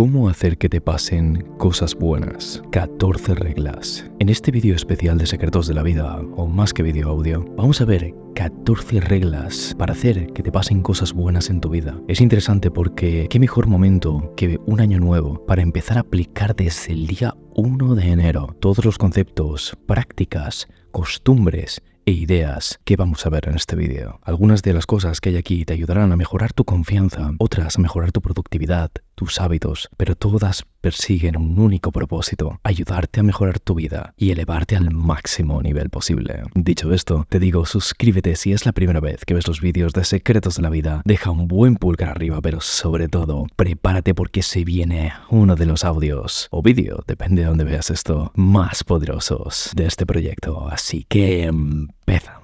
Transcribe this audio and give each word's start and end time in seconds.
¿Cómo 0.00 0.30
hacer 0.30 0.56
que 0.56 0.70
te 0.70 0.80
pasen 0.80 1.46
cosas 1.58 1.94
buenas? 1.94 2.62
14 2.72 3.34
reglas. 3.34 4.10
En 4.18 4.30
este 4.30 4.50
vídeo 4.50 4.74
especial 4.74 5.18
de 5.18 5.26
Secretos 5.26 5.66
de 5.66 5.74
la 5.74 5.82
Vida, 5.82 6.22
o 6.36 6.46
más 6.46 6.72
que 6.72 6.82
vídeo 6.82 7.10
audio, 7.10 7.44
vamos 7.54 7.82
a 7.82 7.84
ver 7.84 8.14
14 8.34 9.00
reglas 9.00 9.76
para 9.78 9.92
hacer 9.92 10.28
que 10.28 10.42
te 10.42 10.50
pasen 10.50 10.80
cosas 10.80 11.12
buenas 11.12 11.50
en 11.50 11.60
tu 11.60 11.68
vida. 11.68 12.00
Es 12.08 12.22
interesante 12.22 12.70
porque 12.70 13.26
qué 13.28 13.38
mejor 13.38 13.66
momento 13.66 14.32
que 14.38 14.58
un 14.64 14.80
año 14.80 14.98
nuevo 14.98 15.44
para 15.44 15.60
empezar 15.60 15.98
a 15.98 16.00
aplicar 16.00 16.56
desde 16.56 16.94
el 16.94 17.06
día 17.06 17.34
1 17.54 17.94
de 17.94 18.10
enero 18.10 18.56
todos 18.58 18.82
los 18.86 18.96
conceptos, 18.96 19.76
prácticas, 19.86 20.66
costumbres 20.92 21.82
e 22.06 22.12
ideas 22.12 22.80
que 22.84 22.96
vamos 22.96 23.26
a 23.26 23.30
ver 23.30 23.48
en 23.48 23.56
este 23.56 23.76
vídeo. 23.76 24.18
Algunas 24.22 24.62
de 24.62 24.72
las 24.72 24.86
cosas 24.86 25.20
que 25.20 25.28
hay 25.28 25.36
aquí 25.36 25.64
te 25.64 25.74
ayudarán 25.74 26.10
a 26.10 26.16
mejorar 26.16 26.52
tu 26.52 26.64
confianza, 26.64 27.32
otras 27.38 27.76
a 27.76 27.80
mejorar 27.82 28.12
tu 28.12 28.20
productividad, 28.20 28.90
tus 29.20 29.38
hábitos, 29.38 29.90
pero 29.98 30.14
todas 30.14 30.64
persiguen 30.80 31.36
un 31.36 31.58
único 31.58 31.92
propósito, 31.92 32.58
ayudarte 32.62 33.20
a 33.20 33.22
mejorar 33.22 33.60
tu 33.60 33.74
vida 33.74 34.14
y 34.16 34.30
elevarte 34.30 34.76
al 34.76 34.90
máximo 34.92 35.60
nivel 35.60 35.90
posible. 35.90 36.42
Dicho 36.54 36.90
esto, 36.94 37.26
te 37.28 37.38
digo 37.38 37.66
suscríbete 37.66 38.34
si 38.34 38.54
es 38.54 38.64
la 38.64 38.72
primera 38.72 38.98
vez 38.98 39.26
que 39.26 39.34
ves 39.34 39.46
los 39.46 39.60
vídeos 39.60 39.92
de 39.92 40.04
Secretos 40.04 40.56
de 40.56 40.62
la 40.62 40.70
Vida, 40.70 41.02
deja 41.04 41.30
un 41.30 41.48
buen 41.48 41.76
pulgar 41.76 42.08
arriba, 42.08 42.40
pero 42.40 42.62
sobre 42.62 43.08
todo, 43.08 43.46
prepárate 43.56 44.14
porque 44.14 44.42
se 44.42 44.64
viene 44.64 45.12
uno 45.28 45.54
de 45.54 45.66
los 45.66 45.84
audios 45.84 46.48
o 46.50 46.62
vídeo, 46.62 47.04
depende 47.06 47.42
de 47.42 47.48
dónde 47.48 47.64
veas 47.64 47.90
esto, 47.90 48.32
más 48.34 48.84
poderosos 48.84 49.70
de 49.76 49.84
este 49.84 50.06
proyecto. 50.06 50.66
Así 50.70 51.04
que 51.10 51.42
empezamos. 51.44 52.39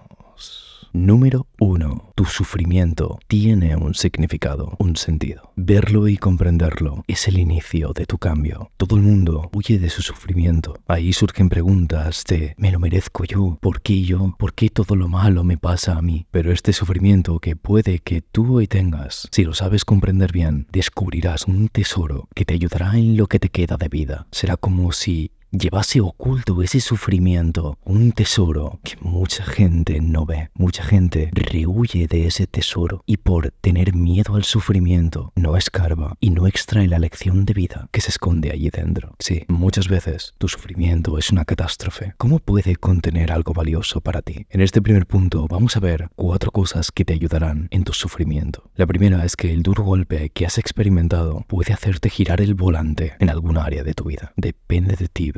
Número 0.97 1.47
1. 1.61 2.13
Tu 2.15 2.25
sufrimiento 2.25 3.19
tiene 3.29 3.77
un 3.77 3.95
significado, 3.95 4.77
un 4.79 4.97
sentido. 4.97 5.53
Verlo 5.55 6.09
y 6.09 6.17
comprenderlo 6.17 7.05
es 7.07 7.29
el 7.29 7.39
inicio 7.39 7.93
de 7.93 8.07
tu 8.07 8.17
cambio. 8.17 8.71
Todo 8.79 8.97
el 8.97 9.03
mundo 9.03 9.51
huye 9.53 9.79
de 9.79 9.91
su 9.91 10.01
sufrimiento. 10.01 10.79
Ahí 10.89 11.13
surgen 11.13 11.51
preguntas 11.51 12.25
de 12.27 12.55
¿me 12.57 12.73
lo 12.73 12.81
merezco 12.81 13.25
yo? 13.25 13.59
¿Por 13.61 13.83
qué 13.83 14.05
yo? 14.05 14.35
¿Por 14.39 14.55
qué 14.55 14.71
todo 14.71 14.97
lo 14.97 15.07
malo 15.07 15.45
me 15.45 15.59
pasa 15.59 15.99
a 15.99 16.03
mí? 16.03 16.25
Pero 16.31 16.51
este 16.51 16.73
sufrimiento 16.73 17.41
que 17.41 17.57
puede 17.57 17.99
que 17.99 18.23
tú 18.23 18.57
hoy 18.57 18.67
tengas, 18.67 19.29
si 19.33 19.45
lo 19.45 19.53
sabes 19.53 19.85
comprender 19.85 20.33
bien, 20.33 20.67
descubrirás 20.73 21.47
un 21.47 21.69
tesoro 21.69 22.27
que 22.35 22.47
te 22.47 22.55
ayudará 22.55 22.97
en 22.97 23.19
lo 23.19 23.27
que 23.27 23.39
te 23.39 23.51
queda 23.51 23.77
de 23.77 23.91
vida. 23.91 24.27
Será 24.31 24.57
como 24.57 24.93
si 24.93 25.31
llevase 25.59 26.01
oculto 26.01 26.63
ese 26.63 26.81
sufrimiento, 26.81 27.79
un 27.85 28.13
tesoro 28.13 28.79
que 28.83 28.97
mucha 29.01 29.45
gente 29.45 30.01
no 30.01 30.27
ve. 30.27 30.51
Mucha 30.55 30.83
gente 30.83 31.31
rehuye 31.33 32.07
de 32.07 32.27
ese 32.27 32.47
tesoro 32.47 33.03
y 33.07 33.17
por 33.17 33.51
tener 33.61 33.95
miedo 33.95 34.37
al 34.37 34.45
sufrimiento 34.45 35.33
no 35.35 35.57
escarba 35.57 36.17
y 36.21 36.31
no 36.31 36.47
extrae 36.47 36.89
la 36.89 36.99
lección 36.99 37.45
de 37.45 37.55
vida 37.55 37.89
que 37.93 38.01
se 38.01 38.11
esconde 38.11 38.51
allí 38.53 38.71
dentro. 38.71 39.15
Sí, 39.19 39.45
muchas 39.49 39.89
veces 39.89 40.35
tu 40.39 40.49
sufrimiento 40.49 41.19
es 41.19 41.31
una 41.31 41.45
catástrofe. 41.45 42.15
¿Cómo 42.19 42.39
puede 42.39 42.77
contener 42.77 43.33
algo 43.33 43.53
valioso 43.53 44.01
para 44.01 44.23
ti? 44.23 44.47
En 44.51 44.61
este 44.61 44.83
primer 44.83 45.07
punto 45.07 45.47
vamos 45.49 45.77
a 45.77 45.81
ver 45.81 46.11
cuatro 46.17 46.51
cosas 46.51 46.91
que 46.91 47.05
te 47.05 47.15
ayudarán 47.15 47.69
en 47.71 47.85
tu 47.85 47.93
sufrimiento. 47.93 48.71
La 48.75 48.87
primera 48.87 49.25
es 49.25 49.37
que 49.37 49.53
el 49.53 49.63
duro 49.63 49.85
golpe 49.85 50.31
que 50.31 50.47
has 50.47 50.59
experimentado 50.59 51.45
puede 51.49 51.73
hacerte 51.73 52.11
girar 52.11 52.41
el 52.41 52.55
volante 52.55 53.15
en 53.21 53.31
alguna 53.31 53.65
área 53.65 53.85
de 53.85 53.95
tu 53.95 54.05
vida. 54.05 54.33
Depende 54.37 54.97
de 54.97 55.09
ti 55.09 55.31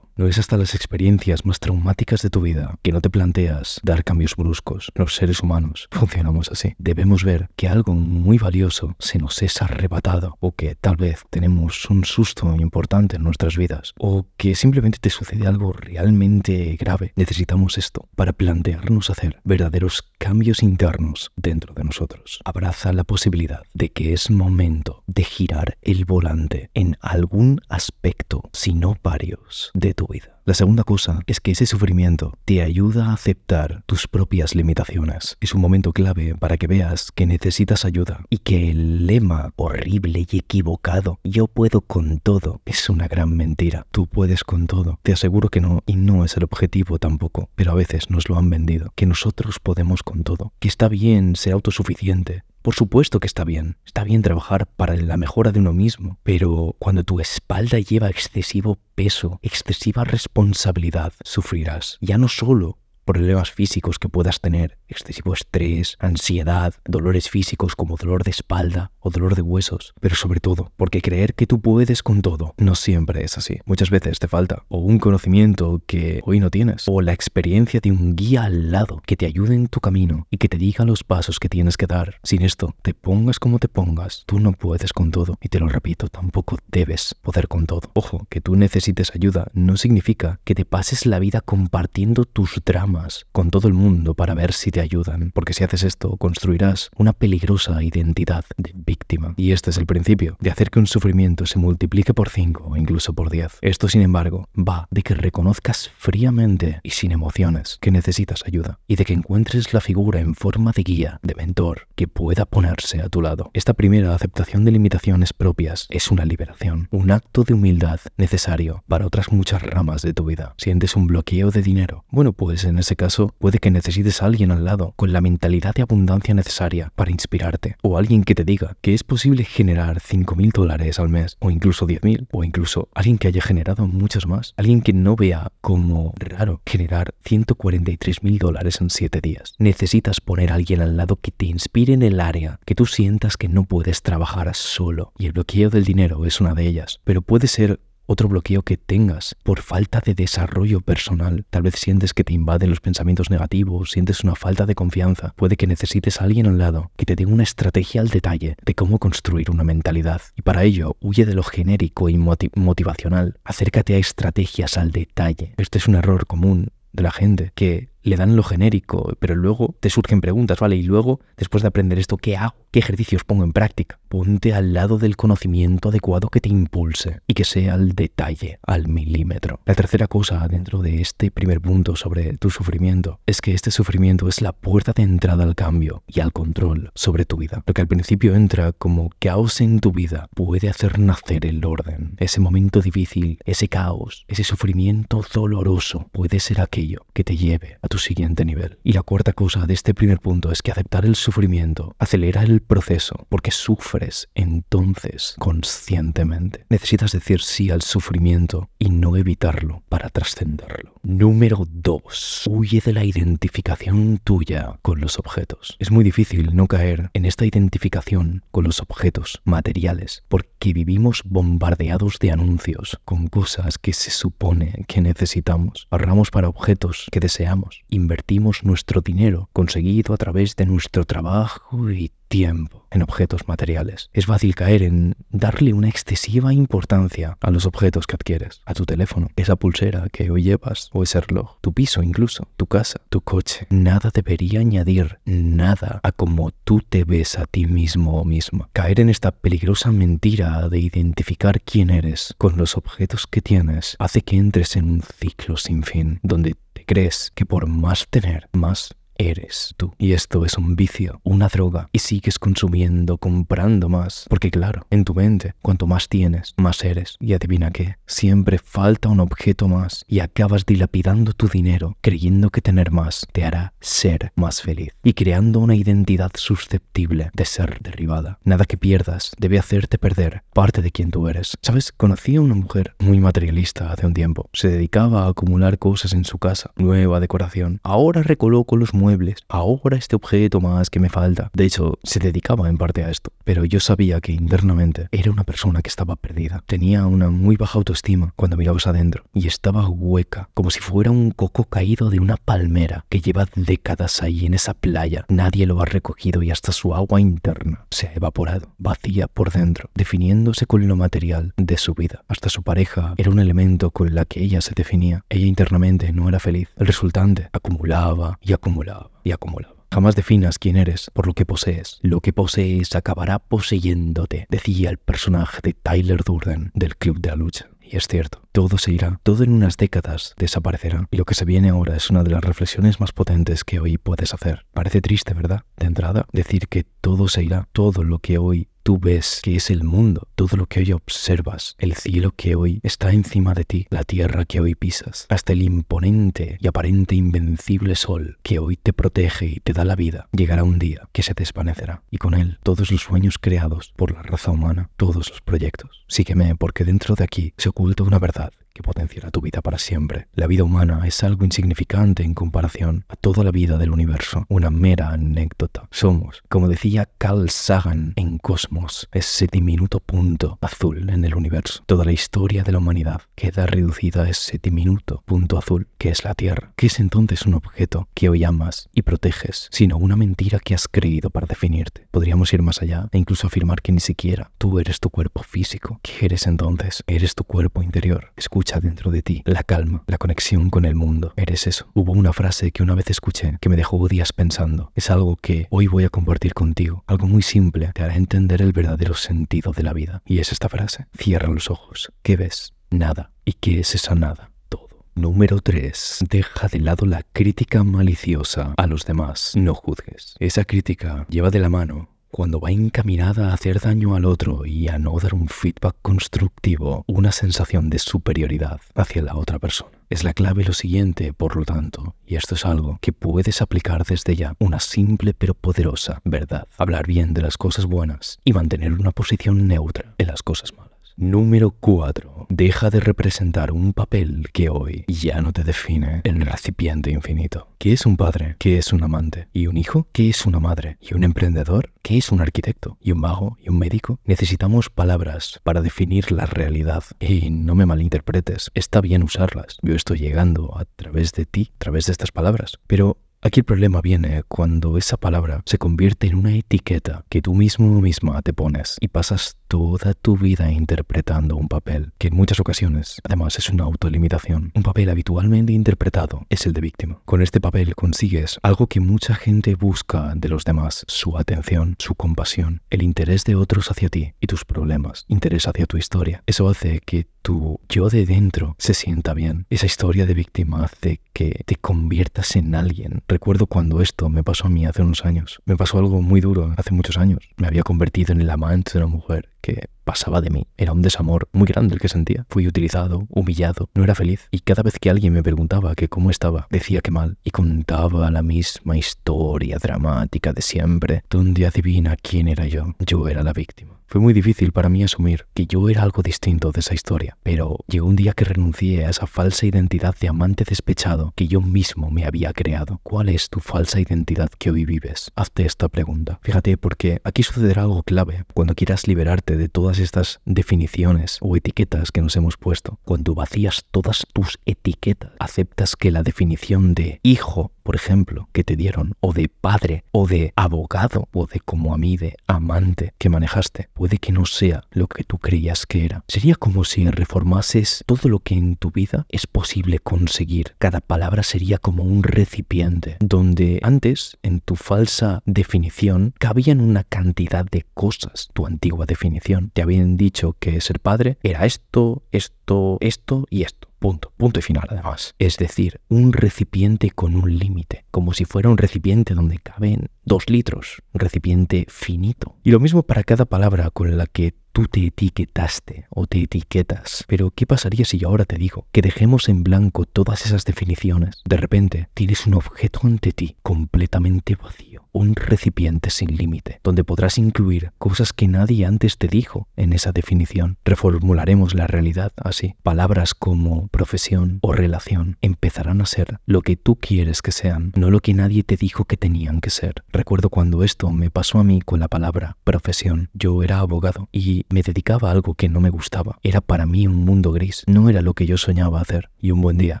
No 0.16 0.26
es 0.26 0.38
hasta 0.38 0.56
las 0.56 0.74
experiencias 0.74 1.44
más 1.44 1.60
traumáticas 1.60 2.22
de 2.22 2.30
tu 2.30 2.40
vida 2.40 2.78
que 2.82 2.92
no 2.92 3.00
te 3.00 3.10
planteas 3.10 3.80
dar 3.82 4.04
cambios 4.04 4.34
bruscos. 4.36 4.90
Los 4.94 5.14
seres 5.14 5.40
humanos 5.40 5.88
funcionamos 5.92 6.50
así. 6.50 6.74
Debemos 6.78 7.24
ver 7.24 7.48
que 7.56 7.68
algo 7.68 7.94
muy 7.94 8.38
valioso 8.38 8.96
se 8.98 9.18
nos 9.18 9.42
es 9.42 9.60
arrebatado 9.60 10.36
o 10.40 10.52
que 10.52 10.74
tal 10.74 10.96
vez 10.96 11.24
tenemos 11.30 11.90
un 11.90 12.04
susto 12.04 12.54
importante 12.58 13.16
en 13.16 13.24
nuestras 13.24 13.56
vidas 13.56 13.92
o 13.98 14.26
que 14.36 14.54
simplemente 14.54 14.98
te 14.98 15.10
sucede 15.10 15.46
algo 15.46 15.72
realmente 15.72 16.76
grave. 16.78 17.12
Necesitamos 17.16 17.78
esto 17.78 18.08
para 18.16 18.32
plantearnos 18.32 19.10
hacer 19.10 19.40
verdaderos 19.44 20.10
cambios 20.18 20.62
internos 20.62 21.32
dentro 21.36 21.74
de 21.74 21.84
nosotros. 21.84 22.40
Abraza 22.44 22.92
la 22.92 23.04
posibilidad 23.04 23.62
de 23.74 23.90
que 23.90 24.12
es 24.12 24.30
momento 24.30 25.02
de 25.06 25.24
girar 25.24 25.76
el 25.82 26.04
volante 26.04 26.70
en 26.74 26.96
algún 27.00 27.60
aspecto, 27.68 28.48
si 28.52 28.74
no 28.74 28.96
varios, 29.02 29.55
de 29.74 29.94
tu 29.94 30.06
vida. 30.06 30.40
La 30.44 30.54
segunda 30.54 30.84
cosa 30.84 31.20
es 31.26 31.40
que 31.40 31.50
ese 31.50 31.66
sufrimiento 31.66 32.32
te 32.44 32.62
ayuda 32.62 33.06
a 33.06 33.14
aceptar 33.14 33.82
tus 33.86 34.06
propias 34.06 34.54
limitaciones. 34.54 35.36
Es 35.40 35.54
un 35.54 35.60
momento 35.60 35.92
clave 35.92 36.36
para 36.36 36.56
que 36.56 36.68
veas 36.68 37.10
que 37.10 37.26
necesitas 37.26 37.84
ayuda 37.84 38.24
y 38.30 38.38
que 38.38 38.70
el 38.70 39.06
lema 39.06 39.52
horrible 39.56 40.24
y 40.30 40.38
equivocado 40.38 41.18
yo 41.24 41.48
puedo 41.48 41.80
con 41.80 42.20
todo 42.20 42.60
es 42.64 42.88
una 42.88 43.08
gran 43.08 43.36
mentira. 43.36 43.86
Tú 43.90 44.06
puedes 44.06 44.44
con 44.44 44.68
todo. 44.68 45.00
Te 45.02 45.12
aseguro 45.12 45.48
que 45.48 45.60
no 45.60 45.82
y 45.84 45.96
no 45.96 46.24
es 46.24 46.36
el 46.36 46.44
objetivo 46.44 46.98
tampoco, 46.98 47.50
pero 47.54 47.72
a 47.72 47.74
veces 47.74 48.08
nos 48.10 48.28
lo 48.28 48.38
han 48.38 48.48
vendido, 48.48 48.92
que 48.94 49.06
nosotros 49.06 49.58
podemos 49.58 50.02
con 50.02 50.22
todo, 50.22 50.52
que 50.60 50.68
está 50.68 50.88
bien 50.88 51.34
ser 51.34 51.54
autosuficiente, 51.54 52.44
por 52.66 52.74
supuesto 52.74 53.20
que 53.20 53.28
está 53.28 53.44
bien. 53.44 53.76
Está 53.86 54.02
bien 54.02 54.22
trabajar 54.22 54.66
para 54.66 54.96
la 54.96 55.16
mejora 55.16 55.52
de 55.52 55.60
uno 55.60 55.72
mismo. 55.72 56.18
Pero 56.24 56.74
cuando 56.80 57.04
tu 57.04 57.20
espalda 57.20 57.78
lleva 57.78 58.10
excesivo 58.10 58.80
peso, 58.96 59.38
excesiva 59.40 60.02
responsabilidad, 60.02 61.12
sufrirás. 61.22 61.96
Ya 62.00 62.18
no 62.18 62.26
solo 62.26 62.78
problemas 63.06 63.52
físicos 63.52 63.98
que 63.98 64.08
puedas 64.08 64.40
tener, 64.40 64.76
excesivo 64.88 65.32
estrés, 65.32 65.96
ansiedad, 66.00 66.74
dolores 66.84 67.30
físicos 67.30 67.76
como 67.76 67.96
dolor 67.96 68.24
de 68.24 68.32
espalda 68.32 68.90
o 68.98 69.10
dolor 69.10 69.36
de 69.36 69.42
huesos, 69.42 69.94
pero 70.00 70.16
sobre 70.16 70.40
todo 70.40 70.72
porque 70.76 71.00
creer 71.00 71.34
que 71.34 71.46
tú 71.46 71.60
puedes 71.60 72.02
con 72.02 72.20
todo 72.20 72.52
no 72.58 72.74
siempre 72.74 73.24
es 73.24 73.38
así. 73.38 73.60
Muchas 73.64 73.90
veces 73.90 74.18
te 74.18 74.28
falta 74.28 74.64
o 74.68 74.78
un 74.78 74.98
conocimiento 74.98 75.80
que 75.86 76.20
hoy 76.24 76.40
no 76.40 76.50
tienes 76.50 76.84
o 76.88 77.00
la 77.00 77.12
experiencia 77.12 77.80
de 77.80 77.92
un 77.92 78.16
guía 78.16 78.42
al 78.42 78.72
lado 78.72 79.00
que 79.06 79.16
te 79.16 79.24
ayude 79.24 79.54
en 79.54 79.68
tu 79.68 79.80
camino 79.80 80.26
y 80.28 80.38
que 80.38 80.48
te 80.48 80.58
diga 80.58 80.84
los 80.84 81.04
pasos 81.04 81.38
que 81.38 81.48
tienes 81.48 81.76
que 81.76 81.86
dar. 81.86 82.16
Sin 82.24 82.42
esto, 82.42 82.74
te 82.82 82.92
pongas 82.92 83.38
como 83.38 83.60
te 83.60 83.68
pongas, 83.68 84.24
tú 84.26 84.40
no 84.40 84.52
puedes 84.52 84.92
con 84.92 85.12
todo 85.12 85.38
y 85.40 85.48
te 85.48 85.60
lo 85.60 85.68
repito, 85.68 86.08
tampoco 86.08 86.58
debes 86.66 87.14
poder 87.22 87.46
con 87.46 87.66
todo. 87.66 87.82
Ojo, 87.94 88.26
que 88.28 88.40
tú 88.40 88.56
necesites 88.56 89.12
ayuda 89.14 89.46
no 89.54 89.76
significa 89.76 90.40
que 90.42 90.56
te 90.56 90.64
pases 90.64 91.06
la 91.06 91.20
vida 91.20 91.40
compartiendo 91.40 92.24
tus 92.24 92.60
dramas 92.64 92.95
con 93.32 93.50
todo 93.50 93.68
el 93.68 93.74
mundo 93.74 94.14
para 94.14 94.34
ver 94.34 94.52
si 94.52 94.70
te 94.70 94.80
ayudan, 94.80 95.30
porque 95.34 95.52
si 95.52 95.64
haces 95.64 95.82
esto 95.82 96.16
construirás 96.16 96.90
una 96.96 97.12
peligrosa 97.12 97.82
identidad 97.82 98.44
de 98.56 98.72
víctima. 98.74 99.34
Y 99.36 99.52
este 99.52 99.70
es 99.70 99.78
el 99.78 99.86
principio, 99.86 100.36
de 100.40 100.50
hacer 100.50 100.70
que 100.70 100.78
un 100.78 100.86
sufrimiento 100.86 101.46
se 101.46 101.58
multiplique 101.58 102.14
por 102.14 102.28
5 102.28 102.64
o 102.68 102.76
incluso 102.76 103.12
por 103.12 103.30
10. 103.30 103.58
Esto, 103.62 103.88
sin 103.88 104.02
embargo, 104.02 104.48
va 104.56 104.88
de 104.90 105.02
que 105.02 105.14
reconozcas 105.14 105.90
fríamente 105.96 106.80
y 106.82 106.90
sin 106.90 107.12
emociones 107.12 107.78
que 107.80 107.90
necesitas 107.90 108.42
ayuda 108.46 108.78
y 108.86 108.96
de 108.96 109.04
que 109.04 109.12
encuentres 109.12 109.72
la 109.72 109.80
figura 109.80 110.20
en 110.20 110.34
forma 110.34 110.72
de 110.72 110.82
guía, 110.82 111.20
de 111.22 111.34
mentor, 111.34 111.88
que 111.94 112.08
pueda 112.08 112.46
ponerse 112.46 113.00
a 113.02 113.08
tu 113.08 113.22
lado. 113.22 113.50
Esta 113.52 113.74
primera 113.74 114.14
aceptación 114.14 114.64
de 114.64 114.72
limitaciones 114.72 115.32
propias 115.32 115.86
es 115.90 116.10
una 116.10 116.24
liberación, 116.24 116.88
un 116.90 117.10
acto 117.10 117.44
de 117.44 117.54
humildad 117.54 118.00
necesario 118.16 118.84
para 118.88 119.06
otras 119.06 119.32
muchas 119.32 119.62
ramas 119.62 120.02
de 120.02 120.14
tu 120.14 120.24
vida. 120.24 120.54
¿Sientes 120.58 120.96
un 120.96 121.06
bloqueo 121.06 121.50
de 121.50 121.62
dinero? 121.62 122.04
Bueno, 122.10 122.32
pues 122.32 122.64
en 122.64 122.78
ese 122.86 122.94
caso 122.94 123.34
puede 123.40 123.58
que 123.58 123.72
necesites 123.72 124.22
a 124.22 124.26
alguien 124.26 124.52
al 124.52 124.64
lado 124.64 124.94
con 124.94 125.12
la 125.12 125.20
mentalidad 125.20 125.74
de 125.74 125.82
abundancia 125.82 126.34
necesaria 126.34 126.92
para 126.94 127.10
inspirarte 127.10 127.74
o 127.82 127.98
alguien 127.98 128.22
que 128.22 128.36
te 128.36 128.44
diga 128.44 128.76
que 128.80 128.94
es 128.94 129.02
posible 129.02 129.42
generar 129.42 129.98
5.000 129.98 130.52
dólares 130.52 131.00
al 131.00 131.08
mes 131.08 131.36
o 131.40 131.50
incluso 131.50 131.88
10.000 131.88 132.28
o 132.30 132.44
incluso 132.44 132.88
alguien 132.94 133.18
que 133.18 133.26
haya 133.26 133.42
generado 133.42 133.88
muchos 133.88 134.28
más. 134.28 134.54
Alguien 134.56 134.82
que 134.82 134.92
no 134.92 135.16
vea 135.16 135.50
como 135.60 136.14
raro 136.16 136.62
generar 136.64 137.12
143.000 137.24 138.38
dólares 138.38 138.80
en 138.80 138.88
7 138.88 139.20
días. 139.20 139.54
Necesitas 139.58 140.20
poner 140.20 140.52
a 140.52 140.54
alguien 140.54 140.80
al 140.80 140.96
lado 140.96 141.16
que 141.16 141.32
te 141.32 141.46
inspire 141.46 141.92
en 141.92 142.04
el 142.04 142.20
área, 142.20 142.60
que 142.64 142.76
tú 142.76 142.86
sientas 142.86 143.36
que 143.36 143.48
no 143.48 143.64
puedes 143.64 144.02
trabajar 144.02 144.54
solo. 144.54 145.12
Y 145.18 145.26
el 145.26 145.32
bloqueo 145.32 145.70
del 145.70 145.82
dinero 145.82 146.24
es 146.24 146.40
una 146.40 146.54
de 146.54 146.68
ellas. 146.68 147.00
Pero 147.02 147.20
puede 147.20 147.48
ser 147.48 147.80
otro 148.06 148.28
bloqueo 148.28 148.62
que 148.62 148.76
tengas 148.76 149.36
por 149.42 149.60
falta 149.60 150.00
de 150.04 150.14
desarrollo 150.14 150.80
personal. 150.80 151.44
Tal 151.50 151.62
vez 151.62 151.74
sientes 151.74 152.14
que 152.14 152.24
te 152.24 152.32
invaden 152.32 152.70
los 152.70 152.80
pensamientos 152.80 153.30
negativos, 153.30 153.90
sientes 153.90 154.24
una 154.24 154.34
falta 154.34 154.66
de 154.66 154.74
confianza. 154.74 155.34
Puede 155.36 155.56
que 155.56 155.66
necesites 155.66 156.20
a 156.20 156.24
alguien 156.24 156.46
al 156.46 156.58
lado 156.58 156.90
que 156.96 157.06
te 157.06 157.16
dé 157.16 157.26
una 157.26 157.42
estrategia 157.42 158.00
al 158.00 158.08
detalle 158.08 158.56
de 158.64 158.74
cómo 158.74 158.98
construir 158.98 159.50
una 159.50 159.64
mentalidad. 159.64 160.22
Y 160.36 160.42
para 160.42 160.64
ello, 160.64 160.96
huye 161.00 161.26
de 161.26 161.34
lo 161.34 161.42
genérico 161.42 162.08
y 162.08 162.16
motivacional. 162.16 163.38
Acércate 163.44 163.94
a 163.94 163.98
estrategias 163.98 164.78
al 164.78 164.92
detalle. 164.92 165.54
Este 165.56 165.78
es 165.78 165.88
un 165.88 165.96
error 165.96 166.26
común 166.26 166.70
de 166.92 167.02
la 167.02 167.10
gente 167.10 167.52
que 167.54 167.90
le 168.06 168.16
dan 168.16 168.36
lo 168.36 168.44
genérico, 168.44 169.14
pero 169.18 169.34
luego 169.34 169.74
te 169.80 169.90
surgen 169.90 170.20
preguntas, 170.20 170.60
¿vale? 170.60 170.76
Y 170.76 170.82
luego, 170.82 171.20
después 171.36 171.62
de 171.62 171.68
aprender 171.68 171.98
esto, 171.98 172.16
¿qué 172.16 172.36
hago? 172.36 172.54
¿Qué 172.70 172.78
ejercicios 172.78 173.24
pongo 173.24 173.42
en 173.42 173.52
práctica? 173.52 173.98
Ponte 174.08 174.54
al 174.54 174.74
lado 174.74 174.98
del 174.98 175.16
conocimiento 175.16 175.88
adecuado 175.88 176.28
que 176.28 176.40
te 176.40 176.48
impulse 176.48 177.20
y 177.26 177.34
que 177.34 177.44
sea 177.44 177.74
al 177.74 177.94
detalle, 177.94 178.60
al 178.62 178.86
milímetro. 178.86 179.60
La 179.64 179.74
tercera 179.74 180.06
cosa 180.06 180.46
dentro 180.46 180.82
de 180.82 181.00
este 181.00 181.30
primer 181.32 181.60
punto 181.60 181.96
sobre 181.96 182.36
tu 182.36 182.50
sufrimiento 182.50 183.18
es 183.26 183.40
que 183.40 183.54
este 183.54 183.70
sufrimiento 183.72 184.28
es 184.28 184.40
la 184.40 184.52
puerta 184.52 184.92
de 184.92 185.02
entrada 185.02 185.42
al 185.42 185.56
cambio 185.56 186.04
y 186.06 186.20
al 186.20 186.32
control 186.32 186.92
sobre 186.94 187.24
tu 187.24 187.38
vida. 187.38 187.64
Lo 187.66 187.74
que 187.74 187.80
al 187.80 187.88
principio 187.88 188.36
entra 188.36 188.72
como 188.72 189.10
caos 189.18 189.60
en 189.60 189.80
tu 189.80 189.90
vida 189.90 190.28
puede 190.34 190.68
hacer 190.68 191.00
nacer 191.00 191.44
el 191.44 191.64
orden. 191.64 192.14
Ese 192.18 192.40
momento 192.40 192.82
difícil, 192.82 193.38
ese 193.44 193.68
caos, 193.68 194.24
ese 194.28 194.44
sufrimiento 194.44 195.24
doloroso 195.34 196.08
puede 196.12 196.38
ser 196.38 196.60
aquello 196.60 197.06
que 197.12 197.24
te 197.24 197.36
lleve 197.36 197.78
a 197.82 197.88
tu 197.88 197.95
siguiente 197.98 198.44
nivel. 198.44 198.78
Y 198.82 198.92
la 198.92 199.02
cuarta 199.02 199.32
cosa 199.32 199.66
de 199.66 199.74
este 199.74 199.94
primer 199.94 200.20
punto 200.20 200.52
es 200.52 200.62
que 200.62 200.70
aceptar 200.70 201.04
el 201.04 201.16
sufrimiento 201.16 201.94
acelera 201.98 202.42
el 202.42 202.60
proceso 202.60 203.26
porque 203.28 203.50
sufres 203.50 204.28
entonces 204.34 205.34
conscientemente. 205.38 206.66
Necesitas 206.68 207.12
decir 207.12 207.40
sí 207.40 207.70
al 207.70 207.82
sufrimiento 207.82 208.70
y 208.78 208.90
no 208.90 209.16
evitarlo 209.16 209.82
para 209.88 210.08
trascenderlo. 210.08 210.94
Número 211.02 211.66
2. 211.68 212.44
Huye 212.50 212.82
de 212.84 212.92
la 212.92 213.04
identificación 213.04 214.18
tuya 214.22 214.78
con 214.82 215.00
los 215.00 215.18
objetos. 215.18 215.76
Es 215.78 215.90
muy 215.90 216.04
difícil 216.04 216.54
no 216.54 216.66
caer 216.66 217.10
en 217.14 217.24
esta 217.24 217.46
identificación 217.46 218.42
con 218.50 218.64
los 218.64 218.80
objetos 218.80 219.40
materiales 219.44 220.24
porque 220.28 220.72
vivimos 220.72 221.22
bombardeados 221.24 222.18
de 222.18 222.32
anuncios 222.32 222.98
con 223.04 223.28
cosas 223.28 223.78
que 223.78 223.92
se 223.92 224.10
supone 224.10 224.84
que 224.88 225.00
necesitamos. 225.00 225.86
Ahorramos 225.90 226.30
para 226.30 226.48
objetos 226.48 227.06
que 227.10 227.20
deseamos. 227.20 227.82
Invertimos 227.88 228.64
nuestro 228.64 229.00
dinero 229.00 229.48
conseguido 229.52 230.14
a 230.14 230.16
través 230.16 230.56
de 230.56 230.66
nuestro 230.66 231.04
trabajo 231.04 231.90
y 231.90 232.12
tiempo 232.28 232.86
en 232.90 233.02
objetos 233.02 233.46
materiales. 233.48 234.10
Es 234.12 234.26
fácil 234.26 234.54
caer 234.54 234.82
en 234.82 235.14
darle 235.30 235.72
una 235.72 235.88
excesiva 235.88 236.52
importancia 236.52 237.36
a 237.40 237.50
los 237.50 237.66
objetos 237.66 238.06
que 238.06 238.16
adquieres, 238.16 238.62
a 238.64 238.74
tu 238.74 238.84
teléfono, 238.84 239.28
esa 239.36 239.56
pulsera 239.56 240.08
que 240.10 240.30
hoy 240.30 240.42
llevas 240.42 240.90
o 240.92 241.02
ese 241.02 241.20
reloj, 241.20 241.58
tu 241.60 241.72
piso 241.72 242.02
incluso, 242.02 242.48
tu 242.56 242.66
casa, 242.66 243.00
tu 243.08 243.20
coche. 243.20 243.66
Nada 243.70 244.10
debería 244.12 244.60
añadir 244.60 245.20
nada 245.24 246.00
a 246.02 246.12
cómo 246.12 246.50
tú 246.64 246.80
te 246.80 247.04
ves 247.04 247.38
a 247.38 247.46
ti 247.46 247.66
mismo 247.66 248.20
o 248.20 248.24
misma. 248.24 248.68
Caer 248.72 249.00
en 249.00 249.08
esta 249.08 249.30
peligrosa 249.30 249.92
mentira 249.92 250.68
de 250.68 250.78
identificar 250.78 251.60
quién 251.60 251.90
eres 251.90 252.34
con 252.38 252.56
los 252.56 252.76
objetos 252.76 253.26
que 253.26 253.40
tienes 253.40 253.96
hace 253.98 254.22
que 254.22 254.36
entres 254.36 254.76
en 254.76 254.90
un 254.90 255.02
ciclo 255.02 255.56
sin 255.56 255.82
fin, 255.82 256.20
donde 256.22 256.56
crees 256.86 257.32
que 257.34 257.44
por 257.44 257.66
más 257.66 258.06
tener, 258.08 258.48
más 258.52 258.94
eres 259.18 259.74
tú. 259.76 259.92
Y 259.98 260.12
esto 260.12 260.44
es 260.44 260.58
un 260.58 260.76
vicio, 260.76 261.20
una 261.24 261.48
droga, 261.48 261.88
y 261.92 262.00
sigues 262.00 262.38
consumiendo, 262.38 263.18
comprando 263.18 263.88
más. 263.88 264.26
Porque 264.28 264.50
claro, 264.50 264.86
en 264.90 265.04
tu 265.04 265.14
mente, 265.14 265.54
cuanto 265.62 265.86
más 265.86 266.08
tienes, 266.08 266.54
más 266.56 266.84
eres. 266.84 267.16
Y 267.20 267.34
adivina 267.34 267.70
qué, 267.70 267.96
siempre 268.06 268.58
falta 268.58 269.08
un 269.08 269.20
objeto 269.20 269.68
más 269.68 270.04
y 270.08 270.20
acabas 270.20 270.66
dilapidando 270.66 271.32
tu 271.32 271.48
dinero 271.48 271.96
creyendo 272.00 272.50
que 272.50 272.60
tener 272.60 272.90
más 272.90 273.26
te 273.32 273.44
hará 273.44 273.72
ser 273.80 274.32
más 274.36 274.62
feliz 274.62 274.92
y 275.02 275.14
creando 275.14 275.60
una 275.60 275.74
identidad 275.74 276.30
susceptible 276.34 277.30
de 277.34 277.44
ser 277.44 277.78
derribada. 277.80 278.38
Nada 278.44 278.64
que 278.64 278.76
pierdas 278.76 279.32
debe 279.38 279.58
hacerte 279.58 279.98
perder 279.98 280.42
parte 280.52 280.82
de 280.82 280.90
quien 280.90 281.10
tú 281.10 281.28
eres. 281.28 281.56
¿Sabes? 281.62 281.92
Conocí 281.92 282.36
a 282.36 282.40
una 282.40 282.54
mujer 282.54 282.94
muy 282.98 283.20
materialista 283.20 283.92
hace 283.92 284.06
un 284.06 284.14
tiempo. 284.14 284.48
Se 284.52 284.68
dedicaba 284.68 285.24
a 285.24 285.28
acumular 285.28 285.78
cosas 285.78 286.12
en 286.12 286.24
su 286.24 286.38
casa, 286.38 286.70
nueva 286.76 287.20
decoración. 287.20 287.80
Ahora 287.82 288.22
recoloco 288.22 288.76
los 288.76 288.94
muebles, 288.94 289.05
ahora 289.48 289.96
este 289.96 290.16
objeto 290.16 290.60
más 290.60 290.90
que 290.90 291.00
me 291.00 291.08
falta. 291.08 291.50
De 291.54 291.64
hecho, 291.64 291.98
se 292.02 292.18
dedicaba 292.18 292.68
en 292.68 292.78
parte 292.78 293.04
a 293.04 293.10
esto, 293.10 293.30
pero 293.44 293.64
yo 293.64 293.80
sabía 293.80 294.20
que 294.20 294.32
internamente 294.32 295.08
era 295.12 295.30
una 295.30 295.44
persona 295.44 295.82
que 295.82 295.88
estaba 295.88 296.16
perdida. 296.16 296.62
Tenía 296.66 297.06
una 297.06 297.30
muy 297.30 297.56
baja 297.56 297.78
autoestima 297.78 298.32
cuando 298.36 298.56
mirabas 298.56 298.86
adentro 298.86 299.24
y 299.34 299.46
estaba 299.46 299.88
hueca, 299.88 300.48
como 300.54 300.70
si 300.70 300.80
fuera 300.80 301.10
un 301.10 301.30
coco 301.30 301.64
caído 301.64 302.10
de 302.10 302.20
una 302.20 302.36
palmera 302.36 303.04
que 303.08 303.20
lleva 303.20 303.46
décadas 303.54 304.22
ahí 304.22 304.46
en 304.46 304.54
esa 304.54 304.74
playa. 304.74 305.24
Nadie 305.28 305.66
lo 305.66 305.80
ha 305.80 305.84
recogido 305.84 306.42
y 306.42 306.50
hasta 306.50 306.72
su 306.72 306.94
agua 306.94 307.20
interna 307.20 307.86
se 307.90 308.08
ha 308.08 308.14
evaporado, 308.14 308.68
vacía 308.78 309.28
por 309.28 309.52
dentro, 309.52 309.90
definiéndose 309.94 310.66
con 310.66 310.86
lo 310.86 310.96
material 310.96 311.52
de 311.56 311.76
su 311.76 311.94
vida. 311.94 312.22
Hasta 312.28 312.48
su 312.48 312.62
pareja 312.62 313.14
era 313.16 313.30
un 313.30 313.38
elemento 313.38 313.90
con 313.90 314.14
la 314.14 314.24
que 314.24 314.42
ella 314.42 314.60
se 314.60 314.74
definía. 314.74 315.24
Ella 315.28 315.46
internamente 315.46 316.12
no 316.12 316.28
era 316.28 316.38
feliz. 316.38 316.68
El 316.76 316.86
resultante 316.86 317.48
acumulaba 317.52 318.38
y 318.40 318.52
acumulaba 318.52 318.95
y 319.24 319.32
acumulaba. 319.32 319.76
Jamás 319.92 320.16
definas 320.16 320.58
quién 320.58 320.76
eres 320.76 321.10
por 321.14 321.26
lo 321.26 321.34
que 321.34 321.46
posees. 321.46 321.98
Lo 322.02 322.20
que 322.20 322.32
posees 322.32 322.94
acabará 322.94 323.38
poseyéndote, 323.38 324.46
decía 324.50 324.90
el 324.90 324.98
personaje 324.98 325.60
de 325.62 325.72
Tyler 325.72 326.22
Durden 326.24 326.70
del 326.74 326.96
Club 326.96 327.20
de 327.20 327.30
la 327.30 327.36
Lucha. 327.36 327.68
Y 327.80 327.96
es 327.96 328.08
cierto, 328.08 328.42
todo 328.50 328.78
se 328.78 328.92
irá, 328.92 329.20
todo 329.22 329.44
en 329.44 329.52
unas 329.52 329.76
décadas 329.76 330.34
desaparecerá. 330.36 331.06
Y 331.12 331.16
lo 331.16 331.24
que 331.24 331.34
se 331.34 331.44
viene 331.44 331.68
ahora 331.68 331.94
es 331.94 332.10
una 332.10 332.24
de 332.24 332.30
las 332.30 332.42
reflexiones 332.42 332.98
más 332.98 333.12
potentes 333.12 333.62
que 333.62 333.78
hoy 333.78 333.96
puedes 333.96 334.34
hacer. 334.34 334.66
Parece 334.74 335.00
triste, 335.00 335.34
¿verdad? 335.34 335.62
De 335.76 335.86
entrada, 335.86 336.26
decir 336.32 336.66
que 336.66 336.84
todo 337.00 337.28
se 337.28 337.44
irá, 337.44 337.68
todo 337.72 338.02
lo 338.02 338.18
que 338.18 338.38
hoy 338.38 338.68
tú 338.86 339.00
ves 339.00 339.40
que 339.42 339.56
es 339.56 339.70
el 339.70 339.82
mundo, 339.82 340.28
todo 340.36 340.56
lo 340.56 340.66
que 340.66 340.78
hoy 340.78 340.92
observas, 340.92 341.74
el 341.80 341.96
cielo 341.96 342.30
que 342.30 342.54
hoy 342.54 342.78
está 342.84 343.10
encima 343.10 343.52
de 343.52 343.64
ti, 343.64 343.88
la 343.90 344.04
tierra 344.04 344.44
que 344.44 344.60
hoy 344.60 344.76
pisas, 344.76 345.26
hasta 345.28 345.54
el 345.54 345.62
imponente 345.62 346.56
y 346.60 346.68
aparente 346.68 347.16
invencible 347.16 347.96
sol 347.96 348.38
que 348.44 348.60
hoy 348.60 348.76
te 348.76 348.92
protege 348.92 349.46
y 349.46 349.58
te 349.58 349.72
da 349.72 349.84
la 349.84 349.96
vida, 349.96 350.28
llegará 350.30 350.62
un 350.62 350.78
día 350.78 351.08
que 351.10 351.24
se 351.24 351.34
desvanecerá 351.34 352.04
y 352.12 352.18
con 352.18 352.34
él 352.34 352.60
todos 352.62 352.92
los 352.92 353.00
sueños 353.00 353.38
creados 353.40 353.92
por 353.96 354.12
la 354.12 354.22
raza 354.22 354.52
humana, 354.52 354.88
todos 354.96 355.30
los 355.30 355.40
proyectos. 355.40 356.04
Sígueme 356.06 356.54
porque 356.54 356.84
dentro 356.84 357.16
de 357.16 357.24
aquí 357.24 357.54
se 357.56 357.70
oculta 357.70 358.04
una 358.04 358.20
verdad 358.20 358.52
que 358.76 358.82
potenciará 358.82 359.30
tu 359.30 359.40
vida 359.40 359.62
para 359.62 359.78
siempre. 359.78 360.28
La 360.34 360.46
vida 360.46 360.62
humana 360.62 361.00
es 361.06 361.24
algo 361.24 361.44
insignificante 361.46 362.22
en 362.22 362.34
comparación 362.34 363.06
a 363.08 363.16
toda 363.16 363.42
la 363.42 363.50
vida 363.50 363.78
del 363.78 363.90
universo, 363.90 364.44
una 364.48 364.70
mera 364.70 365.10
anécdota. 365.10 365.88
Somos, 365.90 366.42
como 366.50 366.68
decía 366.68 367.08
Carl 367.16 367.48
Sagan 367.48 368.12
en 368.16 368.36
Cosmos, 368.36 369.08
ese 369.12 369.46
diminuto 369.50 370.00
punto 370.00 370.58
azul 370.60 371.08
en 371.08 371.24
el 371.24 371.34
universo. 371.34 371.82
Toda 371.86 372.04
la 372.04 372.12
historia 372.12 372.64
de 372.64 372.72
la 372.72 372.78
humanidad 372.78 373.22
queda 373.34 373.66
reducida 373.66 374.24
a 374.24 374.28
ese 374.28 374.58
diminuto 374.62 375.22
punto 375.24 375.56
azul 375.56 375.88
que 375.96 376.10
es 376.10 376.22
la 376.24 376.34
Tierra. 376.34 376.72
que 376.76 376.88
es 376.88 377.00
entonces 377.00 377.46
un 377.46 377.54
objeto 377.54 378.08
que 378.12 378.28
hoy 378.28 378.44
amas 378.44 378.90
y 378.92 379.02
proteges, 379.02 379.68
sino 379.70 379.96
una 379.96 380.16
mentira 380.16 380.58
que 380.58 380.74
has 380.74 380.86
creído 380.86 381.30
para 381.30 381.46
definirte? 381.46 382.06
Podríamos 382.10 382.52
ir 382.52 382.60
más 382.60 382.82
allá 382.82 383.08
e 383.12 383.18
incluso 383.18 383.46
afirmar 383.46 383.80
que 383.80 383.92
ni 383.92 384.00
siquiera 384.00 384.50
tú 384.58 384.78
eres 384.78 385.00
tu 385.00 385.08
cuerpo 385.08 385.42
físico. 385.42 385.98
¿Qué 386.02 386.26
eres 386.26 386.46
entonces? 386.46 387.02
Eres 387.06 387.34
tu 387.34 387.44
cuerpo 387.44 387.82
interior. 387.82 388.32
Escucha 388.36 388.65
dentro 388.74 389.10
de 389.10 389.22
ti, 389.22 389.42
la 389.46 389.62
calma, 389.62 390.02
la 390.06 390.18
conexión 390.18 390.70
con 390.70 390.84
el 390.84 390.94
mundo. 390.94 391.32
Eres 391.36 391.66
eso. 391.66 391.86
Hubo 391.94 392.12
una 392.12 392.32
frase 392.32 392.72
que 392.72 392.82
una 392.82 392.94
vez 392.94 393.08
escuché 393.10 393.56
que 393.60 393.68
me 393.68 393.76
dejó 393.76 394.06
días 394.08 394.32
pensando. 394.32 394.90
Es 394.94 395.10
algo 395.10 395.36
que 395.36 395.68
hoy 395.70 395.86
voy 395.86 396.04
a 396.04 396.08
compartir 396.08 396.52
contigo. 396.52 397.04
Algo 397.06 397.28
muy 397.28 397.42
simple 397.42 397.90
te 397.94 398.02
hará 398.02 398.16
entender 398.16 398.60
el 398.62 398.72
verdadero 398.72 399.14
sentido 399.14 399.72
de 399.72 399.82
la 399.84 399.92
vida. 399.92 400.22
Y 400.26 400.40
es 400.40 400.52
esta 400.52 400.68
frase. 400.68 401.06
Cierra 401.16 401.48
los 401.48 401.70
ojos. 401.70 402.12
¿Qué 402.22 402.36
ves? 402.36 402.74
Nada. 402.90 403.30
¿Y 403.44 403.52
qué 403.54 403.80
es 403.80 403.94
esa 403.94 404.14
nada? 404.14 404.50
Todo. 404.68 404.88
Número 405.14 405.60
3. 405.60 406.24
Deja 406.28 406.68
de 406.68 406.80
lado 406.80 407.06
la 407.06 407.22
crítica 407.32 407.84
maliciosa 407.84 408.74
a 408.76 408.86
los 408.86 409.06
demás. 409.06 409.52
No 409.54 409.74
juzgues. 409.74 410.34
Esa 410.40 410.64
crítica 410.64 411.26
lleva 411.30 411.50
de 411.50 411.60
la 411.60 411.68
mano 411.68 412.15
cuando 412.36 412.60
va 412.60 412.70
encaminada 412.70 413.48
a 413.48 413.54
hacer 413.54 413.80
daño 413.80 414.14
al 414.14 414.26
otro 414.26 414.66
y 414.66 414.88
a 414.88 414.98
no 414.98 415.18
dar 415.18 415.32
un 415.32 415.48
feedback 415.48 415.96
constructivo, 416.02 417.02
una 417.06 417.32
sensación 417.32 417.88
de 417.88 417.98
superioridad 417.98 418.78
hacia 418.94 419.22
la 419.22 419.36
otra 419.36 419.58
persona. 419.58 419.92
Es 420.10 420.22
la 420.22 420.34
clave 420.34 420.62
lo 420.62 420.74
siguiente, 420.74 421.32
por 421.32 421.56
lo 421.56 421.64
tanto, 421.64 422.14
y 422.26 422.36
esto 422.36 422.54
es 422.54 422.66
algo 422.66 422.98
que 423.00 423.14
puedes 423.14 423.62
aplicar 423.62 424.04
desde 424.04 424.36
ya, 424.36 424.52
una 424.58 424.80
simple 424.80 425.32
pero 425.32 425.54
poderosa 425.54 426.20
verdad. 426.24 426.68
Hablar 426.76 427.06
bien 427.06 427.32
de 427.32 427.40
las 427.40 427.56
cosas 427.56 427.86
buenas 427.86 428.38
y 428.44 428.52
mantener 428.52 428.92
una 428.92 429.12
posición 429.12 429.66
neutra 429.66 430.14
en 430.18 430.26
las 430.26 430.42
cosas 430.42 430.74
malas. 430.74 430.95
Número 431.18 431.70
4. 431.70 432.46
Deja 432.50 432.90
de 432.90 433.00
representar 433.00 433.72
un 433.72 433.94
papel 433.94 434.48
que 434.52 434.68
hoy 434.68 435.06
ya 435.08 435.40
no 435.40 435.54
te 435.54 435.64
define 435.64 436.20
el 436.24 436.42
recipiente 436.42 437.10
infinito. 437.10 437.68
¿Qué 437.78 437.94
es 437.94 438.04
un 438.04 438.18
padre? 438.18 438.56
¿Qué 438.58 438.76
es 438.76 438.92
un 438.92 439.02
amante? 439.02 439.48
¿Y 439.54 439.66
un 439.66 439.78
hijo? 439.78 440.08
¿Qué 440.12 440.28
es 440.28 440.44
una 440.44 440.60
madre? 440.60 440.98
¿Y 441.00 441.14
un 441.14 441.24
emprendedor? 441.24 441.94
¿Qué 442.02 442.18
es 442.18 442.30
un 442.32 442.42
arquitecto? 442.42 442.98
¿Y 443.00 443.12
un 443.12 443.20
mago? 443.20 443.56
¿Y 443.64 443.70
un 443.70 443.78
médico? 443.78 444.20
Necesitamos 444.26 444.90
palabras 444.90 445.58
para 445.64 445.80
definir 445.80 446.32
la 446.32 446.44
realidad. 446.44 447.02
Y 447.18 447.48
no 447.48 447.74
me 447.74 447.86
malinterpretes, 447.86 448.70
está 448.74 449.00
bien 449.00 449.22
usarlas. 449.22 449.78
Yo 449.80 449.94
estoy 449.94 450.18
llegando 450.18 450.76
a 450.78 450.84
través 450.84 451.32
de 451.32 451.46
ti, 451.46 451.72
a 451.76 451.78
través 451.78 452.04
de 452.04 452.12
estas 452.12 452.30
palabras. 452.30 452.78
Pero 452.86 453.16
Aquí 453.46 453.60
el 453.60 453.64
problema 453.64 454.00
viene 454.00 454.42
cuando 454.48 454.98
esa 454.98 455.16
palabra 455.18 455.62
se 455.66 455.78
convierte 455.78 456.26
en 456.26 456.34
una 456.34 456.52
etiqueta 456.56 457.24
que 457.28 457.42
tú 457.42 457.54
mismo 457.54 457.96
o 457.96 458.00
misma 458.00 458.42
te 458.42 458.52
pones 458.52 458.96
y 458.98 459.06
pasas 459.06 459.56
toda 459.68 460.14
tu 460.14 460.36
vida 460.36 460.70
interpretando 460.70 461.56
un 461.56 461.68
papel, 461.68 462.12
que 462.18 462.28
en 462.28 462.36
muchas 462.36 462.60
ocasiones, 462.60 463.20
además, 463.24 463.58
es 463.58 463.68
una 463.70 463.84
autolimitación. 463.84 464.72
Un 464.74 464.82
papel 464.82 465.10
habitualmente 465.10 465.72
interpretado 465.72 466.46
es 466.48 466.66
el 466.66 466.72
de 466.72 466.80
víctima. 466.80 467.20
Con 467.24 467.42
este 467.42 467.60
papel 467.60 467.94
consigues 467.94 468.58
algo 468.62 468.86
que 468.86 469.00
mucha 469.00 469.34
gente 469.34 469.74
busca 469.74 470.32
de 470.36 470.48
los 470.48 470.64
demás, 470.64 471.04
su 471.08 471.36
atención, 471.38 471.96
su 471.98 472.14
compasión, 472.14 472.82
el 472.90 473.02
interés 473.02 473.44
de 473.44 473.56
otros 473.56 473.90
hacia 473.90 474.08
ti 474.08 474.34
y 474.40 474.46
tus 474.46 474.64
problemas, 474.64 475.24
interés 475.28 475.66
hacia 475.68 475.86
tu 475.86 475.96
historia. 475.96 476.42
Eso 476.46 476.68
hace 476.68 477.00
que 477.04 477.26
tu 477.42 477.78
yo 477.88 478.08
de 478.08 478.26
dentro 478.26 478.74
se 478.78 478.92
sienta 478.92 479.32
bien. 479.32 479.66
Esa 479.70 479.86
historia 479.86 480.26
de 480.26 480.34
víctima 480.34 480.84
hace 480.84 481.20
que 481.32 481.62
te 481.64 481.76
conviertas 481.76 482.56
en 482.56 482.74
alguien. 482.74 483.22
Recuerdo 483.28 483.66
cuando 483.66 484.02
esto 484.02 484.28
me 484.28 484.42
pasó 484.42 484.66
a 484.66 484.70
mí 484.70 484.84
hace 484.84 485.02
unos 485.02 485.24
años. 485.24 485.60
Me 485.64 485.76
pasó 485.76 485.98
algo 485.98 486.22
muy 486.22 486.40
duro 486.40 486.74
hace 486.76 486.92
muchos 486.92 487.18
años. 487.18 487.38
Me 487.56 487.68
había 487.68 487.84
convertido 487.84 488.32
en 488.32 488.40
el 488.40 488.50
amante 488.50 488.92
de 488.94 488.98
una 488.98 489.06
mujer 489.06 489.48
que 489.66 489.95
pasaba 490.06 490.40
de 490.40 490.50
mí. 490.50 490.68
Era 490.78 490.92
un 490.92 491.02
desamor 491.02 491.48
muy 491.52 491.66
grande 491.66 491.94
el 491.94 492.00
que 492.00 492.08
sentía. 492.08 492.46
Fui 492.48 492.66
utilizado, 492.68 493.26
humillado, 493.28 493.90
no 493.92 494.04
era 494.04 494.14
feliz. 494.14 494.46
Y 494.52 494.60
cada 494.60 494.84
vez 494.84 494.98
que 495.00 495.10
alguien 495.10 495.32
me 495.32 495.42
preguntaba 495.42 495.96
que 495.96 496.08
cómo 496.08 496.30
estaba, 496.30 496.68
decía 496.70 497.00
que 497.00 497.10
mal. 497.10 497.38
Y 497.42 497.50
contaba 497.50 498.30
la 498.30 498.42
misma 498.42 498.96
historia 498.96 499.78
dramática 499.78 500.52
de 500.52 500.62
siempre, 500.62 501.24
donde 501.28 501.66
adivina 501.66 502.16
quién 502.16 502.46
era 502.46 502.66
yo. 502.68 502.94
Yo 503.00 503.26
era 503.26 503.42
la 503.42 503.52
víctima. 503.52 503.96
Fue 504.08 504.20
muy 504.20 504.32
difícil 504.32 504.70
para 504.70 504.88
mí 504.88 505.02
asumir 505.02 505.46
que 505.52 505.66
yo 505.66 505.88
era 505.88 506.04
algo 506.04 506.22
distinto 506.22 506.70
de 506.70 506.78
esa 506.78 506.94
historia, 506.94 507.36
pero 507.42 507.80
llegó 507.88 508.06
un 508.06 508.14
día 508.14 508.34
que 508.34 508.44
renuncié 508.44 509.04
a 509.04 509.10
esa 509.10 509.26
falsa 509.26 509.66
identidad 509.66 510.14
de 510.20 510.28
amante 510.28 510.64
despechado 510.64 511.32
que 511.34 511.48
yo 511.48 511.60
mismo 511.60 512.08
me 512.12 512.24
había 512.24 512.52
creado. 512.52 513.00
¿Cuál 513.02 513.28
es 513.28 513.50
tu 513.50 513.58
falsa 513.58 513.98
identidad 513.98 514.48
que 514.58 514.70
hoy 514.70 514.84
vives? 514.84 515.32
Hazte 515.34 515.66
esta 515.66 515.88
pregunta. 515.88 516.38
Fíjate, 516.42 516.76
porque 516.76 517.20
aquí 517.24 517.42
sucederá 517.42 517.82
algo 517.82 518.04
clave 518.04 518.44
cuando 518.54 518.76
quieras 518.76 519.08
liberarte 519.08 519.56
de 519.56 519.68
todas 519.68 519.95
estas 519.98 520.40
definiciones 520.44 521.38
o 521.40 521.56
etiquetas 521.56 522.12
que 522.12 522.22
nos 522.22 522.36
hemos 522.36 522.56
puesto. 522.56 522.98
Cuando 523.04 523.34
vacías 523.34 523.84
todas 523.90 524.26
tus 524.32 524.58
etiquetas, 524.66 525.32
aceptas 525.38 525.96
que 525.96 526.10
la 526.10 526.22
definición 526.22 526.94
de 526.94 527.20
hijo 527.22 527.72
por 527.86 527.94
ejemplo, 527.94 528.48
que 528.52 528.64
te 528.64 528.74
dieron, 528.74 529.14
o 529.20 529.32
de 529.32 529.48
padre, 529.48 530.02
o 530.10 530.26
de 530.26 530.52
abogado, 530.56 531.28
o 531.32 531.46
de 531.46 531.60
como 531.60 531.94
a 531.94 531.98
mí, 531.98 532.16
de 532.16 532.34
amante 532.48 533.14
que 533.16 533.28
manejaste, 533.28 533.90
puede 533.94 534.18
que 534.18 534.32
no 534.32 534.44
sea 534.44 534.82
lo 534.90 535.06
que 535.06 535.22
tú 535.22 535.38
creías 535.38 535.86
que 535.86 536.04
era. 536.04 536.24
Sería 536.26 536.56
como 536.56 536.82
si 536.82 537.08
reformases 537.08 538.02
todo 538.04 538.28
lo 538.28 538.40
que 538.40 538.56
en 538.56 538.74
tu 538.74 538.90
vida 538.90 539.24
es 539.28 539.46
posible 539.46 540.00
conseguir. 540.00 540.74
Cada 540.78 541.00
palabra 541.00 541.44
sería 541.44 541.78
como 541.78 542.02
un 542.02 542.24
recipiente, 542.24 543.18
donde 543.20 543.78
antes, 543.84 544.36
en 544.42 544.58
tu 544.58 544.74
falsa 544.74 545.44
definición, 545.46 546.34
cabían 546.40 546.80
una 546.80 547.04
cantidad 547.04 547.64
de 547.64 547.86
cosas, 547.94 548.48
tu 548.52 548.66
antigua 548.66 549.06
definición. 549.06 549.70
Te 549.72 549.82
habían 549.86 550.16
dicho 550.16 550.56
que 550.58 550.80
ser 550.80 551.00
padre 551.00 551.38
era 551.42 551.64
esto, 551.64 552.22
esto, 552.32 552.98
esto 553.00 553.46
y 553.50 553.62
esto. 553.62 553.88
Punto, 553.98 554.32
punto 554.36 554.60
y 554.60 554.62
final 554.62 554.86
además. 554.90 555.34
Es 555.38 555.56
decir, 555.56 556.00
un 556.08 556.32
recipiente 556.32 557.10
con 557.10 557.34
un 557.34 557.58
límite, 557.58 558.04
como 558.10 558.34
si 558.34 558.44
fuera 558.44 558.68
un 558.68 558.78
recipiente 558.78 559.34
donde 559.34 559.58
caben 559.58 560.10
dos 560.26 560.50
litros, 560.50 561.02
un 561.14 561.20
recipiente 561.20 561.86
finito. 561.88 562.56
Y 562.62 562.72
lo 562.72 562.80
mismo 562.80 563.04
para 563.04 563.24
cada 563.24 563.46
palabra 563.46 563.90
con 563.90 564.18
la 564.18 564.26
que 564.26 564.54
tú 564.76 564.88
te 564.88 565.06
etiquetaste 565.06 566.04
o 566.10 566.26
te 566.26 566.42
etiquetas. 566.42 567.24
Pero 567.26 567.50
¿qué 567.50 567.66
pasaría 567.66 568.04
si 568.04 568.18
yo 568.18 568.28
ahora 568.28 568.44
te 568.44 568.56
digo 568.56 568.86
que 568.92 569.00
dejemos 569.00 569.48
en 569.48 569.62
blanco 569.64 570.04
todas 570.04 570.44
esas 570.44 570.66
definiciones? 570.66 571.36
De 571.46 571.56
repente 571.56 572.10
tienes 572.12 572.46
un 572.46 572.52
objeto 572.52 573.00
ante 573.04 573.32
ti 573.32 573.56
completamente 573.62 574.54
vacío, 574.54 575.08
un 575.12 575.34
recipiente 575.34 576.10
sin 576.10 576.36
límite, 576.36 576.80
donde 576.84 577.04
podrás 577.04 577.38
incluir 577.38 577.92
cosas 577.96 578.34
que 578.34 578.48
nadie 578.48 578.84
antes 578.84 579.16
te 579.16 579.28
dijo 579.28 579.66
en 579.76 579.94
esa 579.94 580.12
definición. 580.12 580.76
Reformularemos 580.84 581.74
la 581.74 581.86
realidad 581.86 582.32
así. 582.36 582.74
Palabras 582.82 583.32
como 583.32 583.88
profesión 583.88 584.58
o 584.60 584.74
relación 584.74 585.38
empezarán 585.40 586.02
a 586.02 586.06
ser 586.06 586.38
lo 586.44 586.60
que 586.60 586.76
tú 586.76 586.96
quieres 586.96 587.40
que 587.40 587.52
sean, 587.52 587.92
no 587.96 588.10
lo 588.10 588.20
que 588.20 588.34
nadie 588.34 588.62
te 588.62 588.76
dijo 588.76 589.06
que 589.06 589.16
tenían 589.16 589.62
que 589.62 589.70
ser. 589.70 590.04
Recuerdo 590.16 590.48
cuando 590.48 590.82
esto 590.82 591.10
me 591.10 591.28
pasó 591.28 591.58
a 591.58 591.62
mí 591.62 591.82
con 591.82 592.00
la 592.00 592.08
palabra 592.08 592.56
profesión. 592.64 593.28
Yo 593.34 593.62
era 593.62 593.80
abogado 593.80 594.30
y 594.32 594.64
me 594.70 594.80
dedicaba 594.80 595.28
a 595.28 595.32
algo 595.32 595.52
que 595.52 595.68
no 595.68 595.78
me 595.82 595.90
gustaba. 595.90 596.38
Era 596.42 596.62
para 596.62 596.86
mí 596.86 597.06
un 597.06 597.16
mundo 597.16 597.52
gris, 597.52 597.84
no 597.86 598.08
era 598.08 598.22
lo 598.22 598.32
que 598.32 598.46
yo 598.46 598.56
soñaba 598.56 599.02
hacer. 599.02 599.28
Y 599.38 599.50
un 599.50 599.60
buen 599.60 599.76
día 599.76 600.00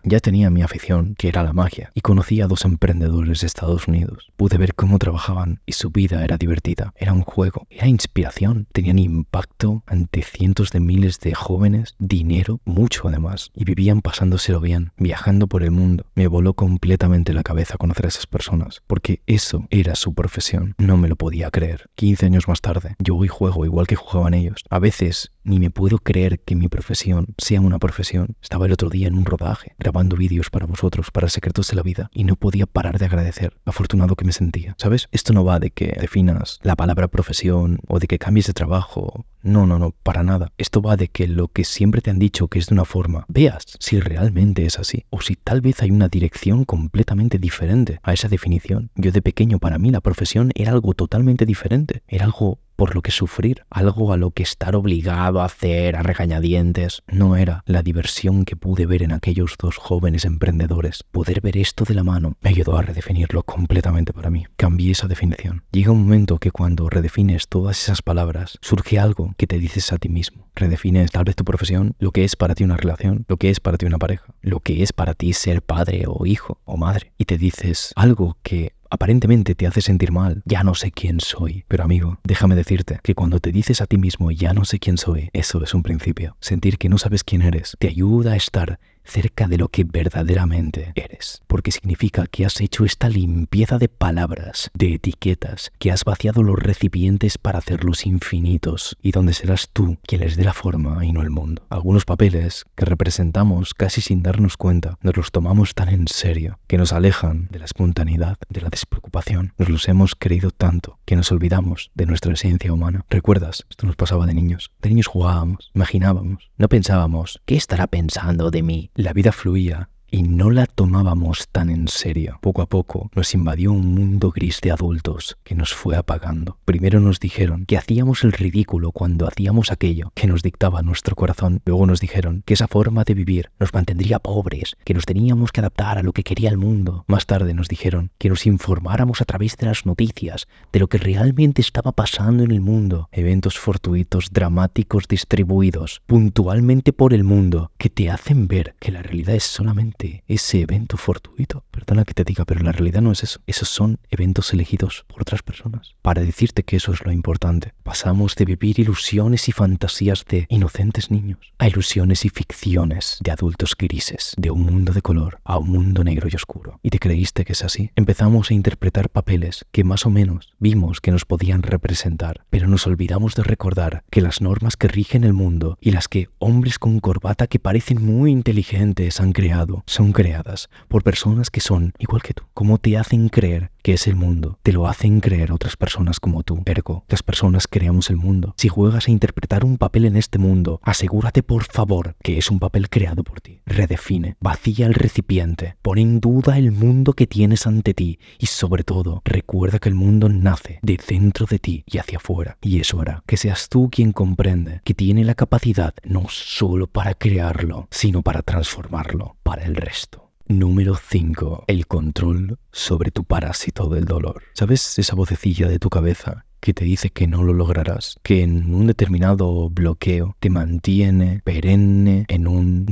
ya 0.04 0.18
tenía 0.20 0.48
mi 0.48 0.62
afición, 0.62 1.16
que 1.18 1.28
era 1.28 1.42
la 1.42 1.52
magia, 1.52 1.92
y 1.92 2.00
conocí 2.00 2.40
a 2.40 2.46
dos 2.46 2.64
emprendedores 2.64 3.42
de 3.42 3.46
Estados 3.46 3.88
Unidos. 3.88 4.32
Pude 4.38 4.56
ver 4.56 4.74
cómo 4.74 4.98
trabajaban 4.98 5.60
y 5.66 5.72
su 5.72 5.90
vida 5.90 6.24
era 6.24 6.38
divertida, 6.38 6.94
era 6.96 7.12
un 7.12 7.20
juego, 7.20 7.66
era 7.68 7.86
inspiración, 7.86 8.68
tenían 8.72 8.98
impacto 8.98 9.82
ante 9.86 10.22
cientos 10.22 10.70
de 10.70 10.80
miles 10.80 11.20
de 11.20 11.34
jóvenes, 11.34 11.94
dinero, 11.98 12.60
mucho 12.64 13.08
además, 13.08 13.50
y 13.54 13.64
vivían 13.64 14.00
pasándoselo 14.00 14.60
bien, 14.60 14.92
viajando 14.96 15.46
por 15.46 15.62
el 15.62 15.72
mundo. 15.72 16.06
Me 16.14 16.26
voló 16.26 16.54
completamente 16.54 17.34
la 17.34 17.42
cabeza 17.42 17.76
conocer 17.76 18.06
a 18.06 18.08
esas 18.08 18.26
personas, 18.26 18.82
porque 18.86 19.20
eso 19.26 19.66
era 19.68 19.94
su 19.94 20.05
profesión. 20.14 20.74
No 20.78 20.96
me 20.96 21.08
lo 21.08 21.16
podía 21.16 21.50
creer. 21.50 21.90
15 21.94 22.26
años 22.26 22.48
más 22.48 22.60
tarde, 22.60 22.96
yo 22.98 23.16
hoy 23.16 23.28
juego 23.28 23.64
igual 23.64 23.86
que 23.86 23.96
jugaban 23.96 24.34
ellos 24.34 24.46
a 24.70 24.78
veces 24.78 25.32
ni 25.44 25.60
me 25.60 25.70
puedo 25.70 25.98
creer 25.98 26.40
que 26.40 26.56
mi 26.56 26.68
profesión 26.68 27.28
sea 27.38 27.60
una 27.60 27.78
profesión. 27.78 28.36
Estaba 28.42 28.66
el 28.66 28.72
otro 28.72 28.90
día 28.90 29.06
en 29.06 29.14
un 29.14 29.24
rodaje, 29.24 29.74
grabando 29.78 30.16
vídeos 30.16 30.50
para 30.50 30.66
vosotros, 30.66 31.10
para 31.12 31.28
Secretos 31.28 31.68
de 31.68 31.76
la 31.76 31.82
Vida, 31.82 32.10
y 32.12 32.24
no 32.24 32.34
podía 32.34 32.66
parar 32.66 32.98
de 32.98 33.06
agradecer, 33.06 33.56
afortunado 33.64 34.16
que 34.16 34.24
me 34.24 34.32
sentía. 34.32 34.74
¿Sabes? 34.78 35.08
Esto 35.12 35.32
no 35.32 35.44
va 35.44 35.60
de 35.60 35.70
que 35.70 35.96
definas 36.00 36.58
la 36.62 36.74
palabra 36.74 37.06
profesión 37.08 37.78
o 37.86 38.00
de 38.00 38.08
que 38.08 38.18
cambies 38.18 38.48
de 38.48 38.54
trabajo. 38.54 39.24
No, 39.42 39.64
no, 39.64 39.78
no, 39.78 39.92
para 40.02 40.24
nada. 40.24 40.52
Esto 40.58 40.82
va 40.82 40.96
de 40.96 41.06
que 41.06 41.28
lo 41.28 41.46
que 41.46 41.62
siempre 41.62 42.00
te 42.00 42.10
han 42.10 42.18
dicho 42.18 42.48
que 42.48 42.58
es 42.58 42.66
de 42.66 42.74
una 42.74 42.84
forma, 42.84 43.24
veas 43.28 43.64
si 43.78 44.00
realmente 44.00 44.66
es 44.66 44.80
así, 44.80 45.04
o 45.10 45.20
si 45.20 45.36
tal 45.36 45.60
vez 45.60 45.82
hay 45.82 45.92
una 45.92 46.08
dirección 46.08 46.64
completamente 46.64 47.38
diferente 47.38 48.00
a 48.02 48.12
esa 48.12 48.28
definición. 48.28 48.90
Yo 48.96 49.12
de 49.12 49.22
pequeño 49.22 49.60
para 49.60 49.78
mí 49.78 49.92
la 49.96 50.02
profesión 50.02 50.50
era 50.54 50.72
algo 50.72 50.92
totalmente 50.92 51.46
diferente, 51.46 52.02
era 52.06 52.26
algo 52.26 52.58
por 52.76 52.94
lo 52.94 53.00
que 53.00 53.10
sufrir, 53.10 53.64
algo 53.70 54.12
a 54.12 54.18
lo 54.18 54.30
que 54.30 54.42
estar 54.42 54.76
obligado 54.76 55.40
a 55.40 55.46
hacer 55.46 55.96
a 55.96 56.02
regañadientes. 56.02 57.02
No 57.08 57.36
era 57.36 57.62
la 57.64 57.82
diversión 57.82 58.44
que 58.44 58.54
pude 58.54 58.84
ver 58.84 59.02
en 59.02 59.12
aquellos 59.12 59.56
dos 59.58 59.78
jóvenes 59.78 60.26
emprendedores. 60.26 61.02
Poder 61.10 61.40
ver 61.40 61.56
esto 61.56 61.84
de 61.84 61.94
la 61.94 62.04
mano 62.04 62.36
me 62.42 62.50
ayudó 62.50 62.76
a 62.76 62.82
redefinirlo 62.82 63.42
completamente 63.42 64.12
para 64.12 64.28
mí. 64.28 64.44
Cambié 64.56 64.92
esa 64.92 65.08
definición. 65.08 65.64
Llega 65.72 65.92
un 65.92 66.02
momento 66.02 66.38
que 66.38 66.50
cuando 66.50 66.90
redefines 66.90 67.48
todas 67.48 67.82
esas 67.82 68.02
palabras, 68.02 68.58
surge 68.60 68.98
algo 68.98 69.32
que 69.38 69.46
te 69.46 69.58
dices 69.58 69.92
a 69.94 69.98
ti 69.98 70.10
mismo. 70.10 70.50
Redefines 70.54 71.10
tal 71.10 71.24
vez 71.24 71.36
tu 71.36 71.44
profesión, 71.44 71.94
lo 71.98 72.12
que 72.12 72.24
es 72.24 72.36
para 72.36 72.54
ti 72.54 72.64
una 72.64 72.76
relación, 72.76 73.24
lo 73.28 73.38
que 73.38 73.48
es 73.48 73.60
para 73.60 73.78
ti 73.78 73.86
una 73.86 73.98
pareja, 73.98 74.26
lo 74.42 74.60
que 74.60 74.82
es 74.82 74.92
para 74.92 75.14
ti 75.14 75.32
ser 75.32 75.62
padre 75.62 76.04
o 76.06 76.26
hijo 76.26 76.60
o 76.64 76.76
madre. 76.76 77.12
Y 77.16 77.24
te 77.24 77.38
dices 77.38 77.92
algo 77.96 78.36
que 78.42 78.75
aparentemente 78.90 79.54
te 79.54 79.66
hace 79.66 79.80
sentir 79.80 80.12
mal, 80.12 80.42
ya 80.44 80.62
no 80.62 80.74
sé 80.74 80.90
quién 80.90 81.20
soy. 81.20 81.64
Pero 81.68 81.84
amigo, 81.84 82.18
déjame 82.24 82.54
decirte 82.54 83.00
que 83.02 83.14
cuando 83.14 83.40
te 83.40 83.52
dices 83.52 83.80
a 83.80 83.86
ti 83.86 83.98
mismo 83.98 84.30
ya 84.30 84.52
no 84.52 84.64
sé 84.64 84.78
quién 84.78 84.98
soy, 84.98 85.30
eso 85.32 85.62
es 85.62 85.74
un 85.74 85.82
principio. 85.82 86.36
Sentir 86.40 86.78
que 86.78 86.88
no 86.88 86.98
sabes 86.98 87.24
quién 87.24 87.42
eres 87.42 87.76
te 87.78 87.88
ayuda 87.88 88.32
a 88.32 88.36
estar 88.36 88.78
cerca 89.06 89.48
de 89.48 89.58
lo 89.58 89.68
que 89.68 89.84
verdaderamente 89.84 90.92
eres, 90.94 91.42
porque 91.46 91.70
significa 91.70 92.26
que 92.26 92.44
has 92.44 92.60
hecho 92.60 92.84
esta 92.84 93.08
limpieza 93.08 93.78
de 93.78 93.88
palabras, 93.88 94.70
de 94.74 94.94
etiquetas, 94.94 95.72
que 95.78 95.90
has 95.90 96.04
vaciado 96.04 96.42
los 96.42 96.58
recipientes 96.58 97.38
para 97.38 97.58
hacerlos 97.58 98.06
infinitos, 98.06 98.96
y 99.02 99.12
donde 99.12 99.34
serás 99.34 99.70
tú 99.72 99.96
quien 100.06 100.20
les 100.22 100.36
dé 100.36 100.44
la 100.44 100.52
forma 100.52 101.04
y 101.04 101.12
no 101.12 101.22
el 101.22 101.30
mundo. 101.30 101.62
Algunos 101.70 102.04
papeles 102.04 102.64
que 102.74 102.84
representamos 102.84 103.74
casi 103.74 104.00
sin 104.00 104.22
darnos 104.22 104.56
cuenta, 104.56 104.98
nos 105.02 105.16
los 105.16 105.30
tomamos 105.30 105.74
tan 105.74 105.88
en 105.88 106.08
serio, 106.08 106.58
que 106.66 106.78
nos 106.78 106.92
alejan 106.92 107.48
de 107.50 107.58
la 107.58 107.64
espontaneidad, 107.64 108.38
de 108.48 108.60
la 108.60 108.68
despreocupación. 108.68 109.52
Nos 109.58 109.68
los 109.68 109.88
hemos 109.88 110.14
creído 110.14 110.50
tanto 110.50 110.98
que 111.04 111.16
nos 111.16 111.30
olvidamos 111.32 111.90
de 111.94 112.06
nuestra 112.06 112.32
esencia 112.32 112.72
humana. 112.72 113.04
¿Recuerdas? 113.08 113.64
Esto 113.70 113.86
nos 113.86 113.96
pasaba 113.96 114.26
de 114.26 114.34
niños. 114.34 114.70
De 114.80 114.88
niños 114.88 115.06
jugábamos, 115.06 115.70
imaginábamos, 115.74 116.50
no 116.56 116.68
pensábamos, 116.68 117.40
¿qué 117.44 117.56
estará 117.56 117.86
pensando 117.86 118.50
de 118.50 118.62
mí? 118.62 118.90
La 118.96 119.12
vida 119.12 119.30
fluía 119.30 119.90
y 120.16 120.22
no 120.22 120.50
la 120.50 120.64
tomábamos 120.64 121.46
tan 121.52 121.68
en 121.68 121.88
serio. 121.88 122.38
Poco 122.40 122.62
a 122.62 122.66
poco 122.66 123.10
nos 123.14 123.34
invadió 123.34 123.70
un 123.70 123.94
mundo 123.94 124.30
gris 124.30 124.62
de 124.62 124.70
adultos 124.70 125.36
que 125.44 125.54
nos 125.54 125.74
fue 125.74 125.94
apagando. 125.94 126.56
Primero 126.64 127.00
nos 127.00 127.20
dijeron 127.20 127.66
que 127.66 127.76
hacíamos 127.76 128.24
el 128.24 128.32
ridículo 128.32 128.92
cuando 128.92 129.28
hacíamos 129.28 129.70
aquello 129.70 130.12
que 130.14 130.26
nos 130.26 130.42
dictaba 130.42 130.80
nuestro 130.80 131.16
corazón. 131.16 131.60
Luego 131.66 131.84
nos 131.84 132.00
dijeron 132.00 132.42
que 132.46 132.54
esa 132.54 132.66
forma 132.66 133.04
de 133.04 133.12
vivir 133.12 133.50
nos 133.60 133.74
mantendría 133.74 134.18
pobres, 134.18 134.78
que 134.84 134.94
nos 134.94 135.04
teníamos 135.04 135.52
que 135.52 135.60
adaptar 135.60 135.98
a 135.98 136.02
lo 136.02 136.14
que 136.14 136.24
quería 136.24 136.48
el 136.48 136.56
mundo. 136.56 137.04
Más 137.08 137.26
tarde 137.26 137.52
nos 137.52 137.68
dijeron 137.68 138.10
que 138.16 138.30
nos 138.30 138.46
informáramos 138.46 139.20
a 139.20 139.26
través 139.26 139.58
de 139.58 139.66
las 139.66 139.84
noticias 139.84 140.48
de 140.72 140.80
lo 140.80 140.88
que 140.88 140.96
realmente 140.96 141.60
estaba 141.60 141.92
pasando 141.92 142.42
en 142.42 142.52
el 142.52 142.62
mundo. 142.62 143.10
Eventos 143.12 143.58
fortuitos, 143.58 144.30
dramáticos, 144.32 145.08
distribuidos 145.08 146.00
puntualmente 146.06 146.94
por 146.94 147.12
el 147.12 147.22
mundo 147.22 147.70
que 147.76 147.90
te 147.90 148.08
hacen 148.08 148.48
ver 148.48 148.76
que 148.80 148.92
la 148.92 149.02
realidad 149.02 149.34
es 149.34 149.44
solamente 149.44 150.05
ese 150.26 150.60
evento 150.60 150.96
fortuito. 150.96 151.64
Perdona 151.70 152.04
que 152.04 152.14
te 152.14 152.24
diga, 152.24 152.44
pero 152.44 152.60
la 152.60 152.72
realidad 152.72 153.02
no 153.02 153.12
es 153.12 153.22
eso. 153.22 153.40
Esos 153.46 153.68
son 153.68 153.98
eventos 154.10 154.52
elegidos 154.52 155.04
por 155.08 155.22
otras 155.22 155.42
personas 155.42 155.94
para 156.02 156.22
decirte 156.22 156.62
que 156.62 156.76
eso 156.76 156.92
es 156.92 157.04
lo 157.04 157.12
importante. 157.12 157.72
Pasamos 157.82 158.34
de 158.34 158.44
vivir 158.44 158.80
ilusiones 158.80 159.48
y 159.48 159.52
fantasías 159.52 160.24
de 160.28 160.46
inocentes 160.48 161.10
niños 161.10 161.38
a 161.58 161.68
ilusiones 161.68 162.24
y 162.24 162.28
ficciones 162.28 163.18
de 163.20 163.30
adultos 163.30 163.74
grises, 163.76 164.34
de 164.36 164.50
un 164.50 164.62
mundo 164.62 164.92
de 164.92 165.02
color 165.02 165.40
a 165.44 165.58
un 165.58 165.70
mundo 165.70 166.04
negro 166.04 166.28
y 166.30 166.36
oscuro. 166.36 166.80
¿Y 166.82 166.90
te 166.90 166.98
creíste 166.98 167.44
que 167.44 167.52
es 167.52 167.64
así? 167.64 167.90
Empezamos 167.96 168.50
a 168.50 168.54
interpretar 168.54 169.10
papeles 169.10 169.64
que 169.72 169.84
más 169.84 170.06
o 170.06 170.10
menos 170.10 170.54
vimos 170.58 171.00
que 171.00 171.10
nos 171.10 171.24
podían 171.24 171.62
representar, 171.62 172.44
pero 172.50 172.68
nos 172.68 172.86
olvidamos 172.86 173.34
de 173.34 173.42
recordar 173.42 174.04
que 174.10 174.20
las 174.20 174.40
normas 174.40 174.76
que 174.76 174.88
rigen 174.88 175.24
el 175.24 175.32
mundo 175.32 175.78
y 175.80 175.90
las 175.90 176.08
que 176.08 176.28
hombres 176.38 176.78
con 176.78 177.00
corbata 177.00 177.46
que 177.46 177.58
parecen 177.58 178.04
muy 178.04 178.30
inteligentes 178.30 179.20
han 179.20 179.32
creado 179.32 179.82
son 179.86 180.12
creadas 180.12 180.68
por 180.88 181.02
personas 181.02 181.50
que 181.50 181.60
son 181.60 181.92
igual 181.98 182.22
que 182.22 182.34
tú. 182.34 182.44
¿Cómo 182.54 182.78
te 182.78 182.96
hacen 182.98 183.28
creer 183.28 183.70
que 183.86 183.92
es 183.92 184.08
el 184.08 184.16
mundo? 184.16 184.58
Te 184.64 184.72
lo 184.72 184.88
hacen 184.88 185.20
creer 185.20 185.52
otras 185.52 185.76
personas 185.76 186.18
como 186.18 186.42
tú. 186.42 186.60
Ergo, 186.66 187.04
las 187.06 187.22
personas 187.22 187.68
creamos 187.68 188.10
el 188.10 188.16
mundo. 188.16 188.52
Si 188.58 188.66
juegas 188.66 189.06
a 189.06 189.12
interpretar 189.12 189.64
un 189.64 189.78
papel 189.78 190.06
en 190.06 190.16
este 190.16 190.40
mundo, 190.40 190.80
asegúrate 190.82 191.44
por 191.44 191.62
favor 191.62 192.16
que 192.20 192.36
es 192.36 192.50
un 192.50 192.58
papel 192.58 192.90
creado 192.90 193.22
por 193.22 193.40
ti. 193.40 193.62
Redefine, 193.64 194.34
vacía 194.40 194.86
el 194.86 194.94
recipiente, 194.94 195.76
pon 195.82 195.98
en 195.98 196.18
duda 196.18 196.58
el 196.58 196.72
mundo 196.72 197.12
que 197.12 197.28
tienes 197.28 197.64
ante 197.68 197.94
ti 197.94 198.18
y 198.40 198.46
sobre 198.46 198.82
todo 198.82 199.22
recuerda 199.24 199.78
que 199.78 199.88
el 199.88 199.94
mundo 199.94 200.28
nace 200.28 200.80
de 200.82 200.98
dentro 201.08 201.46
de 201.46 201.60
ti 201.60 201.84
y 201.86 201.98
hacia 201.98 202.18
afuera. 202.18 202.58
Y 202.60 202.80
eso 202.80 203.00
hará 203.00 203.22
que 203.24 203.36
seas 203.36 203.68
tú 203.68 203.88
quien 203.88 204.10
comprende 204.10 204.80
que 204.82 204.94
tiene 204.94 205.24
la 205.24 205.36
capacidad 205.36 205.94
no 206.02 206.24
solo 206.28 206.88
para 206.88 207.14
crearlo, 207.14 207.86
sino 207.92 208.22
para 208.22 208.42
transformarlo 208.42 209.36
para 209.44 209.62
el 209.62 209.76
resto. 209.76 210.25
Número 210.48 210.94
5. 210.94 211.64
El 211.66 211.88
control 211.88 212.58
sobre 212.70 213.10
tu 213.10 213.24
parásito 213.24 213.88
del 213.88 214.04
dolor. 214.04 214.44
¿Sabes 214.54 214.96
esa 214.96 215.16
vocecilla 215.16 215.66
de 215.66 215.80
tu 215.80 215.90
cabeza 215.90 216.46
que 216.60 216.72
te 216.72 216.84
dice 216.84 217.10
que 217.10 217.26
no 217.26 217.42
lo 217.42 217.52
lograrás, 217.52 218.18
que 218.22 218.42
en 218.42 218.74
un 218.74 218.86
determinado 218.86 219.68
bloqueo 219.70 220.36
te 220.40 220.50
mantiene 220.50 221.40
perenne 221.44 222.26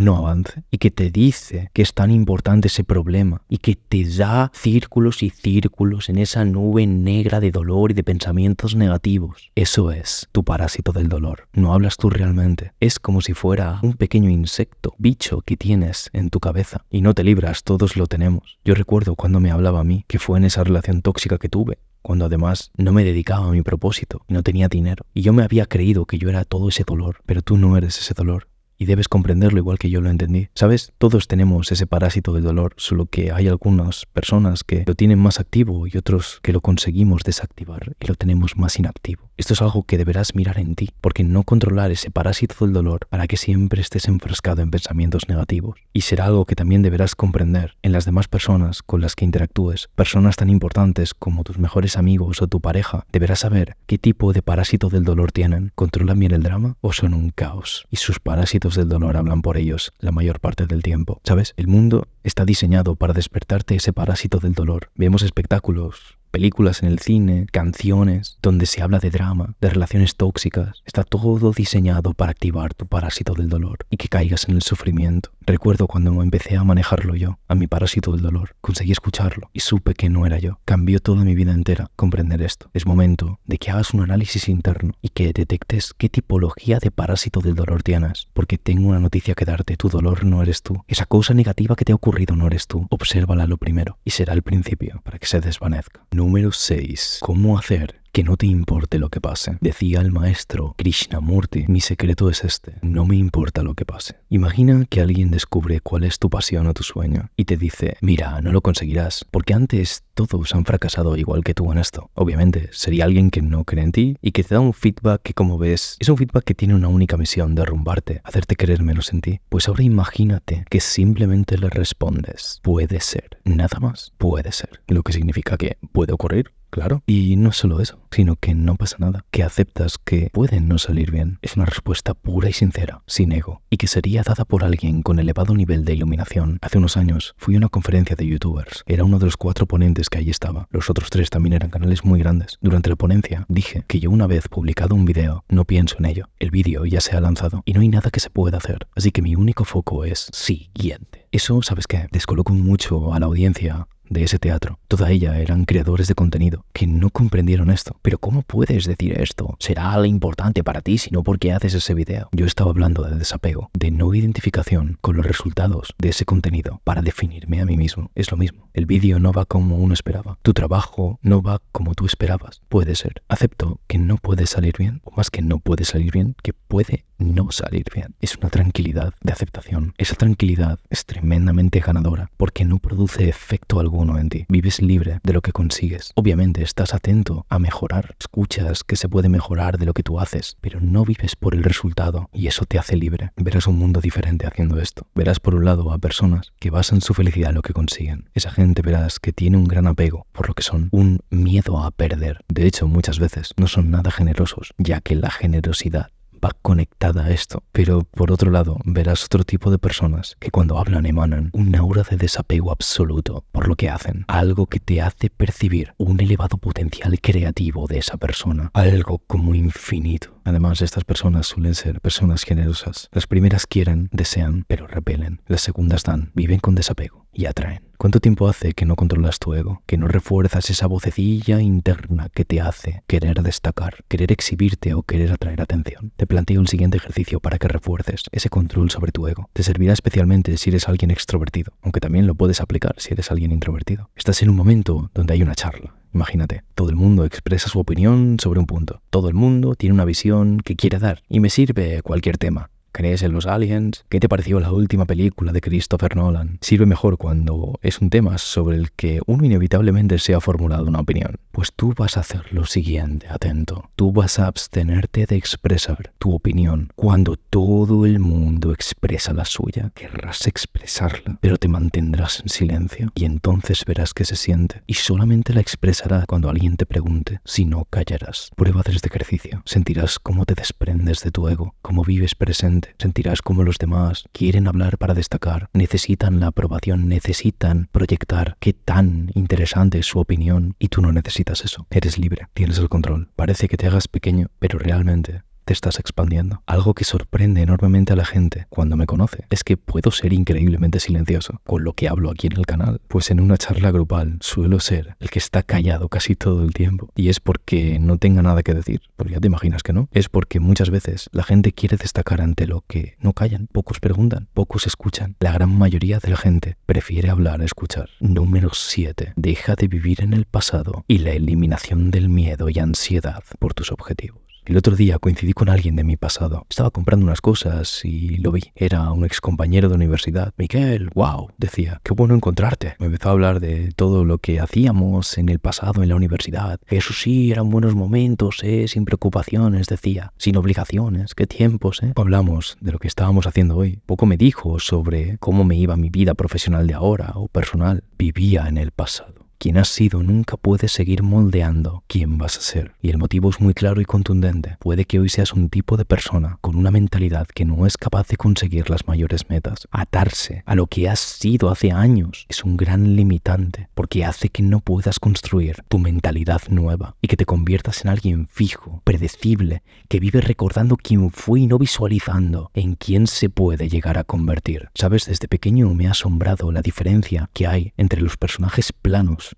no 0.05 0.17
avance 0.17 0.63
y 0.71 0.79
que 0.79 0.91
te 0.91 1.11
dice 1.11 1.71
que 1.73 1.83
es 1.83 1.95
tan 1.95 2.11
importante 2.11 2.69
ese 2.69 2.85
problema 2.85 3.43
y 3.49 3.59
que 3.59 3.75
te 3.75 4.05
da 4.05 4.53
círculos 4.55 5.23
y 5.23 5.31
círculos 5.31 6.09
en 6.09 6.19
esa 6.19 6.45
nube 6.45 6.87
negra 6.87 7.41
de 7.41 7.51
dolor 7.51 7.91
y 7.91 7.95
de 7.95 8.05
pensamientos 8.05 8.77
negativos. 8.77 9.51
Eso 9.55 9.91
es 9.91 10.29
tu 10.31 10.45
parásito 10.45 10.93
del 10.93 11.09
dolor. 11.09 11.49
No 11.53 11.73
hablas 11.73 11.97
tú 11.97 12.11
realmente. 12.11 12.73
Es 12.81 12.99
como 12.99 13.23
si 13.23 13.33
fuera 13.33 13.81
un 13.83 13.95
pequeño 13.95 14.31
insecto, 14.31 14.95
bicho 14.99 15.41
que 15.41 15.57
tienes 15.57 16.11
en 16.13 16.31
tu 16.31 16.39
cabeza 16.39 16.85
y 16.91 17.01
no 17.01 17.15
te 17.15 17.25
libras, 17.25 17.65
todos 17.65 17.97
lo 17.97 18.07
tenemos. 18.07 18.59
Yo 18.65 18.75
recuerdo 18.75 19.17
cuando 19.17 19.41
me 19.41 19.51
hablaba 19.51 19.81
a 19.81 19.85
mí 19.85 20.05
que 20.07 20.19
fue 20.19 20.39
en 20.39 20.45
esa 20.45 20.65
relación 20.65 21.03
tóxica 21.03 21.39
que 21.39 21.49
tuve 21.49 21.79
cuando 22.03 22.27
además 22.27 22.71
no 22.77 22.93
me 22.93 23.03
dedicaba 23.03 23.49
a 23.49 23.53
mi 23.53 23.63
propósito 23.63 24.21
y 24.29 24.35
no 24.35 24.43
tenía 24.43 24.69
dinero. 24.69 25.07
Y 25.15 25.23
yo 25.23 25.33
me 25.33 25.43
había 25.43 25.65
creído 25.65 26.05
que 26.05 26.19
yo 26.19 26.29
era 26.29 26.45
todo 26.45 26.69
ese 26.69 26.85
dolor, 26.85 27.23
pero 27.25 27.41
tú 27.41 27.57
no 27.57 27.79
eres 27.79 27.99
ese 27.99 28.13
dolor. 28.13 28.47
Y 28.77 28.87
debes 28.87 29.09
comprenderlo 29.09 29.59
igual 29.59 29.79
que 29.79 29.91
yo 29.91 30.01
lo 30.01 30.11
entendí. 30.11 30.49
Sabes, 30.55 30.93
todos 30.99 31.29
tenemos 31.29 31.71
ese 31.71 31.87
parásito 31.87 32.33
del 32.33 32.45
dolor, 32.45 32.75
solo 32.77 33.07
que 33.07 33.33
hay 33.33 33.49
algunas 33.49 34.07
personas 34.07 34.65
que 34.65 34.85
lo 34.87 34.95
tienen 34.95 35.19
más 35.19 35.41
activo 35.41 35.87
y 35.87 35.97
otros 35.97 36.41
que 36.43 36.53
lo 36.53 36.61
conseguimos 36.61 37.23
desactivar 37.23 37.95
y 38.01 38.07
lo 38.07 38.15
tenemos 38.15 38.57
más 38.57 38.79
inactivo. 38.79 39.31
Esto 39.37 39.55
es 39.55 39.63
algo 39.63 39.83
que 39.83 39.99
deberás 39.99 40.37
mirar 40.37 40.61
en 40.61 40.77
ti, 40.77 40.91
porque 41.01 41.25
no 41.25 41.43
controlar 41.43 41.91
ese 41.91 42.09
parásito 42.09 42.55
del 42.61 42.73
dolor 42.73 43.09
para 43.11 43.27
que 43.27 43.37
siempre 43.37 43.81
estés 43.81 44.07
enfrascado 44.07 44.63
en 44.63 44.71
pensamientos 44.71 45.29
negativos. 45.29 45.81
Y 45.93 46.03
será 46.03 46.27
algo 46.27 46.45
que 46.45 46.55
también 46.55 46.83
deberás 46.83 47.17
comprender 47.17 47.75
en 47.83 47.91
las 47.91 48.05
demás 48.05 48.29
personas 48.29 48.83
con 48.83 49.01
las 49.01 49.17
que 49.17 49.25
interactúes, 49.25 49.89
personas 49.97 50.37
tan 50.37 50.51
importantes 50.51 51.15
como 51.15 51.43
tus 51.43 51.59
mejores 51.59 51.97
amigos 51.97 52.43
o 52.43 52.47
tu 52.47 52.61
pareja. 52.61 53.07
Deberás 53.11 53.41
saber 53.41 53.77
qué 53.87 53.99
tipo 53.99 54.33
de 54.33 54.43
parásito 54.43 54.89
del 54.89 55.03
dolor 55.03 55.33
tienen. 55.33 55.73
¿Controlan 55.75 56.21
bien 56.21 56.33
el 56.33 56.45
drama 56.45 56.77
o 56.81 56.93
son 56.93 57.13
un 57.13 57.31
caos? 57.31 57.87
Y 57.91 57.97
sus 57.97 58.21
parásitos 58.21 58.77
del 58.77 58.89
dolor 58.89 59.17
hablan 59.17 59.43
por 59.43 59.57
ellos 59.57 59.93
la 59.99 60.13
mayor 60.13 60.39
parte 60.39 60.67
del 60.67 60.85
tiempo. 60.85 61.21
¿Sabes? 61.25 61.55
El 61.57 61.67
mundo 61.67 62.07
está 62.23 62.45
diseñado 62.45 62.95
para 62.95 63.15
despertarte 63.15 63.75
ese 63.75 63.93
parásito 63.93 64.39
del 64.39 64.55
dolor. 64.55 64.91
Vemos 64.95 65.23
espectáculos 65.23 66.19
películas 66.35 66.83
en 66.83 66.89
el 66.89 66.99
cine, 66.99 67.47
canciones, 67.53 68.39
donde 68.43 68.67
se 68.67 68.83
habla 68.83 68.99
de 68.99 69.09
drama, 69.09 69.55
de 69.61 69.71
relaciones 69.71 70.17
tóxicas. 70.17 70.83
Está 70.85 71.05
todo 71.05 71.53
diseñado 71.53 72.13
para 72.13 72.33
activar 72.33 72.75
tu 72.75 72.89
parásito 72.89 73.35
del 73.35 73.49
dolor 73.49 73.87
y 73.89 73.99
que 73.99 74.09
caigas 74.09 74.49
en 74.49 74.57
el 74.57 74.63
sufrimiento. 74.63 75.31
Recuerdo 75.47 75.87
cuando 75.87 76.21
empecé 76.23 76.57
a 76.57 76.65
manejarlo 76.65 77.15
yo, 77.15 77.39
a 77.47 77.55
mi 77.55 77.69
parásito 77.69 78.11
del 78.11 78.23
dolor. 78.23 78.57
Conseguí 78.63 78.91
escucharlo 78.91 79.51
y 79.53 79.61
supe 79.61 79.95
que 79.95 80.09
no 80.09 80.27
era 80.27 80.41
yo. 80.41 80.59
Cambió 80.65 80.99
toda 80.99 81.23
mi 81.23 81.37
vida 81.37 81.53
entera 81.53 81.91
comprender 81.95 82.43
esto. 82.43 82.69
Es 82.75 82.85
momento 82.85 83.39
de 83.45 83.59
que 83.59 83.71
hagas 83.71 83.95
un 83.95 84.01
análisis 84.01 84.49
interno 84.49 84.95
y 85.03 85.11
que 85.11 85.33
detectes 85.33 85.95
qué 85.97 86.09
tipología 86.09 86.81
de 86.81 86.91
parásito 86.91 87.43
del 87.43 87.55
dolor 87.55 87.85
tienes. 87.85 88.27
Porque 88.33 88.59
tengo 88.59 88.89
una 88.89 88.99
noticia 88.99 89.35
que 89.35 89.45
darte. 89.45 89.77
Tu 89.77 89.89
dolor 89.89 90.25
no 90.25 90.43
eres 90.43 90.63
tú. 90.63 90.83
Esa 90.89 91.07
cosa 91.07 91.33
negativa 91.33 91.77
que 91.77 91.85
te 91.85 91.93
ha 91.93 91.97
ocurrido 91.97 92.35
no 92.35 92.49
eres 92.49 92.67
tú. 92.67 92.89
Obsérvala 92.91 93.47
lo 93.47 93.59
primero 93.59 93.99
y 94.03 94.11
será 94.11 94.33
el 94.33 94.43
principio 94.43 95.01
para 95.05 95.19
que 95.19 95.27
se 95.27 95.41
desvanezca. 95.41 96.01
Número 96.25 96.53
6. 96.53 97.19
¿Cómo 97.21 97.59
hacer 97.59 98.01
que 98.15 98.23
no 98.23 98.37
te 98.37 98.47
importe 98.47 99.01
lo 99.01 99.09
que 99.09 99.21
pase. 99.21 99.59
Decía 99.61 100.01
el 100.01 100.13
maestro 100.13 100.77
Krishnamurti, 100.79 101.65
mi 101.67 101.81
secreto 101.81 102.31
es 102.31 102.45
este, 102.45 102.77
no 102.81 103.05
me 103.05 103.17
importa 103.17 103.65
lo 103.65 103.75
que 103.75 103.85
pase. 103.85 104.15
Imagina 104.31 104.87
que 104.89 105.01
alguien 105.01 105.33
descubre 105.33 105.81
cuál 105.81 106.05
es 106.05 106.21
tu 106.21 106.31
pasión 106.31 106.69
o 106.69 106.75
tu 106.75 106.85
sueño 106.85 107.31
y 107.37 107.45
te 107.45 107.57
dice, 107.57 107.97
mira, 108.01 108.41
no 108.41 108.53
lo 108.53 108.61
conseguirás, 108.61 109.27
porque 109.33 109.53
antes 109.53 110.04
todos 110.15 110.55
han 110.55 110.65
fracasado 110.65 111.17
igual 111.17 111.45
que 111.45 111.55
tú 111.55 111.71
en 111.73 111.79
esto. 111.79 112.11
Obviamente, 112.15 112.69
sería 112.73 113.05
alguien 113.05 113.31
que 113.31 113.43
no 113.43 113.65
cree 113.65 113.85
en 113.85 113.93
ti 113.93 114.17
y 114.23 114.33
que 114.33 114.45
te 114.45 114.55
da 114.55 114.61
un 114.61 114.73
feedback 114.73 115.23
que 115.23 115.35
como 115.35 115.59
ves, 115.59 115.97
es 116.01 116.09
un 116.09 116.17
feedback 116.17 116.45
que 116.45 116.55
tiene 116.55 116.75
una 116.75 116.89
única 116.89 117.17
misión, 117.17 117.55
derrumbarte, 117.55 118.21
hacerte 118.25 118.57
creer 118.57 118.83
menos 118.83 119.13
en 119.13 119.21
ti. 119.21 119.41
Pues 119.49 119.69
ahora 119.69 119.83
imagínate 119.83 120.65
que 120.71 120.81
simplemente 120.81 121.59
le 121.59 121.69
respondes, 121.69 122.61
puede 122.63 123.01
ser, 123.01 123.39
nada 123.45 123.79
más, 123.81 124.13
puede 124.17 124.53
ser. 124.53 124.81
Lo 124.87 125.03
que 125.03 125.13
significa 125.13 125.57
que 125.57 125.77
puede 125.93 126.13
ocurrir, 126.13 126.53
Claro. 126.75 127.05
Y 127.07 127.37
no 127.37 127.53
solo 127.53 127.81
eso, 127.81 128.01
sino 128.11 128.35
que 128.35 128.53
no 128.53 128.75
pasa 128.75 128.97
nada, 128.99 129.25
que 129.31 129.45
aceptas 129.45 129.97
que 129.97 130.29
pueden 130.33 130.67
no 130.67 130.79
salir 130.79 131.13
bien. 131.13 131.39
Es 131.41 131.55
una 131.55 131.67
respuesta 131.67 132.15
pura 132.15 132.49
y 132.49 132.53
sincera, 132.53 133.01
sin 133.07 133.31
ego, 133.31 133.63
y 133.71 133.77
que 133.77 133.87
sería 133.87 134.25
dada 134.25 134.45
por 134.45 134.65
alguien 134.65 135.03
con 135.03 135.21
elevado 135.21 135.55
nivel 135.55 135.85
de 135.85 135.95
iluminación. 135.95 136.59
Hace 136.63 136.79
unos 136.79 136.97
años 136.97 137.37
fui 137.37 137.55
a 137.55 137.59
una 137.59 137.69
conferencia 137.69 138.17
de 138.17 138.27
youtubers. 138.27 138.83
Era 138.87 139.05
uno 139.05 139.21
de 139.21 139.27
los 139.27 139.37
cuatro 139.37 139.67
ponentes 139.67 140.04
que 140.11 140.19
allí 140.19 140.31
estaba. 140.31 140.69
Los 140.71 140.91
otros 140.91 141.11
tres 141.11 141.31
también 141.31 141.53
eran 141.53 141.71
canales 141.71 142.05
muy 142.05 142.19
grandes. 142.21 142.59
Durante 142.61 142.91
la 142.91 142.97
ponencia 142.97 143.45
dije 143.49 143.85
que 143.87 144.01
yo 144.01 144.11
una 144.11 144.27
vez 144.27 144.49
publicado 144.49 144.95
un 144.95 145.05
video, 145.05 145.45
no 145.49 145.65
pienso 145.65 145.97
en 145.99 146.07
ello. 146.07 146.29
El 146.39 146.51
vídeo 146.51 146.85
ya 146.85 147.01
se 147.01 147.17
ha 147.17 147.21
lanzado 147.21 147.63
y 147.65 147.73
no 147.73 147.81
hay 147.81 147.89
nada 147.89 148.11
que 148.11 148.21
se 148.21 148.31
pueda 148.31 148.59
hacer. 148.59 148.87
Así 148.95 149.11
que 149.13 149.23
mi 149.23 149.35
único 149.35 149.65
foco 149.65 150.05
es 150.05 150.29
siguiente. 150.33 151.27
Eso, 151.33 151.63
¿sabes 151.63 151.87
qué? 151.87 152.09
Descoloco 152.13 152.53
mucho 152.53 153.13
a 153.15 153.21
la 153.21 153.27
audiencia 153.27 153.89
de 154.15 154.25
ese 154.25 154.39
teatro. 154.39 154.79
Toda 154.89 155.11
ella 155.11 155.39
eran 155.39 155.67
creadores 155.67 156.09
de 156.09 156.15
contenido 156.15 156.65
que 156.73 156.87
no 156.87 157.11
comprendieron 157.11 157.71
esto. 157.71 157.99
Pero 158.01 158.17
¿cómo 158.19 158.43
puedes 158.43 158.87
decir 158.87 159.21
esto? 159.21 159.57
Será 159.59 159.93
algo 159.93 160.07
importante 160.07 160.65
para 160.65 160.81
ti, 160.81 160.97
sino 160.97 161.23
porque 161.23 161.53
haces 161.53 161.75
ese 161.75 161.93
video. 161.93 162.29
Yo 162.33 162.47
estaba 162.47 162.71
hablando 162.71 163.03
de 163.03 163.17
desapego, 163.17 163.71
de 163.75 163.91
no 163.91 164.15
identificación 164.15 164.99
con 165.01 165.17
los 165.17 165.27
resultados 165.27 165.95
de 165.99 166.11
ese 166.11 166.25
contenido 166.25 166.81
para 166.85 167.03
definirme 167.03 167.61
a 167.61 167.67
mí 167.67 167.77
mismo. 167.77 168.11
Es 168.15 168.31
lo 168.31 168.37
mismo. 168.39 168.71
El 168.73 168.87
vídeo 168.87 169.19
no 169.19 169.33
va 169.33 169.45
como 169.45 169.77
uno 169.77 169.93
esperaba. 169.93 170.39
Tu 170.43 170.55
trabajo 170.55 171.19
no 171.21 171.43
va 171.43 171.61
como 171.73 171.95
tú 171.95 172.07
esperabas. 172.07 172.63
Puede 172.69 172.95
ser. 172.95 173.23
Acepto 173.29 173.81
que 173.89 173.99
no 173.99 174.17
puede 174.17 174.47
salir 174.47 174.77
bien, 174.79 175.01
o 175.05 175.11
más 175.11 175.31
que 175.31 175.43
no 175.43 175.59
puede 175.59 175.85
salir 175.85 176.13
bien, 176.13 176.37
que 176.43 176.53
puede 176.53 177.05
no 177.19 177.51
salir 177.51 177.85
bien. 177.93 178.15
Es 178.21 178.37
una 178.37 178.51
tranquilidad 178.51 179.15
de 179.23 179.33
aceptación. 179.33 179.95
Esa 179.99 180.15
tranquilidad 180.15 180.79
es 180.91 181.05
tremendamente 181.05 181.81
ganadora 181.81 182.31
porque 182.37 182.65
no 182.65 182.79
produce 182.79 183.29
efecto 183.29 183.81
alguno 183.81 184.04
en 184.19 184.29
ti. 184.29 184.47
Vives 184.49 184.81
libre 184.81 185.21
de 185.23 185.33
lo 185.33 185.43
que 185.43 185.53
consigues. 185.53 186.13
Obviamente 186.15 186.63
estás 186.63 186.95
atento 186.95 187.47
a 187.49 187.59
mejorar. 187.59 188.15
Escuchas 188.21 188.85
que 188.85 188.97
se 188.97 189.09
puede 189.09 189.29
mejorar 189.29 189.79
de 189.79 189.87
lo 189.87 189.95
que 189.95 190.03
tú 190.03 190.21
haces, 190.21 190.57
pero 190.61 190.81
no 190.81 191.05
vives 191.05 191.37
por 191.37 191.55
el 191.55 191.65
resultado 191.65 192.29
y 192.33 192.47
eso 192.47 192.65
te 192.67 192.79
hace 192.79 192.97
libre. 192.97 193.33
Verás 193.37 193.67
un 193.67 193.79
mundo 193.79 194.01
diferente 194.01 194.47
haciendo 194.47 194.81
esto. 194.81 195.07
Verás 195.15 195.41
por 195.41 195.55
un 195.55 195.65
lado 195.65 195.93
a 195.93 195.99
personas 195.99 196.53
que 196.59 196.71
basan 196.71 197.01
su 197.01 197.15
felicidad 197.15 197.51
en 197.51 197.57
lo 197.57 197.63
que 197.63 197.73
consiguen. 197.73 198.29
Esa 198.35 198.51
gente 198.51 198.83
verás 198.83 199.19
que 199.19 199.33
tiene 199.33 199.57
un 199.57 199.65
gran 199.65 199.87
apego 199.87 200.27
por 200.33 200.49
lo 200.49 200.55
que 200.55 200.63
son, 200.63 200.89
un 200.93 201.21
miedo 201.31 201.79
a 201.79 201.91
perder. 201.91 202.41
De 202.49 202.67
hecho, 202.67 202.87
muchas 202.87 203.19
veces 203.19 203.53
no 203.57 203.67
son 203.67 203.91
nada 203.91 204.11
generosos, 204.11 204.75
ya 204.79 205.01
que 205.01 205.15
la 205.15 205.31
generosidad 205.31 206.11
va 206.45 206.53
conectada 206.63 207.25
a 207.25 207.31
esto. 207.31 207.63
Pero 207.73 208.03
por 208.03 208.31
otro 208.31 208.51
lado, 208.51 208.79
verás 208.85 209.25
otro 209.25 209.45
tipo 209.45 209.71
de 209.71 209.79
personas 209.79 210.37
que 210.39 210.51
cuando 210.51 210.79
hablan 210.79 211.07
emanan 211.07 211.51
un 211.53 211.75
aura 211.75 212.03
de 212.03 212.17
desapego 212.17 212.71
absoluto 212.71 213.45
por 213.53 213.69
lo 213.69 213.77
que 213.77 213.89
hacen, 213.89 214.25
algo 214.29 214.67
que 214.67 214.81
te 214.81 215.01
hace 215.01 215.31
percibir 215.31 215.95
un 215.97 216.21
elevado 216.21 216.59
potencial 216.59 217.19
creativo 217.21 217.87
de 217.87 217.99
esa 217.99 218.17
persona, 218.17 218.71
algo 218.75 219.19
como 219.27 219.55
infinito. 219.55 220.41
Además, 220.45 220.83
estas 220.83 221.05
personas 221.05 221.47
suelen 221.47 221.75
ser 221.75 222.01
personas 222.01 222.45
generosas. 222.45 223.09
Las 223.13 223.27
primeras 223.27 223.67
quieren, 223.67 224.11
desean, 224.13 224.65
pero 224.69 224.87
repelen. 224.87 225.41
Las 225.47 225.63
segundas 225.63 226.03
dan, 226.03 226.31
viven 226.35 226.61
con 226.61 226.75
desapego 226.75 227.24
y 227.35 227.47
atraen. 227.47 227.85
¿Cuánto 227.97 228.21
tiempo 228.21 228.49
hace 228.49 228.73
que 228.73 228.85
no 228.85 228.97
controlas 228.97 229.39
tu 229.39 229.55
ego? 229.55 229.83
Que 229.87 229.97
no 229.97 230.09
refuerzas 230.09 230.69
esa 230.69 230.87
vocecilla 230.87 231.61
interna 231.61 232.29
que 232.29 232.45
te 232.45 232.61
hace 232.61 233.03
querer 233.07 233.43
destacar, 233.43 234.05
querer 234.09 234.33
exhibirte 234.33 234.95
o 234.95 235.03
querer 235.03 235.33
atraer 235.33 235.63
atención. 235.63 236.13
Te 236.17 236.27
planteo 236.27 236.61
un 236.61 236.67
siguiente 236.67 236.97
ejercicio 236.97 237.41
para 237.41 237.59
que 237.59 237.69
refuerces 237.69 238.25
ese 238.33 238.51
control 238.51 238.91
sobre 238.91 239.13
tu 239.13 239.27
ego. 239.27 239.49
Te 239.53 239.63
servirá 239.63 239.93
especialmente 239.93 240.57
si 240.57 240.71
eres 240.71 240.89
alguien 240.89 241.11
extrovertido, 241.11 241.73
aunque 241.83 242.01
también 242.01 242.27
lo 242.27 242.35
puedes 242.35 242.61
aplicar 242.61 242.95
si 242.99 243.15
eres 243.15 243.31
alguien 243.31 243.53
introvertido. 243.53 244.11
Estás 244.17 244.43
en 244.43 244.51
un 244.51 244.57
momento 244.57 245.11
donde 245.15 245.35
hay 245.35 245.43
una 245.43 245.55
charla. 245.55 245.95
Imagínate, 246.13 246.63
todo 246.75 246.91
el 246.91 246.97
mundo 246.97 247.25
expresa 247.25 247.69
su 247.69 247.81
opinión 247.81 248.37
sobre 248.41 248.61
un 248.61 248.67
punto. 248.67 249.01
Todo 249.11 249.29
el 249.29 249.35
mundo 249.35 249.75
tiene 249.75 249.95
una 249.95 250.05
visión 250.05 250.61
que 250.61 250.77
quiere 250.77 250.99
dar 250.99 251.23
y 251.29 251.41
me 251.41 251.51
sirve 251.51 252.03
cualquier 252.03 252.39
tema. 252.39 252.71
¿Crees 252.97 253.25
en 253.25 253.33
los 253.33 253.47
aliens? 253.47 254.05
¿Qué 254.09 254.21
te 254.21 254.29
pareció 254.29 254.61
la 254.61 254.71
última 254.71 255.05
película 255.05 255.51
de 255.51 255.61
Christopher 255.61 256.15
Nolan? 256.15 256.59
Sirve 256.61 256.87
mejor 256.87 257.19
cuando 257.19 257.81
es 257.83 258.01
un 258.01 258.09
tema 258.09 258.39
sobre 258.39 258.77
el 258.77 258.93
que 258.93 259.21
uno 259.27 259.45
inevitablemente 259.45 260.21
se 260.21 260.33
ha 260.33 260.41
formulado 260.41 260.85
una 260.87 261.01
opinión. 261.01 261.41
Pues 261.51 261.73
tú 261.75 261.93
vas 261.97 262.17
a 262.17 262.21
hacer 262.21 262.53
lo 262.53 262.67
siguiente, 262.67 263.27
atento. 263.29 263.91
Tú 263.97 264.13
vas 264.13 264.39
a 264.39 264.47
abstenerte 264.47 265.27
de 265.27 265.35
expresar 265.35 266.13
tu 266.19 266.37
opinión 266.37 266.93
cuando 266.95 267.35
todo 267.37 268.07
el 268.07 268.21
mundo 268.21 268.73
expresa 268.73 269.33
la 269.33 269.45
suya. 269.45 269.91
Querrás 269.93 270.47
expresarla, 270.47 271.39
pero 271.41 271.57
te 271.57 271.67
mantendrás 271.67 272.43
en 272.43 272.49
silencio 272.49 273.11
y 273.17 273.25
entonces 273.25 273.85
verás 273.85 274.15
qué 274.15 274.25
se 274.25 274.37
siente. 274.37 274.83
Y 274.87 274.95
solamente 274.95 275.53
la 275.53 275.61
expresará 275.61 276.27
cuando 276.29 276.49
alguien 276.49 276.77
te 276.77 276.87
pregunte. 276.87 277.41
Si 277.45 277.65
no, 277.65 277.87
callarás. 277.87 278.53
Prueba 278.55 278.83
de 278.83 278.93
este 278.93 279.09
ejercicio. 279.09 279.63
Sentirás 279.65 280.21
cómo 280.21 280.47
te 280.47 280.55
desprendes 280.55 281.25
de 281.25 281.33
tu 281.33 281.49
ego, 281.49 281.75
cómo 281.83 282.05
vives 282.05 282.37
presente 282.37 282.84
Sentirás 282.99 283.43
como 283.43 283.63
los 283.63 283.79
demás 283.79 284.25
quieren 284.33 284.69
hablar 284.69 284.99
para 284.99 285.15
destacar, 285.15 285.69
necesitan 285.73 286.41
la 286.41 286.49
aprobación, 286.49 287.09
necesitan 287.09 287.89
proyectar 287.93 288.57
qué 288.61 288.73
tan 288.73 289.31
interesante 289.35 289.99
es 289.99 290.07
su 290.07 290.19
opinión 290.19 290.77
y 290.79 290.89
tú 290.89 291.03
no 291.03 291.13
necesitas 291.13 291.65
eso. 291.65 291.87
Eres 291.91 292.19
libre, 292.19 292.49
tienes 292.55 292.79
el 292.79 292.89
control. 292.89 293.29
Parece 293.37 293.69
que 293.69 293.77
te 293.77 293.87
hagas 293.87 294.09
pequeño, 294.09 294.49
pero 294.59 294.79
realmente 294.79 295.43
te 295.65 295.73
estás 295.73 295.99
expandiendo. 295.99 296.63
Algo 296.67 296.95
que 296.95 297.05
sorprende 297.05 297.63
enormemente 297.63 298.13
a 298.13 298.17
la 298.17 298.25
gente 298.25 298.67
cuando 298.69 298.97
me 298.97 299.07
conoce 299.07 299.45
es 299.51 299.65
que 299.65 299.77
puedo 299.77 300.11
ser 300.11 300.33
increíblemente 300.33 301.01
silencioso 301.01 301.61
con 301.65 301.85
lo 301.85 301.93
que 301.95 302.09
hablo 302.09 302.31
aquí 302.31 302.47
en 302.47 302.59
el 302.59 302.67
canal, 302.67 303.01
pues 303.09 303.31
en 303.31 303.41
una 303.41 303.57
charla 303.57 303.91
grupal 303.91 304.39
suelo 304.41 304.81
ser 304.81 305.17
el 305.21 305.31
que 305.31 305.39
está 305.39 305.63
callado 305.63 306.09
casi 306.09 306.35
todo 306.35 306.63
el 306.63 306.73
tiempo. 306.73 307.11
Y 307.17 307.29
es 307.29 307.41
porque 307.41 307.99
no 307.99 308.19
tenga 308.19 308.43
nada 308.43 308.63
que 308.63 308.75
decir, 308.75 309.03
porque 309.17 309.35
ya 309.35 309.41
te 309.41 309.47
imaginas 309.47 309.83
que 309.83 309.93
no. 309.93 310.09
Es 310.13 310.29
porque 310.29 310.61
muchas 310.61 310.91
veces 310.91 311.29
la 311.33 311.43
gente 311.43 311.73
quiere 311.73 311.97
destacar 311.97 312.41
ante 312.41 312.67
lo 312.67 312.83
que 312.87 313.17
no 313.21 313.33
callan, 313.33 313.69
pocos 313.73 314.01
preguntan, 314.01 314.49
pocos 314.53 314.87
escuchan. 314.87 315.37
La 315.41 315.53
gran 315.53 315.77
mayoría 315.77 316.19
de 316.19 316.31
la 316.31 316.37
gente 316.37 316.77
prefiere 316.87 317.31
hablar 317.31 317.61
a 317.61 317.65
escuchar. 317.65 318.11
Número 318.21 318.71
7. 318.73 319.33
Deja 319.37 319.75
de 319.75 319.89
vivir 319.89 320.23
en 320.23 320.33
el 320.33 320.45
pasado 320.45 321.05
y 321.09 321.19
la 321.19 321.33
eliminación 321.33 322.11
del 322.11 322.29
miedo 322.29 322.69
y 322.69 322.79
ansiedad 322.79 323.43
por 323.59 323.75
tus 323.75 323.93
objetivos. 323.93 324.54
El 324.67 324.79
otro 324.79 324.97
día 324.97 325.19
coincidí 325.19 325.53
con 325.53 325.69
alguien 325.69 325.95
de 325.95 326.05
mi 326.05 326.17
pasado. 326.17 326.67
Estaba 326.71 326.91
comprando 326.91 327.27
unas 327.27 327.43
cosas 327.43 328.03
y 328.03 328.39
lo 328.39 328.51
vi. 328.51 328.63
Era 328.75 329.11
un 329.13 329.27
ex 329.27 329.43
compañero 329.43 329.91
de 329.91 329.95
universidad. 329.95 330.55
Miguel, 330.57 331.11
wow, 331.15 331.51
decía, 331.59 332.01
qué 332.03 332.15
bueno 332.15 332.35
encontrarte. 332.35 332.97
Me 332.99 333.07
empezó 333.07 333.29
a 333.29 333.33
hablar 333.33 333.61
de 333.61 333.93
todo 333.95 334.25
lo 334.25 334.39
que 334.39 334.61
hacíamos 334.61 335.37
en 335.37 335.51
el 335.51 335.59
pasado 335.59 336.03
en 336.03 336.09
la 336.09 336.17
universidad. 336.17 336.81
Eso 336.87 337.13
sí, 337.13 337.53
eran 337.53 337.69
buenos 337.69 337.95
momentos, 337.95 338.61
¿eh? 338.63 338.89
sin 338.89 339.05
preocupaciones, 339.05 339.87
decía, 339.87 340.33
sin 340.39 340.57
obligaciones, 340.57 341.35
qué 341.35 341.47
tiempos, 341.47 342.03
¿eh? 342.03 342.15
Hablamos 342.17 342.79
de 342.81 342.93
lo 342.93 342.99
que 342.99 343.09
estábamos 343.09 343.47
haciendo 343.47 343.77
hoy. 343.77 344.01
Poco 344.07 344.25
me 344.25 344.39
dijo 344.39 344.81
sobre 344.81 345.37
cómo 345.41 345.65
me 345.65 345.77
iba 345.77 345.95
mi 345.99 346.09
vida 346.09 346.33
profesional 346.33 346.87
de 346.87 346.95
ahora 346.95 347.33
o 347.35 347.49
personal. 347.49 348.03
Vivía 348.17 348.67
en 348.67 348.79
el 348.79 348.93
pasado. 348.93 349.44
Quien 349.59 349.79
has 349.79 349.89
sido 349.89 350.23
nunca 350.23 350.57
puede 350.57 350.89
seguir 350.89 351.23
moldeando 351.23 352.05
quién 352.07 352.39
vas 352.39 352.59
a 352.59 352.61
ser. 352.61 352.93
Y 353.01 353.11
el 353.11 353.19
motivo 353.19 353.51
es 353.51 353.61
muy 353.61 353.75
claro 353.75 354.01
y 354.01 354.05
contundente. 354.05 354.77
Puede 354.81 355.05
que 355.05 355.21
hoy 355.21 355.29
seas 355.29 355.53
un 355.53 355.71
tipo 355.71 355.97
de 355.97 356.05
persona 356.05 356.59
con 356.61 356.77
una 356.77 356.91
mentalidad 356.91 357.47
que 357.47 357.65
no 357.65 357.87
es 357.87 357.97
capaz 357.97 358.29
de 358.29 358.37
conseguir 358.37 358.91
las 358.91 359.07
mayores 359.07 359.49
metas. 359.49 359.89
Atarse 359.91 360.63
a 360.67 360.75
lo 360.75 360.87
que 360.87 361.09
has 361.09 361.21
sido 361.21 361.71
hace 361.71 361.93
años 361.93 362.47
es 362.49 362.65
un 362.65 362.77
gran 362.77 363.17
limitante 363.17 363.89
porque 363.95 364.25
hace 364.25 364.49
que 364.49 364.63
no 364.63 364.81
puedas 364.81 365.19
construir 365.19 365.83
tu 365.89 365.99
mentalidad 365.99 366.63
nueva 366.69 367.17
y 367.21 367.29
que 367.29 367.37
te 367.37 367.47
conviertas 367.47 368.05
en 368.05 368.11
alguien 368.11 368.49
fijo, 368.49 369.01
predecible, 369.05 369.83
que 370.09 370.21
vive 370.21 370.41
recordando 370.41 370.97
quién 370.97 371.31
fue 371.31 371.61
y 371.61 371.67
no 371.67 371.79
visualizando 371.79 372.71
en 372.75 372.95
quién 372.95 373.27
se 373.27 373.49
puede 373.49 373.89
llegar 373.89 374.19
a 374.19 374.25
convertir. 374.25 374.91
Sabes, 374.95 375.27
desde 375.27 375.49
pequeño 375.49 375.93
me 375.95 376.07
ha 376.07 376.13
asombrado 376.13 376.73
la 376.73 376.83
diferencia 376.83 377.49
que 377.53 377.67
hay 377.67 377.93
entre 377.97 378.21
los 378.21 378.37
personajes 378.37 378.93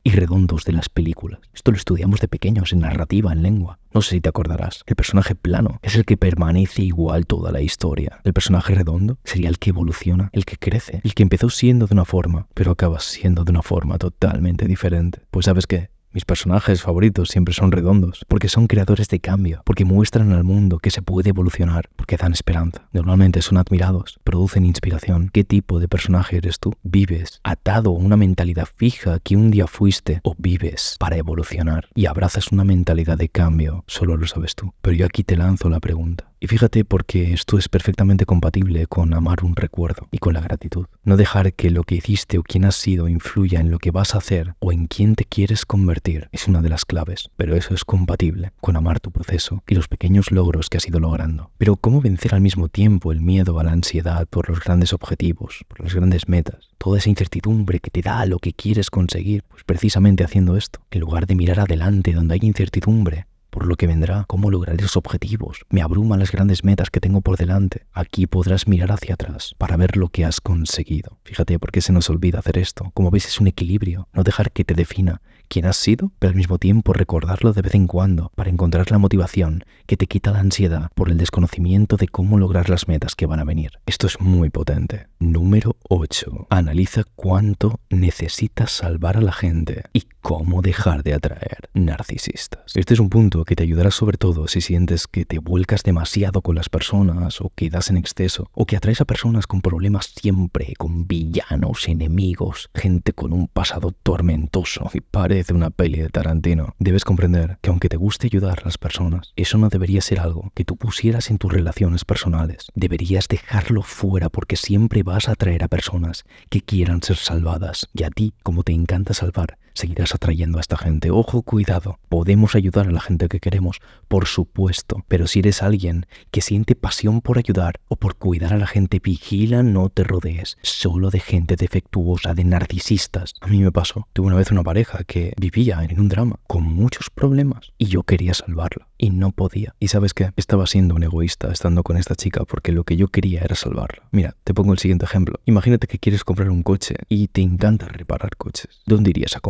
y 0.02 0.10
redondos 0.10 0.64
de 0.64 0.72
las 0.72 0.88
películas. 0.88 1.40
Esto 1.52 1.70
lo 1.70 1.76
estudiamos 1.76 2.20
de 2.20 2.28
pequeños 2.28 2.72
en 2.72 2.80
narrativa, 2.80 3.32
en 3.32 3.42
lengua. 3.42 3.78
No 3.92 4.02
sé 4.02 4.16
si 4.16 4.20
te 4.20 4.28
acordarás. 4.28 4.82
El 4.86 4.96
personaje 4.96 5.34
plano 5.34 5.78
es 5.82 5.96
el 5.96 6.04
que 6.04 6.16
permanece 6.16 6.82
igual 6.82 7.26
toda 7.26 7.52
la 7.52 7.60
historia. 7.60 8.20
El 8.24 8.32
personaje 8.32 8.74
redondo 8.74 9.18
sería 9.24 9.48
el 9.48 9.58
que 9.58 9.70
evoluciona, 9.70 10.30
el 10.32 10.44
que 10.44 10.56
crece, 10.56 11.00
el 11.02 11.14
que 11.14 11.22
empezó 11.22 11.50
siendo 11.50 11.86
de 11.86 11.94
una 11.94 12.04
forma, 12.04 12.46
pero 12.54 12.72
acaba 12.72 13.00
siendo 13.00 13.44
de 13.44 13.50
una 13.50 13.62
forma 13.62 13.98
totalmente 13.98 14.66
diferente. 14.66 15.20
Pues 15.30 15.46
sabes 15.46 15.66
qué, 15.66 15.90
mis 16.16 16.24
personajes 16.24 16.80
favoritos 16.80 17.28
siempre 17.28 17.52
son 17.52 17.72
redondos, 17.72 18.24
porque 18.26 18.48
son 18.48 18.68
creadores 18.68 19.08
de 19.08 19.20
cambio, 19.20 19.60
porque 19.66 19.84
muestran 19.84 20.32
al 20.32 20.44
mundo 20.44 20.78
que 20.78 20.90
se 20.90 21.02
puede 21.02 21.28
evolucionar, 21.28 21.90
porque 21.94 22.16
dan 22.16 22.32
esperanza. 22.32 22.88
Normalmente 22.92 23.42
son 23.42 23.58
admirados, 23.58 24.18
producen 24.24 24.64
inspiración. 24.64 25.28
¿Qué 25.30 25.44
tipo 25.44 25.78
de 25.78 25.88
personaje 25.88 26.38
eres 26.38 26.58
tú? 26.58 26.72
¿Vives 26.82 27.40
atado 27.44 27.90
a 27.90 27.98
una 27.98 28.16
mentalidad 28.16 28.66
fija 28.76 29.18
que 29.18 29.36
un 29.36 29.50
día 29.50 29.66
fuiste 29.66 30.22
o 30.22 30.34
vives 30.38 30.96
para 30.98 31.18
evolucionar 31.18 31.90
y 31.94 32.06
abrazas 32.06 32.50
una 32.50 32.64
mentalidad 32.64 33.18
de 33.18 33.28
cambio? 33.28 33.84
Solo 33.86 34.16
lo 34.16 34.26
sabes 34.26 34.54
tú. 34.54 34.72
Pero 34.80 34.96
yo 34.96 35.04
aquí 35.04 35.22
te 35.22 35.36
lanzo 35.36 35.68
la 35.68 35.80
pregunta. 35.80 36.32
Y 36.38 36.48
fíjate 36.48 36.84
porque 36.84 37.32
esto 37.32 37.56
es 37.56 37.70
perfectamente 37.70 38.26
compatible 38.26 38.86
con 38.86 39.14
amar 39.14 39.42
un 39.42 39.56
recuerdo 39.56 40.06
y 40.10 40.18
con 40.18 40.34
la 40.34 40.42
gratitud. 40.42 40.86
No 41.02 41.16
dejar 41.16 41.54
que 41.54 41.70
lo 41.70 41.82
que 41.82 41.94
hiciste 41.94 42.36
o 42.36 42.42
quien 42.42 42.66
has 42.66 42.76
sido 42.76 43.08
influya 43.08 43.58
en 43.58 43.70
lo 43.70 43.78
que 43.78 43.90
vas 43.90 44.14
a 44.14 44.18
hacer 44.18 44.54
o 44.58 44.70
en 44.70 44.86
quién 44.86 45.14
te 45.14 45.24
quieres 45.24 45.64
convertir 45.64 46.28
es 46.32 46.46
una 46.46 46.60
de 46.60 46.68
las 46.68 46.84
claves, 46.84 47.30
pero 47.36 47.56
eso 47.56 47.72
es 47.72 47.86
compatible 47.86 48.52
con 48.60 48.76
amar 48.76 49.00
tu 49.00 49.10
proceso 49.12 49.62
y 49.66 49.74
los 49.74 49.88
pequeños 49.88 50.30
logros 50.30 50.68
que 50.68 50.76
has 50.76 50.86
ido 50.86 51.00
logrando. 51.00 51.52
Pero 51.56 51.76
¿cómo 51.76 52.02
vencer 52.02 52.34
al 52.34 52.42
mismo 52.42 52.68
tiempo 52.68 53.12
el 53.12 53.22
miedo 53.22 53.58
a 53.58 53.64
la 53.64 53.72
ansiedad 53.72 54.26
por 54.28 54.50
los 54.50 54.60
grandes 54.60 54.92
objetivos, 54.92 55.64
por 55.68 55.80
las 55.80 55.94
grandes 55.94 56.28
metas? 56.28 56.68
Toda 56.76 56.98
esa 56.98 57.08
incertidumbre 57.08 57.80
que 57.80 57.90
te 57.90 58.02
da 58.02 58.26
lo 58.26 58.40
que 58.40 58.52
quieres 58.52 58.90
conseguir, 58.90 59.42
pues 59.48 59.64
precisamente 59.64 60.22
haciendo 60.22 60.58
esto, 60.58 60.80
en 60.90 61.00
lugar 61.00 61.26
de 61.26 61.34
mirar 61.34 61.60
adelante 61.60 62.12
donde 62.12 62.34
hay 62.34 62.40
incertidumbre, 62.42 63.26
por 63.56 63.66
lo 63.66 63.76
que 63.76 63.86
vendrá, 63.86 64.26
cómo 64.28 64.50
lograr 64.50 64.76
esos 64.78 64.98
objetivos. 64.98 65.64
Me 65.70 65.80
abruman 65.80 66.18
las 66.18 66.30
grandes 66.30 66.62
metas 66.62 66.90
que 66.90 67.00
tengo 67.00 67.22
por 67.22 67.38
delante. 67.38 67.86
Aquí 67.94 68.26
podrás 68.26 68.68
mirar 68.68 68.92
hacia 68.92 69.14
atrás 69.14 69.54
para 69.56 69.78
ver 69.78 69.96
lo 69.96 70.10
que 70.10 70.26
has 70.26 70.42
conseguido. 70.42 71.16
Fíjate 71.24 71.58
por 71.58 71.72
qué 71.72 71.80
se 71.80 71.94
nos 71.94 72.10
olvida 72.10 72.40
hacer 72.40 72.58
esto. 72.58 72.90
Como 72.92 73.10
ves 73.10 73.24
es 73.24 73.40
un 73.40 73.46
equilibrio, 73.46 74.08
no 74.12 74.24
dejar 74.24 74.52
que 74.52 74.66
te 74.66 74.74
defina 74.74 75.22
quién 75.48 75.64
has 75.64 75.78
sido, 75.78 76.12
pero 76.18 76.32
al 76.32 76.36
mismo 76.36 76.58
tiempo 76.58 76.92
recordarlo 76.92 77.54
de 77.54 77.62
vez 77.62 77.74
en 77.74 77.86
cuando 77.86 78.30
para 78.34 78.50
encontrar 78.50 78.90
la 78.90 78.98
motivación 78.98 79.64
que 79.86 79.96
te 79.96 80.06
quita 80.06 80.32
la 80.32 80.40
ansiedad 80.40 80.90
por 80.94 81.08
el 81.08 81.16
desconocimiento 81.16 81.96
de 81.96 82.08
cómo 82.08 82.36
lograr 82.36 82.68
las 82.68 82.88
metas 82.88 83.14
que 83.14 83.24
van 83.24 83.40
a 83.40 83.44
venir. 83.44 83.70
Esto 83.86 84.06
es 84.06 84.20
muy 84.20 84.50
potente. 84.50 85.06
Número 85.18 85.76
8. 85.88 86.48
Analiza 86.50 87.04
cuánto 87.14 87.80
necesitas 87.88 88.70
salvar 88.70 89.16
a 89.16 89.22
la 89.22 89.32
gente 89.32 89.84
y 89.94 90.02
cómo 90.20 90.60
dejar 90.60 91.04
de 91.04 91.14
atraer 91.14 91.70
narcisistas. 91.72 92.72
Este 92.74 92.92
es 92.92 93.00
un 93.00 93.08
punto 93.08 93.44
que 93.46 93.56
te 93.56 93.62
ayudará 93.62 93.90
sobre 93.90 94.18
todo 94.18 94.46
si 94.46 94.60
sientes 94.60 95.06
que 95.06 95.24
te 95.24 95.38
vuelcas 95.38 95.84
demasiado 95.84 96.42
con 96.42 96.54
las 96.54 96.68
personas 96.68 97.40
o 97.40 97.50
que 97.54 97.70
das 97.70 97.88
en 97.88 97.96
exceso 97.96 98.50
o 98.52 98.66
que 98.66 98.76
atraes 98.76 99.00
a 99.00 99.06
personas 99.06 99.46
con 99.46 99.62
problemas 99.62 100.12
siempre, 100.14 100.74
con 100.76 101.06
villanos, 101.06 101.88
enemigos, 101.88 102.68
gente 102.74 103.14
con 103.14 103.32
un 103.32 103.48
pasado 103.48 103.92
tormentoso 103.92 104.90
y 104.92 105.00
parece 105.00 105.54
una 105.54 105.70
peli 105.70 106.00
de 106.00 106.10
Tarantino. 106.10 106.74
Debes 106.78 107.04
comprender 107.04 107.56
que 107.62 107.70
aunque 107.70 107.88
te 107.88 107.96
guste 107.96 108.26
ayudar 108.26 108.58
a 108.60 108.64
las 108.64 108.76
personas, 108.76 109.32
eso 109.36 109.56
no 109.56 109.70
debería 109.70 110.02
ser 110.02 110.20
algo 110.20 110.50
que 110.54 110.64
tú 110.64 110.76
pusieras 110.76 111.30
en 111.30 111.38
tus 111.38 111.52
relaciones 111.52 112.04
personales. 112.04 112.66
Deberías 112.74 113.28
dejarlo 113.28 113.82
fuera 113.82 114.28
porque 114.28 114.56
siempre 114.56 115.04
vas 115.06 115.28
a 115.28 115.32
atraer 115.32 115.62
a 115.62 115.68
personas 115.68 116.24
que 116.50 116.60
quieran 116.60 117.02
ser 117.02 117.16
salvadas. 117.16 117.88
Y 117.94 118.02
a 118.02 118.10
ti, 118.10 118.34
como 118.42 118.64
te 118.64 118.72
encanta 118.72 119.14
salvar, 119.14 119.56
seguirás 119.76 120.14
atrayendo 120.14 120.58
a 120.58 120.60
esta 120.60 120.76
gente. 120.76 121.10
Ojo, 121.10 121.42
cuidado. 121.42 121.98
Podemos 122.08 122.54
ayudar 122.54 122.88
a 122.88 122.92
la 122.92 123.00
gente 123.00 123.28
que 123.28 123.40
queremos, 123.40 123.80
por 124.08 124.26
supuesto, 124.26 125.04
pero 125.08 125.26
si 125.26 125.40
eres 125.40 125.62
alguien 125.62 126.06
que 126.30 126.40
siente 126.40 126.74
pasión 126.74 127.20
por 127.20 127.38
ayudar 127.38 127.80
o 127.88 127.96
por 127.96 128.16
cuidar 128.16 128.54
a 128.54 128.58
la 128.58 128.66
gente, 128.66 129.00
vigila, 129.00 129.62
no 129.62 129.88
te 129.88 130.04
rodees 130.04 130.56
solo 130.62 131.10
de 131.10 131.20
gente 131.20 131.56
defectuosa, 131.56 132.34
de 132.34 132.44
narcisistas. 132.44 133.34
A 133.40 133.48
mí 133.48 133.62
me 133.62 133.72
pasó. 133.72 134.08
Tuve 134.12 134.28
una 134.28 134.36
vez 134.36 134.50
una 134.50 134.62
pareja 134.62 135.04
que 135.04 135.32
vivía 135.38 135.84
en 135.84 136.00
un 136.00 136.08
drama 136.08 136.40
con 136.46 136.64
muchos 136.64 137.10
problemas 137.10 137.72
y 137.78 137.86
yo 137.86 138.02
quería 138.02 138.34
salvarla 138.34 138.88
y 138.98 139.10
no 139.10 139.32
podía. 139.32 139.74
¿Y 139.78 139.88
sabes 139.88 140.14
qué? 140.14 140.32
Estaba 140.36 140.66
siendo 140.66 140.94
un 140.94 141.02
egoísta 141.02 141.52
estando 141.52 141.82
con 141.82 141.96
esta 141.96 142.14
chica 142.14 142.44
porque 142.44 142.72
lo 142.72 142.84
que 142.84 142.96
yo 142.96 143.08
quería 143.08 143.42
era 143.42 143.54
salvarla. 143.54 144.04
Mira, 144.10 144.36
te 144.44 144.54
pongo 144.54 144.72
el 144.72 144.78
siguiente 144.78 145.04
ejemplo. 145.04 145.40
Imagínate 145.44 145.86
que 145.86 145.98
quieres 145.98 146.24
comprar 146.24 146.50
un 146.50 146.62
coche 146.62 146.96
y 147.08 147.28
te 147.28 147.42
encanta 147.42 147.88
reparar 147.88 148.36
coches. 148.36 148.80
¿Dónde 148.86 149.10
irías 149.10 149.36
a 149.36 149.40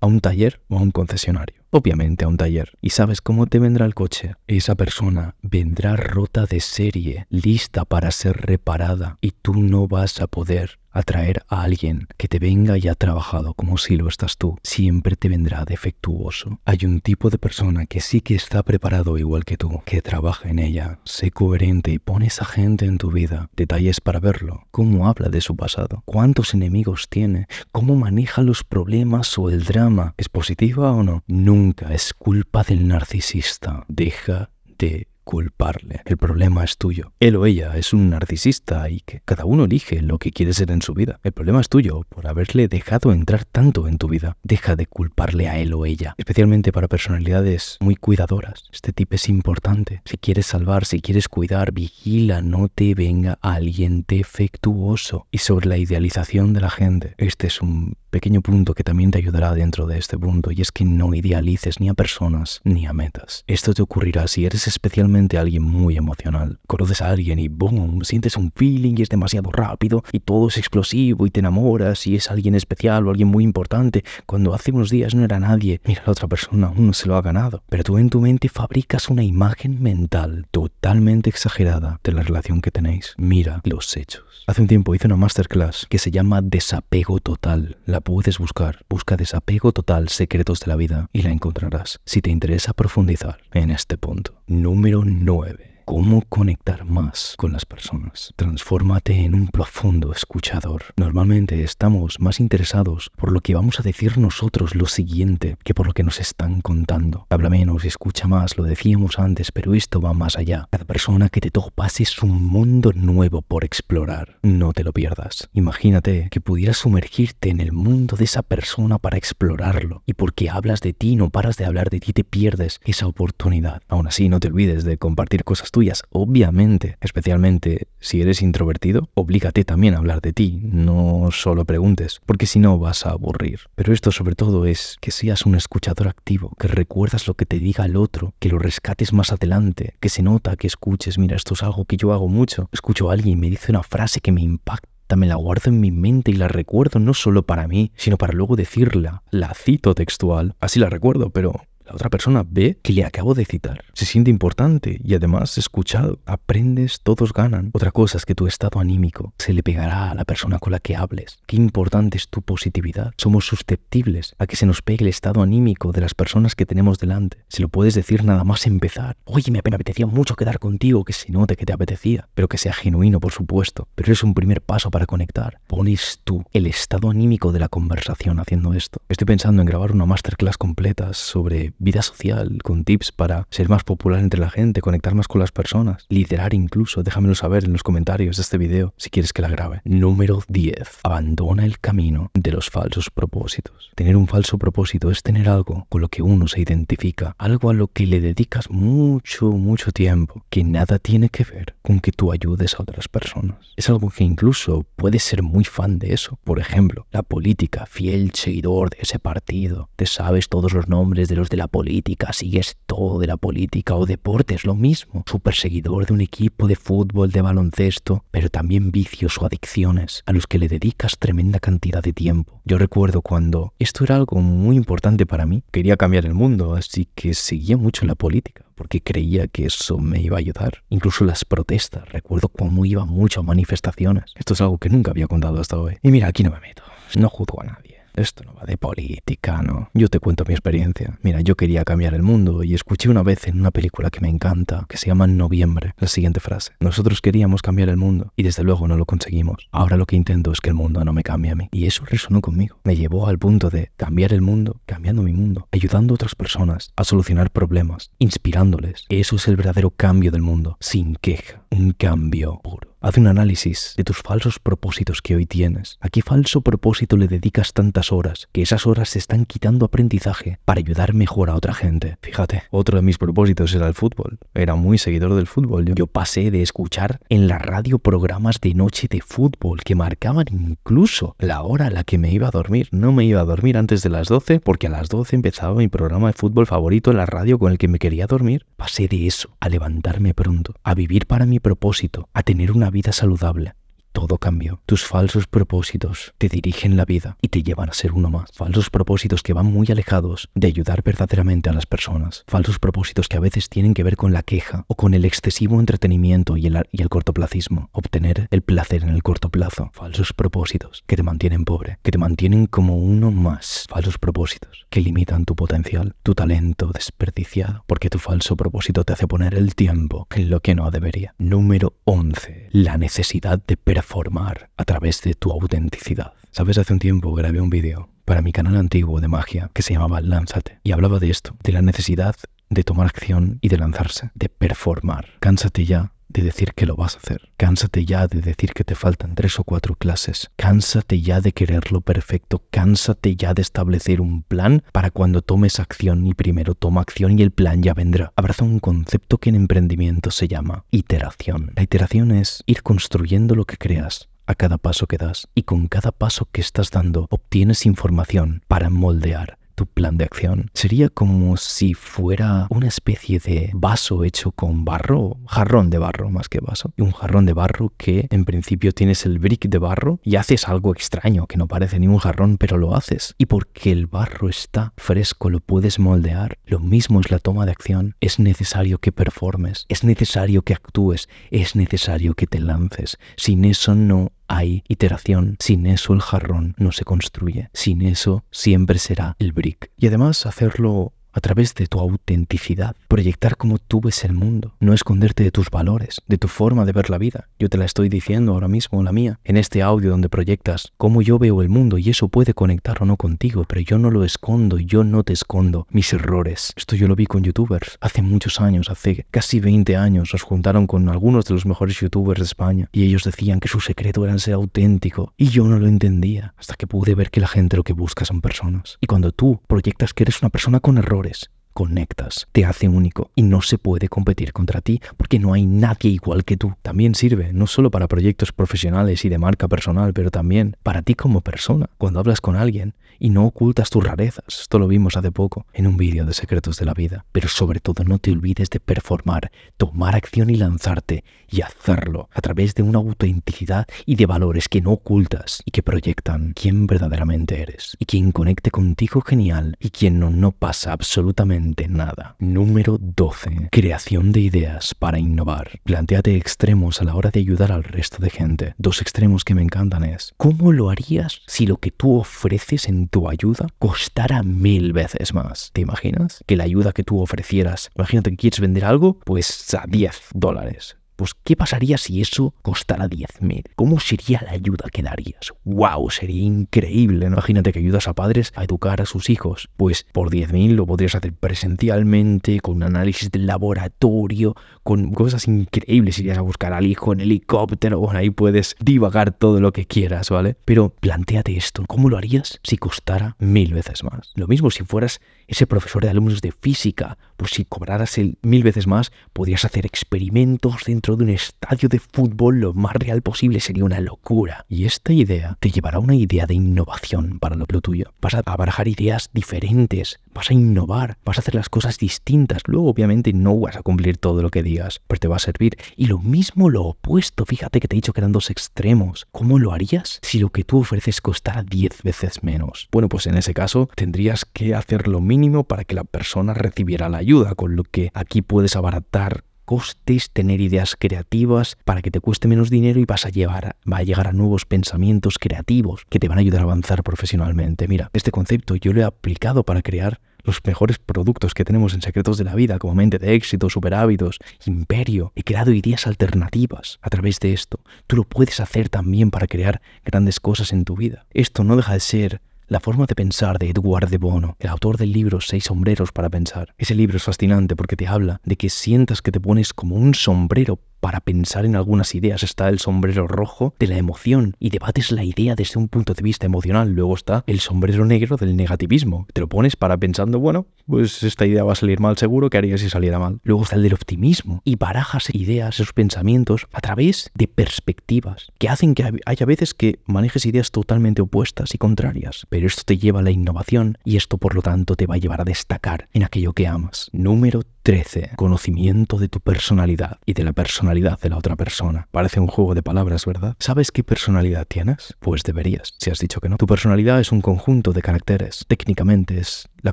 ¿A 0.00 0.06
un 0.06 0.20
taller 0.20 0.60
o 0.68 0.78
a 0.78 0.82
un 0.82 0.90
concesionario? 0.90 1.62
Obviamente 1.70 2.24
a 2.24 2.28
un 2.28 2.36
taller. 2.36 2.72
¿Y 2.80 2.90
sabes 2.90 3.20
cómo 3.20 3.46
te 3.46 3.58
vendrá 3.58 3.84
el 3.84 3.94
coche? 3.94 4.34
Esa 4.46 4.74
persona 4.74 5.34
vendrá 5.42 5.96
rota 5.96 6.46
de 6.46 6.60
serie, 6.60 7.26
lista 7.28 7.84
para 7.84 8.10
ser 8.10 8.36
reparada 8.38 9.18
y 9.20 9.32
tú 9.32 9.54
no 9.54 9.86
vas 9.86 10.20
a 10.20 10.26
poder 10.26 10.78
atraer 10.98 11.42
a 11.48 11.62
alguien 11.62 12.08
que 12.16 12.28
te 12.28 12.38
venga 12.38 12.76
y 12.76 12.88
ha 12.88 12.94
trabajado 12.94 13.54
como 13.54 13.78
si 13.78 13.96
lo 13.96 14.08
estás 14.08 14.36
tú, 14.36 14.58
siempre 14.62 15.16
te 15.16 15.28
vendrá 15.28 15.64
defectuoso. 15.64 16.60
Hay 16.64 16.78
un 16.84 17.00
tipo 17.00 17.30
de 17.30 17.38
persona 17.38 17.86
que 17.86 18.00
sí 18.00 18.20
que 18.20 18.34
está 18.34 18.62
preparado 18.62 19.18
igual 19.18 19.44
que 19.44 19.56
tú, 19.56 19.80
que 19.84 20.02
trabaja 20.02 20.48
en 20.48 20.58
ella, 20.58 20.98
sé 21.04 21.30
coherente 21.30 21.90
y 21.92 21.98
pone 21.98 22.26
esa 22.26 22.44
gente 22.44 22.84
en 22.86 22.98
tu 22.98 23.10
vida. 23.10 23.48
Detalles 23.56 24.00
para 24.00 24.20
verlo, 24.20 24.66
cómo 24.70 25.08
habla 25.08 25.28
de 25.28 25.40
su 25.40 25.56
pasado, 25.56 26.02
cuántos 26.04 26.54
enemigos 26.54 27.08
tiene, 27.08 27.46
cómo 27.72 27.96
maneja 27.96 28.42
los 28.42 28.64
problemas 28.64 29.38
o 29.38 29.50
el 29.50 29.64
drama. 29.64 30.14
¿Es 30.16 30.28
positiva 30.28 30.92
o 30.92 31.02
no? 31.02 31.22
Nunca 31.26 31.94
es 31.94 32.12
culpa 32.12 32.64
del 32.64 32.88
narcisista. 32.88 33.84
Deja 33.88 34.50
de 34.78 35.08
culparle. 35.28 36.00
El 36.06 36.16
problema 36.16 36.64
es 36.64 36.78
tuyo. 36.78 37.12
Él 37.20 37.36
o 37.36 37.44
ella 37.44 37.76
es 37.76 37.92
un 37.92 38.08
narcisista 38.08 38.88
y 38.88 39.00
que 39.00 39.20
cada 39.26 39.44
uno 39.44 39.64
elige 39.64 40.00
lo 40.00 40.18
que 40.18 40.30
quiere 40.30 40.54
ser 40.54 40.70
en 40.70 40.80
su 40.80 40.94
vida. 40.94 41.20
El 41.22 41.32
problema 41.32 41.60
es 41.60 41.68
tuyo 41.68 42.06
por 42.08 42.26
haberle 42.26 42.66
dejado 42.66 43.12
entrar 43.12 43.44
tanto 43.44 43.88
en 43.88 43.98
tu 43.98 44.08
vida. 44.08 44.38
Deja 44.42 44.74
de 44.74 44.86
culparle 44.86 45.46
a 45.46 45.58
él 45.58 45.74
o 45.74 45.84
ella, 45.84 46.14
especialmente 46.16 46.72
para 46.72 46.88
personalidades 46.88 47.76
muy 47.80 47.94
cuidadoras. 47.94 48.70
Este 48.72 48.94
tipo 48.94 49.16
es 49.16 49.28
importante. 49.28 50.00
Si 50.06 50.16
quieres 50.16 50.46
salvar, 50.46 50.86
si 50.86 51.02
quieres 51.02 51.28
cuidar, 51.28 51.72
vigila, 51.72 52.40
no 52.40 52.68
te 52.68 52.94
venga 52.94 53.38
alguien 53.42 54.06
defectuoso. 54.08 55.26
Y 55.30 55.38
sobre 55.38 55.68
la 55.68 55.76
idealización 55.76 56.54
de 56.54 56.62
la 56.62 56.70
gente, 56.70 57.14
este 57.18 57.48
es 57.48 57.60
un 57.60 57.98
pequeño 58.08 58.40
punto 58.40 58.72
que 58.72 58.84
también 58.84 59.10
te 59.10 59.18
ayudará 59.18 59.52
dentro 59.52 59.86
de 59.86 59.98
este 59.98 60.16
punto 60.16 60.50
y 60.50 60.62
es 60.62 60.72
que 60.72 60.86
no 60.86 61.12
idealices 61.12 61.80
ni 61.80 61.90
a 61.90 61.94
personas 61.94 62.62
ni 62.64 62.86
a 62.86 62.94
metas. 62.94 63.44
Esto 63.46 63.74
te 63.74 63.82
ocurrirá 63.82 64.26
si 64.26 64.46
eres 64.46 64.66
especialmente 64.66 65.17
alguien 65.36 65.62
muy 65.62 65.96
emocional. 65.96 66.60
Conoces 66.66 67.02
a 67.02 67.10
alguien 67.10 67.38
y 67.38 67.48
boom, 67.48 68.04
sientes 68.04 68.36
un 68.36 68.52
feeling 68.54 68.94
y 68.96 69.02
es 69.02 69.08
demasiado 69.08 69.50
rápido 69.50 70.04
y 70.12 70.20
todo 70.20 70.48
es 70.48 70.56
explosivo 70.56 71.26
y 71.26 71.30
te 71.30 71.40
enamoras 71.40 72.06
y 72.06 72.14
es 72.14 72.30
alguien 72.30 72.54
especial 72.54 73.06
o 73.06 73.10
alguien 73.10 73.28
muy 73.28 73.42
importante 73.44 74.04
cuando 74.26 74.54
hace 74.54 74.70
unos 74.70 74.90
días 74.90 75.14
no 75.14 75.24
era 75.24 75.40
nadie. 75.40 75.80
Mira, 75.84 76.02
la 76.06 76.12
otra 76.12 76.28
persona 76.28 76.68
aún 76.68 76.86
no 76.88 76.92
se 76.92 77.08
lo 77.08 77.16
ha 77.16 77.22
ganado. 77.22 77.62
Pero 77.68 77.82
tú 77.82 77.98
en 77.98 78.10
tu 78.10 78.20
mente 78.20 78.48
fabricas 78.48 79.08
una 79.08 79.24
imagen 79.24 79.82
mental 79.82 80.46
totalmente 80.50 81.30
exagerada 81.30 82.00
de 82.04 82.12
la 82.12 82.22
relación 82.22 82.60
que 82.60 82.70
tenéis. 82.70 83.14
Mira 83.16 83.60
los 83.64 83.96
hechos. 83.96 84.44
Hace 84.46 84.62
un 84.62 84.68
tiempo 84.68 84.94
hice 84.94 85.06
una 85.06 85.16
masterclass 85.16 85.86
que 85.88 85.98
se 85.98 86.10
llama 86.10 86.40
Desapego 86.42 87.18
Total. 87.20 87.76
La 87.84 88.00
puedes 88.00 88.38
buscar. 88.38 88.84
Busca 88.88 89.16
Desapego 89.16 89.72
Total 89.72 90.08
Secretos 90.08 90.60
de 90.60 90.68
la 90.68 90.76
Vida 90.76 91.08
y 91.12 91.22
la 91.22 91.30
encontrarás 91.30 92.00
si 92.04 92.22
te 92.22 92.30
interesa 92.30 92.72
profundizar 92.72 93.38
en 93.52 93.70
este 93.70 93.98
punto. 93.98 94.42
Número 94.46 95.04
9 95.08 95.77
cómo 95.88 96.20
conectar 96.28 96.84
más 96.84 97.32
con 97.38 97.52
las 97.54 97.64
personas. 97.64 98.34
Transfórmate 98.36 99.24
en 99.24 99.34
un 99.34 99.48
profundo 99.48 100.12
escuchador. 100.12 100.82
Normalmente 100.98 101.62
estamos 101.62 102.20
más 102.20 102.40
interesados 102.40 103.10
por 103.16 103.32
lo 103.32 103.40
que 103.40 103.54
vamos 103.54 103.80
a 103.80 103.82
decir 103.82 104.18
nosotros 104.18 104.74
lo 104.74 104.84
siguiente 104.84 105.56
que 105.64 105.72
por 105.72 105.86
lo 105.86 105.94
que 105.94 106.02
nos 106.02 106.20
están 106.20 106.60
contando. 106.60 107.26
Habla 107.30 107.48
menos 107.48 107.86
escucha 107.86 108.28
más, 108.28 108.58
lo 108.58 108.64
decíamos 108.64 109.18
antes, 109.18 109.50
pero 109.50 109.72
esto 109.72 109.98
va 109.98 110.12
más 110.12 110.36
allá. 110.36 110.68
Cada 110.70 110.84
persona 110.84 111.30
que 111.30 111.40
te 111.40 111.50
topas 111.50 112.02
es 112.02 112.22
un 112.22 112.44
mundo 112.44 112.92
nuevo 112.94 113.40
por 113.40 113.64
explorar. 113.64 114.36
No 114.42 114.74
te 114.74 114.84
lo 114.84 114.92
pierdas. 114.92 115.48
Imagínate 115.54 116.28
que 116.30 116.42
pudieras 116.42 116.76
sumergirte 116.76 117.48
en 117.48 117.60
el 117.60 117.72
mundo 117.72 118.14
de 118.18 118.24
esa 118.24 118.42
persona 118.42 118.98
para 118.98 119.16
explorarlo. 119.16 120.02
Y 120.04 120.12
porque 120.12 120.50
hablas 120.50 120.82
de 120.82 120.92
ti, 120.92 121.16
no 121.16 121.30
paras 121.30 121.56
de 121.56 121.64
hablar 121.64 121.88
de 121.88 122.00
ti, 122.00 122.12
te 122.12 122.24
pierdes 122.24 122.78
esa 122.84 123.06
oportunidad. 123.06 123.80
Aún 123.88 124.06
así, 124.06 124.28
no 124.28 124.38
te 124.38 124.48
olvides 124.48 124.84
de 124.84 124.98
compartir 124.98 125.44
cosas 125.44 125.70
obviamente, 126.10 126.96
especialmente 127.00 127.88
si 128.00 128.20
eres 128.20 128.42
introvertido, 128.42 129.08
oblígate 129.14 129.64
también 129.64 129.94
a 129.94 129.98
hablar 129.98 130.20
de 130.20 130.32
ti, 130.32 130.60
no 130.62 131.28
solo 131.32 131.64
preguntes, 131.64 132.20
porque 132.26 132.46
si 132.46 132.58
no 132.58 132.78
vas 132.78 133.06
a 133.06 133.10
aburrir. 133.10 133.60
Pero 133.74 133.92
esto 133.92 134.10
sobre 134.12 134.34
todo 134.34 134.66
es 134.66 134.96
que 135.00 135.10
seas 135.10 135.46
un 135.46 135.54
escuchador 135.54 136.08
activo, 136.08 136.54
que 136.58 136.68
recuerdas 136.68 137.26
lo 137.26 137.34
que 137.34 137.46
te 137.46 137.58
diga 137.58 137.84
el 137.84 137.96
otro, 137.96 138.34
que 138.38 138.48
lo 138.48 138.58
rescates 138.58 139.12
más 139.12 139.32
adelante, 139.32 139.94
que 140.00 140.08
se 140.08 140.22
nota 140.22 140.56
que 140.56 140.66
escuches, 140.66 141.18
mira, 141.18 141.36
esto 141.36 141.54
es 141.54 141.62
algo 141.62 141.84
que 141.84 141.96
yo 141.96 142.12
hago 142.12 142.28
mucho. 142.28 142.68
Escucho 142.72 143.10
a 143.10 143.12
alguien 143.14 143.38
y 143.38 143.40
me 143.40 143.50
dice 143.50 143.72
una 143.72 143.82
frase 143.82 144.20
que 144.20 144.32
me 144.32 144.42
impacta 144.42 144.88
me 145.16 145.26
la 145.26 145.36
guardo 145.36 145.70
en 145.70 145.80
mi 145.80 145.90
mente 145.90 146.30
y 146.30 146.34
la 146.34 146.48
recuerdo 146.48 146.98
no 147.00 147.14
solo 147.14 147.44
para 147.44 147.66
mí, 147.66 147.92
sino 147.96 148.18
para 148.18 148.32
luego 148.32 148.56
decirla. 148.56 149.22
La 149.30 149.54
cito 149.54 149.94
textual. 149.94 150.54
Así 150.60 150.78
la 150.78 150.90
recuerdo, 150.90 151.30
pero 151.30 151.62
la 151.88 151.94
otra 151.94 152.10
persona 152.10 152.44
ve 152.46 152.78
que 152.82 152.92
le 152.92 153.02
acabo 153.04 153.32
de 153.32 153.46
citar. 153.46 153.82
Se 153.94 154.04
siente 154.04 154.30
importante 154.30 155.00
y 155.02 155.14
además 155.14 155.56
escuchado. 155.56 156.20
Aprendes, 156.26 157.00
todos 157.02 157.32
ganan. 157.32 157.70
Otra 157.72 157.92
cosa 157.92 158.18
es 158.18 158.26
que 158.26 158.34
tu 158.34 158.46
estado 158.46 158.78
anímico 158.78 159.32
se 159.38 159.54
le 159.54 159.62
pegará 159.62 160.10
a 160.10 160.14
la 160.14 160.26
persona 160.26 160.58
con 160.58 160.72
la 160.72 160.80
que 160.80 160.96
hables. 160.96 161.38
Qué 161.46 161.56
importante 161.56 162.18
es 162.18 162.28
tu 162.28 162.42
positividad. 162.42 163.14
Somos 163.16 163.46
susceptibles 163.46 164.34
a 164.38 164.46
que 164.46 164.56
se 164.56 164.66
nos 164.66 164.82
pegue 164.82 165.04
el 165.04 165.08
estado 165.08 165.40
anímico 165.40 165.90
de 165.92 166.02
las 166.02 166.12
personas 166.12 166.54
que 166.54 166.66
tenemos 166.66 166.98
delante. 166.98 167.38
Se 167.48 167.62
lo 167.62 167.70
puedes 167.70 167.94
decir 167.94 168.22
nada 168.22 168.44
más 168.44 168.66
empezar. 168.66 169.16
Oye, 169.24 169.50
me 169.50 169.60
apetecía 169.60 170.06
mucho 170.06 170.36
quedar 170.36 170.58
contigo, 170.58 171.04
que 171.04 171.14
se 171.14 171.32
note 171.32 171.56
que 171.56 171.64
te 171.64 171.72
apetecía, 171.72 172.28
pero 172.34 172.48
que 172.48 172.58
sea 172.58 172.74
genuino, 172.74 173.18
por 173.18 173.32
supuesto. 173.32 173.88
Pero 173.94 174.12
es 174.12 174.22
un 174.22 174.34
primer 174.34 174.60
paso 174.60 174.90
para 174.90 175.06
conectar. 175.06 175.58
Pones 175.66 176.20
tú 176.22 176.44
el 176.52 176.66
estado 176.66 177.08
anímico 177.08 177.50
de 177.50 177.60
la 177.60 177.68
conversación 177.68 178.40
haciendo 178.40 178.74
esto. 178.74 179.00
Estoy 179.08 179.24
pensando 179.24 179.62
en 179.62 179.66
grabar 179.66 179.92
una 179.92 180.04
masterclass 180.04 180.58
completa 180.58 181.14
sobre 181.14 181.72
vida 181.78 182.02
social, 182.02 182.58
con 182.62 182.84
tips 182.84 183.12
para 183.12 183.46
ser 183.50 183.68
más 183.68 183.84
popular 183.84 184.20
entre 184.20 184.40
la 184.40 184.50
gente, 184.50 184.80
conectar 184.80 185.14
más 185.14 185.28
con 185.28 185.40
las 185.40 185.52
personas, 185.52 186.06
liderar 186.08 186.54
incluso. 186.54 187.02
Déjamelo 187.02 187.34
saber 187.34 187.64
en 187.64 187.72
los 187.72 187.82
comentarios 187.82 188.36
de 188.36 188.42
este 188.42 188.58
video 188.58 188.94
si 188.96 189.10
quieres 189.10 189.32
que 189.32 189.42
la 189.42 189.48
grabe. 189.48 189.80
Número 189.84 190.42
10. 190.48 191.00
Abandona 191.04 191.64
el 191.64 191.78
camino 191.78 192.30
de 192.34 192.52
los 192.52 192.70
falsos 192.70 193.10
propósitos. 193.10 193.90
Tener 193.94 194.16
un 194.16 194.26
falso 194.26 194.58
propósito 194.58 195.10
es 195.10 195.22
tener 195.22 195.48
algo 195.48 195.86
con 195.88 196.00
lo 196.00 196.08
que 196.08 196.22
uno 196.22 196.48
se 196.48 196.60
identifica, 196.60 197.34
algo 197.38 197.70
a 197.70 197.74
lo 197.74 197.88
que 197.88 198.06
le 198.06 198.20
dedicas 198.20 198.70
mucho, 198.70 199.50
mucho 199.52 199.92
tiempo, 199.92 200.44
que 200.50 200.64
nada 200.64 200.98
tiene 200.98 201.28
que 201.28 201.44
ver 201.44 201.76
con 201.82 202.00
que 202.00 202.12
tú 202.12 202.32
ayudes 202.32 202.74
a 202.74 202.82
otras 202.82 203.08
personas. 203.08 203.56
Es 203.76 203.88
algo 203.88 204.10
que 204.10 204.24
incluso 204.24 204.84
puedes 204.96 205.22
ser 205.22 205.42
muy 205.42 205.64
fan 205.64 205.98
de 205.98 206.12
eso. 206.12 206.38
Por 206.44 206.58
ejemplo, 206.58 207.06
la 207.10 207.22
política, 207.22 207.86
fiel 207.86 208.32
seguidor 208.34 208.90
de 208.90 208.98
ese 209.00 209.18
partido. 209.18 209.88
Te 209.96 210.06
sabes 210.06 210.48
todos 210.48 210.72
los 210.72 210.88
nombres 210.88 211.28
de 211.28 211.36
los 211.36 211.48
de 211.48 211.56
la 211.56 211.67
política, 211.68 212.32
sigues 212.32 212.76
todo 212.86 213.18
de 213.18 213.26
la 213.26 213.36
política 213.36 213.94
o 213.94 214.06
deportes, 214.06 214.64
lo 214.64 214.74
mismo. 214.74 215.22
Super 215.26 215.54
seguidor 215.54 216.06
de 216.06 216.14
un 216.14 216.20
equipo 216.20 216.66
de 216.66 216.76
fútbol, 216.76 217.30
de 217.30 217.42
baloncesto, 217.42 218.24
pero 218.30 218.48
también 218.48 218.90
vicios 218.90 219.38
o 219.38 219.46
adicciones 219.46 220.22
a 220.26 220.32
los 220.32 220.46
que 220.46 220.58
le 220.58 220.68
dedicas 220.68 221.18
tremenda 221.18 221.60
cantidad 221.60 222.02
de 222.02 222.12
tiempo. 222.12 222.60
Yo 222.64 222.78
recuerdo 222.78 223.22
cuando 223.22 223.72
esto 223.78 224.04
era 224.04 224.16
algo 224.16 224.40
muy 224.40 224.76
importante 224.76 225.26
para 225.26 225.46
mí. 225.46 225.62
Quería 225.70 225.96
cambiar 225.96 226.26
el 226.26 226.34
mundo, 226.34 226.74
así 226.74 227.08
que 227.14 227.34
seguía 227.34 227.76
mucho 227.76 228.04
la 228.04 228.14
política 228.14 228.64
porque 228.78 229.00
creía 229.00 229.48
que 229.48 229.66
eso 229.66 229.98
me 229.98 230.20
iba 230.20 230.36
a 230.36 230.38
ayudar. 230.38 230.84
Incluso 230.88 231.24
las 231.24 231.44
protestas, 231.44 232.08
recuerdo 232.10 232.48
cómo 232.48 232.84
iba 232.84 233.04
mucho 233.04 233.40
a 233.40 233.42
manifestaciones. 233.42 234.32
Esto 234.36 234.54
es 234.54 234.60
algo 234.60 234.78
que 234.78 234.88
nunca 234.88 235.10
había 235.10 235.26
contado 235.26 235.60
hasta 235.60 235.76
hoy. 235.76 235.98
Y 236.00 236.12
mira, 236.12 236.28
aquí 236.28 236.44
no 236.44 236.52
me 236.52 236.60
meto, 236.60 236.84
no 237.16 237.28
juzgo 237.28 237.60
a 237.60 237.64
nadie. 237.64 237.97
Esto 238.18 238.42
no 238.42 238.52
va 238.52 238.64
de 238.64 238.76
política, 238.76 239.62
¿no? 239.62 239.90
Yo 239.94 240.08
te 240.08 240.18
cuento 240.18 240.44
mi 240.44 240.52
experiencia. 240.52 241.16
Mira, 241.22 241.40
yo 241.40 241.54
quería 241.54 241.84
cambiar 241.84 242.14
el 242.14 242.24
mundo 242.24 242.64
y 242.64 242.74
escuché 242.74 243.08
una 243.08 243.22
vez 243.22 243.46
en 243.46 243.60
una 243.60 243.70
película 243.70 244.10
que 244.10 244.20
me 244.20 244.28
encanta, 244.28 244.86
que 244.88 244.96
se 244.96 245.06
llama 245.06 245.28
Noviembre, 245.28 245.94
la 245.98 246.08
siguiente 246.08 246.40
frase. 246.40 246.72
Nosotros 246.80 247.20
queríamos 247.20 247.62
cambiar 247.62 247.90
el 247.90 247.96
mundo 247.96 248.32
y 248.34 248.42
desde 248.42 248.64
luego 248.64 248.88
no 248.88 248.96
lo 248.96 249.06
conseguimos. 249.06 249.68
Ahora 249.70 249.96
lo 249.96 250.04
que 250.04 250.16
intento 250.16 250.50
es 250.50 250.60
que 250.60 250.70
el 250.70 250.74
mundo 250.74 251.04
no 251.04 251.12
me 251.12 251.22
cambie 251.22 251.52
a 251.52 251.54
mí. 251.54 251.68
Y 251.70 251.86
eso 251.86 252.04
resonó 252.06 252.40
conmigo. 252.40 252.80
Me 252.82 252.96
llevó 252.96 253.28
al 253.28 253.38
punto 253.38 253.70
de 253.70 253.92
cambiar 253.96 254.32
el 254.32 254.42
mundo, 254.42 254.80
cambiando 254.84 255.22
mi 255.22 255.32
mundo, 255.32 255.68
ayudando 255.70 256.14
a 256.14 256.16
otras 256.16 256.34
personas 256.34 256.92
a 256.96 257.04
solucionar 257.04 257.52
problemas, 257.52 258.10
inspirándoles. 258.18 259.04
Eso 259.10 259.36
es 259.36 259.46
el 259.46 259.54
verdadero 259.54 259.90
cambio 259.90 260.32
del 260.32 260.42
mundo, 260.42 260.76
sin 260.80 261.14
queja. 261.14 261.62
Un 261.70 261.92
cambio 261.92 262.58
puro. 262.64 262.97
Haz 263.00 263.16
un 263.16 263.28
análisis 263.28 263.94
de 263.96 264.02
tus 264.02 264.16
falsos 264.16 264.58
propósitos 264.58 265.22
que 265.22 265.36
hoy 265.36 265.46
tienes. 265.46 265.98
¿A 266.00 266.08
qué 266.08 266.20
falso 266.20 266.62
propósito 266.62 267.16
le 267.16 267.28
dedicas 267.28 267.72
tantas 267.72 268.10
horas? 268.10 268.48
Que 268.50 268.62
esas 268.62 268.88
horas 268.88 269.10
se 269.10 269.20
están 269.20 269.44
quitando 269.44 269.86
aprendizaje 269.86 270.58
para 270.64 270.80
ayudar 270.80 271.14
mejor 271.14 271.48
a 271.48 271.54
otra 271.54 271.74
gente. 271.74 272.18
Fíjate, 272.22 272.64
otro 272.72 272.96
de 272.96 273.02
mis 273.02 273.16
propósitos 273.16 273.72
era 273.72 273.86
el 273.86 273.94
fútbol. 273.94 274.40
Era 274.52 274.74
muy 274.74 274.98
seguidor 274.98 275.36
del 275.36 275.46
fútbol. 275.46 275.84
Yo 275.94 276.08
pasé 276.08 276.50
de 276.50 276.60
escuchar 276.60 277.20
en 277.28 277.46
la 277.46 277.58
radio 277.58 278.00
programas 278.00 278.60
de 278.60 278.74
noche 278.74 279.06
de 279.08 279.20
fútbol 279.20 279.84
que 279.84 279.94
marcaban 279.94 280.46
incluso 280.50 281.36
la 281.38 281.62
hora 281.62 281.86
a 281.86 281.90
la 281.90 282.02
que 282.02 282.18
me 282.18 282.32
iba 282.32 282.48
a 282.48 282.50
dormir. 282.50 282.88
No 282.90 283.12
me 283.12 283.24
iba 283.24 283.40
a 283.40 283.44
dormir 283.44 283.76
antes 283.76 284.02
de 284.02 284.10
las 284.10 284.26
12 284.26 284.58
porque 284.58 284.88
a 284.88 284.90
las 284.90 285.08
12 285.08 285.36
empezaba 285.36 285.76
mi 285.76 285.86
programa 285.86 286.26
de 286.26 286.32
fútbol 286.32 286.66
favorito 286.66 287.12
en 287.12 287.18
la 287.18 287.26
radio 287.26 287.60
con 287.60 287.70
el 287.70 287.78
que 287.78 287.86
me 287.86 288.00
quería 288.00 288.26
dormir. 288.26 288.66
Pasé 288.76 289.06
de 289.06 289.28
eso 289.28 289.50
a 289.60 289.68
levantarme 289.68 290.34
pronto, 290.34 290.74
a 290.82 290.94
vivir 290.94 291.26
para 291.26 291.46
mi 291.46 291.60
propósito, 291.60 292.28
a 292.32 292.42
tener 292.42 292.72
una 292.72 292.87
vida 292.90 293.12
saludable 293.12 293.74
todo 294.18 294.36
cambió. 294.36 294.80
Tus 294.84 295.04
falsos 295.04 295.46
propósitos 295.46 296.34
te 296.38 296.48
dirigen 296.48 296.96
la 296.96 297.04
vida 297.04 297.36
y 297.40 297.48
te 297.48 297.62
llevan 297.62 297.88
a 297.88 297.92
ser 297.92 298.10
uno 298.12 298.30
más. 298.30 298.50
Falsos 298.52 298.90
propósitos 298.90 299.44
que 299.44 299.52
van 299.52 299.66
muy 299.66 299.86
alejados 299.92 300.48
de 300.56 300.66
ayudar 300.66 301.04
verdaderamente 301.04 301.70
a 301.70 301.72
las 301.72 301.86
personas. 301.86 302.42
Falsos 302.48 302.80
propósitos 302.80 303.28
que 303.28 303.36
a 303.36 303.40
veces 303.40 303.68
tienen 303.68 303.94
que 303.94 304.02
ver 304.02 304.16
con 304.16 304.32
la 304.32 304.42
queja 304.42 304.84
o 304.88 304.96
con 304.96 305.14
el 305.14 305.24
excesivo 305.24 305.78
entretenimiento 305.78 306.56
y 306.56 306.66
el, 306.66 306.82
y 306.90 307.02
el 307.02 307.08
cortoplacismo. 307.10 307.90
Obtener 307.92 308.48
el 308.50 308.62
placer 308.62 309.04
en 309.04 309.10
el 309.10 309.22
corto 309.22 309.50
plazo. 309.50 309.92
Falsos 309.94 310.32
propósitos 310.32 311.04
que 311.06 311.14
te 311.14 311.22
mantienen 311.22 311.64
pobre, 311.64 311.98
que 312.02 312.10
te 312.10 312.18
mantienen 312.18 312.66
como 312.66 312.96
uno 312.96 313.30
más. 313.30 313.86
Falsos 313.88 314.18
propósitos 314.18 314.86
que 314.90 315.00
limitan 315.00 315.44
tu 315.44 315.54
potencial, 315.54 316.16
tu 316.24 316.34
talento 316.34 316.90
desperdiciado, 316.92 317.84
porque 317.86 318.10
tu 318.10 318.18
falso 318.18 318.56
propósito 318.56 319.04
te 319.04 319.12
hace 319.12 319.28
poner 319.28 319.54
el 319.54 319.76
tiempo 319.76 320.26
en 320.34 320.50
lo 320.50 320.58
que 320.58 320.74
no 320.74 320.90
debería. 320.90 321.36
Número 321.38 321.94
11. 322.02 322.70
La 322.72 322.96
necesidad 322.96 323.62
de 323.64 323.76
perder 323.76 324.07
formar 324.08 324.70
a 324.78 324.84
través 324.84 325.20
de 325.20 325.34
tu 325.34 325.52
autenticidad. 325.52 326.32
Sabes, 326.50 326.78
hace 326.78 326.94
un 326.94 326.98
tiempo 326.98 327.34
grabé 327.34 327.60
un 327.60 327.68
vídeo 327.68 328.08
para 328.24 328.40
mi 328.40 328.52
canal 328.52 328.76
antiguo 328.76 329.20
de 329.20 329.28
magia 329.28 329.70
que 329.74 329.82
se 329.82 329.92
llamaba 329.92 330.22
Lánzate 330.22 330.80
y 330.82 330.92
hablaba 330.92 331.18
de 331.18 331.28
esto, 331.30 331.56
de 331.62 331.72
la 331.72 331.82
necesidad 331.82 332.34
de 332.70 332.84
tomar 332.84 333.06
acción 333.06 333.58
y 333.60 333.68
de 333.68 333.76
lanzarse, 333.76 334.30
de 334.34 334.48
performar. 334.48 335.26
Cánsate 335.40 335.84
ya 335.84 336.12
de 336.28 336.42
decir 336.42 336.74
que 336.74 336.86
lo 336.86 336.96
vas 336.96 337.16
a 337.16 337.18
hacer. 337.18 337.50
Cánsate 337.56 338.04
ya 338.04 338.26
de 338.26 338.40
decir 338.40 338.72
que 338.72 338.84
te 338.84 338.94
faltan 338.94 339.34
tres 339.34 339.58
o 339.58 339.64
cuatro 339.64 339.94
clases. 339.94 340.50
Cánsate 340.56 341.20
ya 341.20 341.40
de 341.40 341.52
quererlo 341.52 342.00
perfecto. 342.00 342.62
Cánsate 342.70 343.36
ya 343.36 343.54
de 343.54 343.62
establecer 343.62 344.20
un 344.20 344.42
plan 344.42 344.82
para 344.92 345.10
cuando 345.10 345.42
tomes 345.42 345.80
acción 345.80 346.26
y 346.26 346.34
primero 346.34 346.74
toma 346.74 347.00
acción 347.00 347.38
y 347.38 347.42
el 347.42 347.50
plan 347.50 347.82
ya 347.82 347.94
vendrá. 347.94 348.32
Abraza 348.36 348.64
un 348.64 348.78
concepto 348.78 349.38
que 349.38 349.50
en 349.50 349.56
emprendimiento 349.56 350.30
se 350.30 350.48
llama 350.48 350.84
iteración. 350.90 351.72
La 351.76 351.82
iteración 351.82 352.32
es 352.32 352.62
ir 352.66 352.82
construyendo 352.82 353.54
lo 353.54 353.64
que 353.64 353.76
creas 353.76 354.28
a 354.46 354.54
cada 354.54 354.78
paso 354.78 355.06
que 355.06 355.18
das 355.18 355.48
y 355.54 355.64
con 355.64 355.88
cada 355.88 356.10
paso 356.10 356.48
que 356.50 356.62
estás 356.62 356.90
dando 356.90 357.26
obtienes 357.30 357.84
información 357.84 358.62
para 358.66 358.88
moldear 358.88 359.58
tu 359.78 359.86
plan 359.86 360.18
de 360.18 360.24
acción. 360.24 360.72
Sería 360.74 361.08
como 361.08 361.56
si 361.56 361.94
fuera 361.94 362.66
una 362.68 362.88
especie 362.88 363.38
de 363.38 363.70
vaso 363.74 364.24
hecho 364.24 364.50
con 364.50 364.84
barro, 364.84 365.36
jarrón 365.46 365.88
de 365.88 365.98
barro 365.98 366.30
más 366.30 366.48
que 366.48 366.58
vaso. 366.58 366.92
Un 366.98 367.12
jarrón 367.12 367.46
de 367.46 367.52
barro 367.52 367.92
que 367.96 368.26
en 368.30 368.44
principio 368.44 368.90
tienes 368.90 369.24
el 369.24 369.38
brick 369.38 369.68
de 369.68 369.78
barro 369.78 370.18
y 370.24 370.34
haces 370.34 370.66
algo 370.66 370.92
extraño 370.92 371.46
que 371.46 371.56
no 371.56 371.68
parece 371.68 372.00
ni 372.00 372.08
un 372.08 372.18
jarrón, 372.18 372.58
pero 372.58 372.76
lo 372.76 372.96
haces. 372.96 373.36
Y 373.38 373.46
porque 373.46 373.92
el 373.92 374.08
barro 374.08 374.48
está 374.48 374.94
fresco, 374.96 375.48
lo 375.48 375.60
puedes 375.60 376.00
moldear. 376.00 376.58
Lo 376.66 376.80
mismo 376.80 377.20
es 377.20 377.30
la 377.30 377.38
toma 377.38 377.64
de 377.64 377.70
acción. 377.70 378.16
Es 378.20 378.40
necesario 378.40 378.98
que 378.98 379.12
performes, 379.12 379.86
es 379.88 380.02
necesario 380.02 380.62
que 380.62 380.74
actúes, 380.74 381.28
es 381.52 381.76
necesario 381.76 382.34
que 382.34 382.48
te 382.48 382.58
lances. 382.58 383.16
Sin 383.36 383.64
eso 383.64 383.94
no 383.94 384.32
hay 384.48 384.82
iteración. 384.88 385.56
Sin 385.60 385.86
eso 385.86 386.14
el 386.14 386.20
jarrón 386.20 386.74
no 386.78 386.92
se 386.92 387.04
construye. 387.04 387.70
Sin 387.72 388.02
eso 388.02 388.44
siempre 388.50 388.98
será 388.98 389.36
el 389.38 389.52
brick. 389.52 389.90
Y 389.96 390.06
además 390.08 390.46
hacerlo 390.46 391.12
a 391.32 391.40
través 391.40 391.74
de 391.74 391.86
tu 391.86 391.98
autenticidad, 391.98 392.96
proyectar 393.08 393.56
cómo 393.56 393.78
tú 393.78 394.00
ves 394.00 394.24
el 394.24 394.32
mundo, 394.32 394.74
no 394.80 394.92
esconderte 394.92 395.44
de 395.44 395.50
tus 395.50 395.70
valores, 395.70 396.22
de 396.26 396.38
tu 396.38 396.48
forma 396.48 396.84
de 396.84 396.92
ver 396.92 397.10
la 397.10 397.18
vida. 397.18 397.48
Yo 397.58 397.68
te 397.68 397.78
la 397.78 397.84
estoy 397.84 398.08
diciendo 398.08 398.52
ahora 398.52 398.68
mismo, 398.68 399.02
la 399.02 399.12
mía, 399.12 399.38
en 399.44 399.56
este 399.56 399.82
audio 399.82 400.10
donde 400.10 400.28
proyectas 400.28 400.92
cómo 400.96 401.22
yo 401.22 401.38
veo 401.38 401.62
el 401.62 401.68
mundo 401.68 401.98
y 401.98 402.10
eso 402.10 402.28
puede 402.28 402.54
conectar 402.54 402.98
o 403.02 403.06
no 403.06 403.16
contigo, 403.16 403.64
pero 403.68 403.80
yo 403.80 403.98
no 403.98 404.10
lo 404.10 404.24
escondo, 404.24 404.78
yo 404.78 405.04
no 405.04 405.22
te 405.22 405.32
escondo 405.32 405.86
mis 405.90 406.12
errores. 406.12 406.72
Esto 406.76 406.96
yo 406.96 407.08
lo 407.08 407.16
vi 407.16 407.26
con 407.26 407.42
youtubers 407.42 407.98
hace 408.00 408.22
muchos 408.22 408.60
años, 408.60 408.90
hace 408.90 409.26
casi 409.30 409.60
20 409.60 409.96
años, 409.96 410.30
nos 410.32 410.42
juntaron 410.42 410.86
con 410.86 411.08
algunos 411.08 411.44
de 411.44 411.54
los 411.54 411.66
mejores 411.66 412.00
youtubers 412.00 412.40
de 412.40 412.46
España 412.46 412.88
y 412.92 413.04
ellos 413.04 413.24
decían 413.24 413.60
que 413.60 413.68
su 413.68 413.80
secreto 413.80 414.24
era 414.24 414.38
ser 414.38 414.54
auténtico 414.54 415.32
y 415.36 415.48
yo 415.48 415.64
no 415.64 415.78
lo 415.78 415.86
entendía 415.86 416.54
hasta 416.56 416.74
que 416.74 416.86
pude 416.86 417.14
ver 417.14 417.30
que 417.30 417.40
la 417.40 417.48
gente 417.48 417.76
lo 417.76 417.84
que 417.84 417.92
busca 417.92 418.24
son 418.24 418.40
personas. 418.40 418.98
Y 419.00 419.06
cuando 419.06 419.32
tú 419.32 419.60
proyectas 419.66 420.14
que 420.14 420.24
eres 420.24 420.40
una 420.42 420.50
persona 420.50 420.80
con 420.80 420.98
errores, 420.98 421.17
errores 421.18 421.50
conectas, 421.78 422.48
te 422.50 422.64
hace 422.64 422.88
único 422.88 423.30
y 423.36 423.42
no 423.42 423.62
se 423.62 423.78
puede 423.78 424.08
competir 424.08 424.52
contra 424.52 424.80
ti 424.80 425.00
porque 425.16 425.38
no 425.38 425.52
hay 425.52 425.64
nadie 425.64 426.10
igual 426.10 426.44
que 426.44 426.56
tú. 426.56 426.74
También 426.82 427.14
sirve 427.14 427.52
no 427.52 427.68
solo 427.68 427.92
para 427.92 428.08
proyectos 428.08 428.50
profesionales 428.50 429.24
y 429.24 429.28
de 429.28 429.38
marca 429.38 429.68
personal, 429.68 430.12
pero 430.12 430.32
también 430.32 430.76
para 430.82 431.02
ti 431.02 431.14
como 431.14 431.40
persona. 431.40 431.88
Cuando 431.96 432.18
hablas 432.18 432.40
con 432.40 432.56
alguien 432.56 432.94
y 433.20 433.30
no 433.30 433.44
ocultas 433.44 433.90
tus 433.90 434.02
rarezas, 434.02 434.44
esto 434.48 434.80
lo 434.80 434.88
vimos 434.88 435.16
hace 435.16 435.30
poco 435.30 435.66
en 435.72 435.86
un 435.86 435.96
vídeo 435.96 436.24
de 436.24 436.34
secretos 436.34 436.78
de 436.78 436.84
la 436.84 436.94
vida, 436.94 437.26
pero 437.30 437.46
sobre 437.46 437.78
todo 437.78 438.02
no 438.02 438.18
te 438.18 438.32
olvides 438.32 438.70
de 438.70 438.80
performar, 438.80 439.52
tomar 439.76 440.16
acción 440.16 440.50
y 440.50 440.56
lanzarte 440.56 441.22
y 441.48 441.60
hacerlo 441.60 442.28
a 442.32 442.40
través 442.40 442.74
de 442.74 442.82
una 442.82 442.98
autenticidad 442.98 443.86
y 444.04 444.16
de 444.16 444.26
valores 444.26 444.68
que 444.68 444.80
no 444.80 444.90
ocultas 444.92 445.62
y 445.64 445.70
que 445.70 445.84
proyectan 445.84 446.54
quién 446.54 446.88
verdaderamente 446.88 447.62
eres. 447.62 447.96
Y 448.00 448.04
quien 448.04 448.32
conecte 448.32 448.72
contigo 448.72 449.20
genial 449.20 449.76
y 449.78 449.90
quien 449.90 450.18
no, 450.18 450.30
no 450.30 450.50
pasa 450.50 450.92
absolutamente 450.92 451.67
nada. 451.88 452.36
Número 452.38 452.98
12. 453.00 453.68
Creación 453.70 454.32
de 454.32 454.40
ideas 454.40 454.94
para 454.94 455.18
innovar. 455.18 455.80
Planteate 455.84 456.36
extremos 456.36 457.00
a 457.00 457.04
la 457.04 457.14
hora 457.14 457.30
de 457.30 457.40
ayudar 457.40 457.72
al 457.72 457.84
resto 457.84 458.18
de 458.22 458.30
gente. 458.30 458.74
Dos 458.78 459.00
extremos 459.00 459.44
que 459.44 459.54
me 459.54 459.62
encantan 459.62 460.04
es, 460.04 460.34
¿cómo 460.36 460.72
lo 460.72 460.90
harías 460.90 461.42
si 461.46 461.66
lo 461.66 461.78
que 461.78 461.90
tú 461.90 462.18
ofreces 462.18 462.88
en 462.88 463.08
tu 463.08 463.28
ayuda 463.28 463.66
costara 463.78 464.42
mil 464.42 464.92
veces 464.92 465.34
más? 465.34 465.70
¿Te 465.72 465.80
imaginas? 465.80 466.42
Que 466.46 466.56
la 466.56 466.64
ayuda 466.64 466.92
que 466.92 467.04
tú 467.04 467.20
ofrecieras, 467.20 467.90
imagínate 467.96 468.30
que 468.30 468.36
quieres 468.36 468.60
vender 468.60 468.84
algo, 468.84 469.18
pues 469.24 469.74
a 469.74 469.84
10 469.86 470.30
dólares. 470.34 470.97
Pues, 471.18 471.34
¿qué 471.42 471.56
pasaría 471.56 471.98
si 471.98 472.20
eso 472.20 472.54
costara 472.62 473.08
10.000? 473.08 473.64
¿Cómo 473.74 473.98
sería 473.98 474.40
la 474.40 474.52
ayuda 474.52 474.84
que 474.92 475.02
darías? 475.02 475.52
¡Wow! 475.64 476.10
Sería 476.10 476.44
increíble. 476.44 477.26
Imagínate 477.26 477.72
que 477.72 477.80
ayudas 477.80 478.06
a 478.06 478.14
padres 478.14 478.52
a 478.54 478.62
educar 478.62 479.02
a 479.02 479.04
sus 479.04 479.28
hijos. 479.28 479.68
Pues 479.76 480.06
por 480.12 480.30
10.000 480.30 480.76
lo 480.76 480.86
podrías 480.86 481.16
hacer 481.16 481.32
presencialmente, 481.32 482.60
con 482.60 482.76
un 482.76 482.82
análisis 482.84 483.32
del 483.32 483.46
laboratorio, 483.46 484.54
con 484.84 485.12
cosas 485.12 485.48
increíbles. 485.48 486.20
Irías 486.20 486.38
a 486.38 486.42
buscar 486.42 486.72
al 486.72 486.86
hijo 486.86 487.12
en 487.12 487.18
helicóptero. 487.18 487.98
Bueno, 487.98 488.20
ahí 488.20 488.30
puedes 488.30 488.76
divagar 488.78 489.32
todo 489.32 489.60
lo 489.60 489.72
que 489.72 489.86
quieras, 489.86 490.30
¿vale? 490.30 490.56
Pero 490.64 490.90
planteate 490.90 491.56
esto. 491.56 491.82
¿Cómo 491.88 492.08
lo 492.10 492.16
harías 492.16 492.60
si 492.62 492.76
costara 492.76 493.34
mil 493.40 493.74
veces 493.74 494.04
más? 494.04 494.30
Lo 494.36 494.46
mismo 494.46 494.70
si 494.70 494.84
fueras 494.84 495.20
ese 495.48 495.66
profesor 495.66 496.04
de 496.04 496.10
alumnos 496.10 496.40
de 496.40 496.52
física. 496.52 497.18
Pues 497.36 497.52
si 497.52 497.64
cobraras 497.64 498.16
mil 498.42 498.62
veces 498.62 498.86
más, 498.86 499.12
podrías 499.32 499.64
hacer 499.64 499.86
experimentos 499.86 500.84
dentro 500.86 501.16
de 501.16 501.24
un 501.24 501.30
estadio 501.30 501.88
de 501.88 501.98
fútbol 501.98 502.60
lo 502.60 502.74
más 502.74 502.94
real 502.94 503.22
posible 503.22 503.60
sería 503.60 503.84
una 503.84 504.00
locura. 504.00 504.66
Y 504.68 504.84
esta 504.84 505.12
idea 505.12 505.56
te 505.60 505.70
llevará 505.70 505.96
a 505.96 506.00
una 506.00 506.14
idea 506.14 506.46
de 506.46 506.54
innovación 506.54 507.38
para 507.38 507.56
lo, 507.56 507.66
tuyo. 507.66 508.12
Vas 508.20 508.34
a 508.34 508.42
barajar 508.42 508.88
ideas 508.88 509.30
diferentes, 509.32 510.20
vas 510.34 510.50
a 510.50 510.54
innovar, 510.54 511.16
vas 511.24 511.38
a 511.38 511.40
hacer 511.40 511.54
las 511.54 511.68
cosas 511.68 511.98
distintas. 511.98 512.62
Luego 512.66 512.88
obviamente 512.88 513.32
no 513.32 513.58
vas 513.58 513.76
a 513.76 513.82
cumplir 513.82 514.18
todo 514.18 514.42
lo 514.42 514.50
que 514.50 514.62
digas, 514.62 515.00
pero 515.06 515.20
te 515.20 515.28
va 515.28 515.36
a 515.36 515.40
servir. 515.40 515.76
Y 515.96 516.06
lo 516.06 516.18
mismo 516.18 516.70
lo 516.70 516.84
opuesto, 516.84 517.46
fíjate 517.46 517.80
que 517.80 517.88
te 517.88 517.94
he 517.94 517.98
dicho 517.98 518.12
que 518.12 518.20
eran 518.20 518.32
dos 518.32 518.50
extremos. 518.50 519.26
¿Cómo 519.32 519.58
lo 519.58 519.72
harías 519.72 520.18
si 520.22 520.38
lo 520.38 520.50
que 520.50 520.64
tú 520.64 520.80
ofreces 520.80 521.20
costara 521.20 521.62
10 521.62 522.02
veces 522.02 522.42
menos? 522.42 522.88
Bueno, 522.90 523.08
pues 523.08 523.26
en 523.26 523.36
ese 523.36 523.54
caso 523.54 523.88
tendrías 523.94 524.44
que 524.44 524.74
hacer 524.74 525.08
lo 525.08 525.20
para 525.66 525.84
que 525.84 525.94
la 525.94 526.04
persona 526.04 526.52
recibiera 526.52 527.08
la 527.08 527.18
ayuda, 527.18 527.54
con 527.54 527.76
lo 527.76 527.84
que 527.84 528.10
aquí 528.12 528.42
puedes 528.42 528.74
abaratar 528.74 529.44
costes, 529.64 530.30
tener 530.30 530.60
ideas 530.60 530.96
creativas 530.98 531.76
para 531.84 532.02
que 532.02 532.10
te 532.10 532.20
cueste 532.20 532.48
menos 532.48 532.70
dinero 532.70 532.98
y 532.98 533.04
vas 533.04 533.24
a 533.26 533.28
llevar, 533.28 533.76
va 533.90 533.98
a 533.98 534.02
llegar 534.02 534.26
a 534.26 534.32
nuevos 534.32 534.64
pensamientos 534.64 535.38
creativos 535.38 536.02
que 536.08 536.18
te 536.18 536.26
van 536.26 536.38
a 536.38 536.40
ayudar 536.40 536.62
a 536.62 536.64
avanzar 536.64 537.02
profesionalmente. 537.02 537.86
Mira, 537.86 538.10
este 538.14 538.30
concepto 538.30 538.74
yo 538.76 538.92
lo 538.92 539.00
he 539.00 539.04
aplicado 539.04 539.62
para 539.64 539.82
crear 539.82 540.20
los 540.42 540.60
mejores 540.64 540.98
productos 540.98 541.52
que 541.52 541.64
tenemos 541.64 541.94
en 541.94 542.02
Secretos 542.02 542.38
de 542.38 542.44
la 542.44 542.54
Vida, 542.54 542.78
como 542.78 542.94
Mente 542.94 543.18
de 543.18 543.34
Éxito, 543.34 543.68
Super 543.68 543.94
Hábitos, 543.94 544.38
Imperio. 544.64 545.32
He 545.36 545.44
creado 545.44 545.72
ideas 545.72 546.06
alternativas 546.06 546.98
a 547.02 547.10
través 547.10 547.38
de 547.38 547.52
esto. 547.52 547.80
Tú 548.06 548.16
lo 548.16 548.24
puedes 548.24 548.58
hacer 548.60 548.88
también 548.88 549.30
para 549.30 549.46
crear 549.46 549.82
grandes 550.04 550.40
cosas 550.40 550.72
en 550.72 550.84
tu 550.84 550.96
vida. 550.96 551.26
Esto 551.30 551.62
no 551.64 551.76
deja 551.76 551.92
de 551.92 552.00
ser 552.00 552.40
la 552.68 552.80
forma 552.80 553.06
de 553.06 553.14
pensar 553.14 553.58
de 553.58 553.70
Edward 553.70 554.10
de 554.10 554.18
Bono, 554.18 554.56
el 554.58 554.68
autor 554.68 554.98
del 554.98 555.10
libro 555.10 555.40
Seis 555.40 555.64
sombreros 555.64 556.12
para 556.12 556.28
pensar. 556.28 556.74
Ese 556.76 556.94
libro 556.94 557.16
es 557.16 557.22
fascinante 557.22 557.74
porque 557.74 557.96
te 557.96 558.06
habla 558.06 558.40
de 558.44 558.56
que 558.56 558.68
sientas 558.68 559.22
que 559.22 559.32
te 559.32 559.40
pones 559.40 559.72
como 559.72 559.96
un 559.96 560.14
sombrero 560.14 560.78
para 561.00 561.20
pensar 561.20 561.64
en 561.64 561.76
algunas 561.76 562.14
ideas. 562.14 562.42
Está 562.42 562.68
el 562.68 562.78
sombrero 562.78 563.26
rojo 563.26 563.74
de 563.78 563.86
la 563.86 563.98
emoción 563.98 564.56
y 564.58 564.70
debates 564.70 565.12
la 565.12 565.24
idea 565.24 565.54
desde 565.54 565.78
un 565.78 565.88
punto 565.88 566.14
de 566.14 566.22
vista 566.22 566.46
emocional. 566.46 566.90
Luego 566.92 567.14
está 567.14 567.44
el 567.46 567.60
sombrero 567.60 568.04
negro 568.04 568.36
del 568.36 568.56
negativismo. 568.56 569.26
Te 569.32 569.40
lo 569.40 569.48
pones 569.48 569.76
para 569.76 569.96
pensando, 569.96 570.38
bueno, 570.38 570.66
pues 570.86 571.22
esta 571.22 571.46
idea 571.46 571.64
va 571.64 571.72
a 571.72 571.76
salir 571.76 572.00
mal 572.00 572.16
seguro, 572.16 572.50
¿qué 572.50 572.58
haría 572.58 572.78
si 572.78 572.88
saliera 572.90 573.18
mal? 573.18 573.40
Luego 573.42 573.62
está 573.62 573.76
el 573.76 573.82
del 573.82 573.94
optimismo 573.94 574.62
y 574.64 574.76
barajas 574.76 575.32
ideas, 575.34 575.76
esos 575.76 575.92
pensamientos 575.92 576.66
a 576.72 576.80
través 576.80 577.30
de 577.34 577.48
perspectivas 577.48 578.52
que 578.58 578.68
hacen 578.68 578.94
que 578.94 579.10
haya 579.24 579.46
veces 579.46 579.74
que 579.74 580.00
manejes 580.06 580.46
ideas 580.46 580.70
totalmente 580.70 581.22
opuestas 581.22 581.74
y 581.74 581.78
contrarias. 581.78 582.46
Pero 582.48 582.66
esto 582.66 582.82
te 582.84 582.98
lleva 582.98 583.20
a 583.20 583.22
la 583.22 583.30
innovación 583.30 583.98
y 584.04 584.16
esto 584.16 584.38
por 584.38 584.54
lo 584.54 584.62
tanto 584.62 584.96
te 584.96 585.06
va 585.06 585.16
a 585.16 585.18
llevar 585.18 585.40
a 585.40 585.44
destacar 585.44 586.08
en 586.12 586.24
aquello 586.24 586.52
que 586.52 586.66
amas. 586.66 587.10
Número 587.12 587.62
13. 587.82 588.32
Conocimiento 588.36 589.18
de 589.18 589.28
tu 589.28 589.40
personalidad 589.40 590.18
y 590.26 590.34
de 590.34 590.44
la 590.44 590.52
personalidad 590.52 590.87
de 590.94 591.28
la 591.28 591.36
otra 591.36 591.54
persona. 591.54 592.08
Parece 592.10 592.40
un 592.40 592.46
juego 592.46 592.74
de 592.74 592.82
palabras, 592.82 593.26
¿verdad? 593.26 593.54
¿Sabes 593.58 593.90
qué 593.90 594.02
personalidad 594.02 594.66
tienes? 594.66 595.14
Pues 595.20 595.42
deberías, 595.42 595.94
si 595.98 596.10
has 596.10 596.18
dicho 596.18 596.40
que 596.40 596.48
no. 596.48 596.56
Tu 596.56 596.66
personalidad 596.66 597.20
es 597.20 597.30
un 597.30 597.42
conjunto 597.42 597.92
de 597.92 598.00
caracteres. 598.00 598.64
Técnicamente 598.68 599.38
es 599.38 599.68
la 599.82 599.92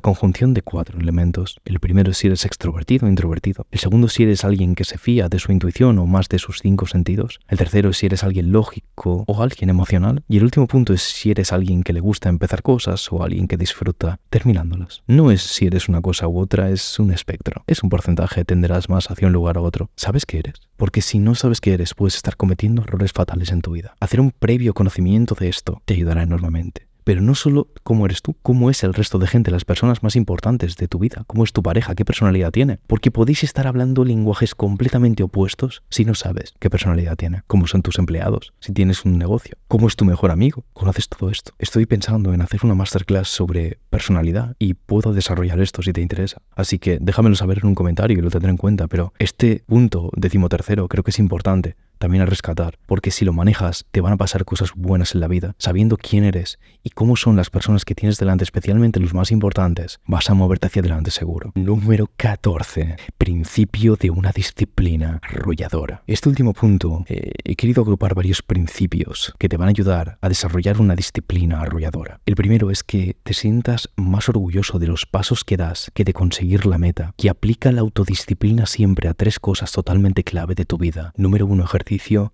conjunción 0.00 0.54
de 0.54 0.62
cuatro 0.62 0.98
elementos. 0.98 1.60
El 1.64 1.80
primero 1.80 2.10
es 2.10 2.18
si 2.18 2.26
eres 2.26 2.44
extrovertido 2.44 3.06
o 3.06 3.08
introvertido. 3.08 3.66
El 3.70 3.78
segundo 3.78 4.08
si 4.08 4.24
eres 4.24 4.44
alguien 4.44 4.74
que 4.74 4.84
se 4.84 4.98
fía 4.98 5.28
de 5.28 5.38
su 5.38 5.52
intuición 5.52 5.98
o 5.98 6.06
más 6.06 6.28
de 6.28 6.38
sus 6.38 6.60
cinco 6.60 6.86
sentidos. 6.86 7.40
El 7.48 7.58
tercero 7.58 7.90
es 7.90 7.98
si 7.98 8.06
eres 8.06 8.24
alguien 8.24 8.52
lógico 8.52 9.24
o 9.26 9.42
alguien 9.42 9.70
emocional. 9.70 10.22
Y 10.28 10.38
el 10.38 10.44
último 10.44 10.66
punto 10.66 10.92
es 10.92 11.02
si 11.02 11.30
eres 11.30 11.52
alguien 11.52 11.82
que 11.82 11.92
le 11.92 12.00
gusta 12.00 12.28
empezar 12.28 12.62
cosas 12.62 13.10
o 13.12 13.22
alguien 13.22 13.48
que 13.48 13.56
disfruta 13.56 14.18
terminándolas. 14.30 15.02
No 15.06 15.30
es 15.30 15.42
si 15.42 15.66
eres 15.66 15.88
una 15.88 16.00
cosa 16.00 16.28
u 16.28 16.38
otra, 16.38 16.70
es 16.70 16.98
un 16.98 17.12
espectro. 17.12 17.64
Es 17.66 17.82
un 17.82 17.90
porcentaje, 17.90 18.44
tenderás 18.44 18.88
más 18.88 19.10
hacia 19.10 19.26
un 19.26 19.32
lugar 19.32 19.58
u 19.58 19.62
otro. 19.64 19.90
¿Sabes 19.96 20.26
qué 20.26 20.38
eres? 20.38 20.54
Porque 20.76 21.02
si 21.02 21.18
no 21.18 21.34
sabes 21.34 21.60
qué 21.60 21.74
eres, 21.74 21.94
puedes 21.94 22.16
estar 22.16 22.36
cometiendo 22.36 22.82
errores 22.82 23.12
fatales 23.12 23.50
en 23.50 23.62
tu 23.62 23.72
vida. 23.72 23.94
Hacer 24.00 24.20
un 24.20 24.32
previo 24.32 24.74
conocimiento 24.74 25.34
de 25.34 25.48
esto 25.48 25.82
te 25.84 25.94
ayudará 25.94 26.22
enormemente 26.22 26.86
pero 27.06 27.20
no 27.20 27.36
solo 27.36 27.68
cómo 27.84 28.04
eres 28.04 28.20
tú, 28.20 28.34
cómo 28.42 28.68
es 28.68 28.82
el 28.82 28.92
resto 28.92 29.20
de 29.20 29.28
gente, 29.28 29.52
las 29.52 29.64
personas 29.64 30.02
más 30.02 30.16
importantes 30.16 30.76
de 30.76 30.88
tu 30.88 30.98
vida, 30.98 31.22
cómo 31.28 31.44
es 31.44 31.52
tu 31.52 31.62
pareja, 31.62 31.94
qué 31.94 32.04
personalidad 32.04 32.50
tiene. 32.50 32.80
Porque 32.88 33.12
podéis 33.12 33.44
estar 33.44 33.68
hablando 33.68 34.04
lenguajes 34.04 34.56
completamente 34.56 35.22
opuestos 35.22 35.84
si 35.88 36.04
no 36.04 36.16
sabes 36.16 36.54
qué 36.58 36.68
personalidad 36.68 37.14
tiene, 37.14 37.42
cómo 37.46 37.68
son 37.68 37.82
tus 37.82 38.00
empleados, 38.00 38.54
si 38.58 38.72
tienes 38.72 39.04
un 39.04 39.18
negocio, 39.18 39.56
cómo 39.68 39.86
es 39.86 39.94
tu 39.94 40.04
mejor 40.04 40.32
amigo, 40.32 40.64
conoces 40.72 41.08
todo 41.08 41.30
esto. 41.30 41.52
Estoy 41.60 41.86
pensando 41.86 42.34
en 42.34 42.40
hacer 42.40 42.62
una 42.64 42.74
masterclass 42.74 43.28
sobre 43.28 43.78
personalidad 43.88 44.56
y 44.58 44.74
puedo 44.74 45.12
desarrollar 45.12 45.60
esto 45.60 45.82
si 45.82 45.92
te 45.92 46.00
interesa. 46.00 46.42
Así 46.56 46.80
que 46.80 46.98
déjamelo 47.00 47.36
saber 47.36 47.58
en 47.58 47.68
un 47.68 47.76
comentario 47.76 48.18
y 48.18 48.20
lo 48.20 48.30
tendré 48.30 48.50
en 48.50 48.56
cuenta, 48.56 48.88
pero 48.88 49.12
este 49.20 49.62
punto 49.64 50.10
decimotercero 50.16 50.88
creo 50.88 51.04
que 51.04 51.12
es 51.12 51.20
importante 51.20 51.76
también 51.98 52.22
a 52.22 52.26
rescatar, 52.26 52.78
porque 52.86 53.10
si 53.10 53.24
lo 53.24 53.32
manejas 53.32 53.86
te 53.90 54.00
van 54.00 54.12
a 54.12 54.16
pasar 54.16 54.44
cosas 54.44 54.70
buenas 54.74 55.14
en 55.14 55.20
la 55.20 55.28
vida, 55.28 55.54
sabiendo 55.58 55.96
quién 55.96 56.24
eres 56.24 56.58
y 56.82 56.90
cómo 56.90 57.16
son 57.16 57.36
las 57.36 57.50
personas 57.50 57.84
que 57.84 57.94
tienes 57.94 58.18
delante, 58.18 58.44
especialmente 58.44 59.00
los 59.00 59.14
más 59.14 59.32
importantes, 59.32 60.00
vas 60.06 60.30
a 60.30 60.34
moverte 60.34 60.66
hacia 60.66 60.80
adelante 60.80 61.10
seguro. 61.10 61.52
Número 61.54 62.10
14. 62.16 62.96
Principio 63.18 63.96
de 63.96 64.10
una 64.10 64.32
disciplina 64.32 65.20
arrolladora. 65.22 66.02
Este 66.06 66.28
último 66.28 66.52
punto, 66.52 67.04
eh, 67.08 67.32
he 67.44 67.56
querido 67.56 67.82
agrupar 67.82 68.14
varios 68.14 68.42
principios 68.42 69.34
que 69.38 69.48
te 69.48 69.56
van 69.56 69.68
a 69.68 69.70
ayudar 69.70 70.18
a 70.20 70.28
desarrollar 70.28 70.80
una 70.80 70.94
disciplina 70.94 71.60
arrolladora. 71.60 72.20
El 72.26 72.36
primero 72.36 72.70
es 72.70 72.84
que 72.84 73.16
te 73.22 73.34
sientas 73.34 73.88
más 73.96 74.28
orgulloso 74.28 74.78
de 74.78 74.86
los 74.86 75.06
pasos 75.06 75.44
que 75.44 75.56
das 75.56 75.90
que 75.94 76.04
de 76.04 76.12
conseguir 76.12 76.66
la 76.66 76.78
meta, 76.78 77.14
que 77.16 77.30
aplica 77.30 77.72
la 77.72 77.80
autodisciplina 77.80 78.66
siempre 78.66 79.08
a 79.08 79.14
tres 79.14 79.40
cosas 79.40 79.72
totalmente 79.72 80.24
clave 80.24 80.54
de 80.54 80.64
tu 80.64 80.78
vida. 80.78 81.12
Número 81.16 81.46
uno, 81.46 81.66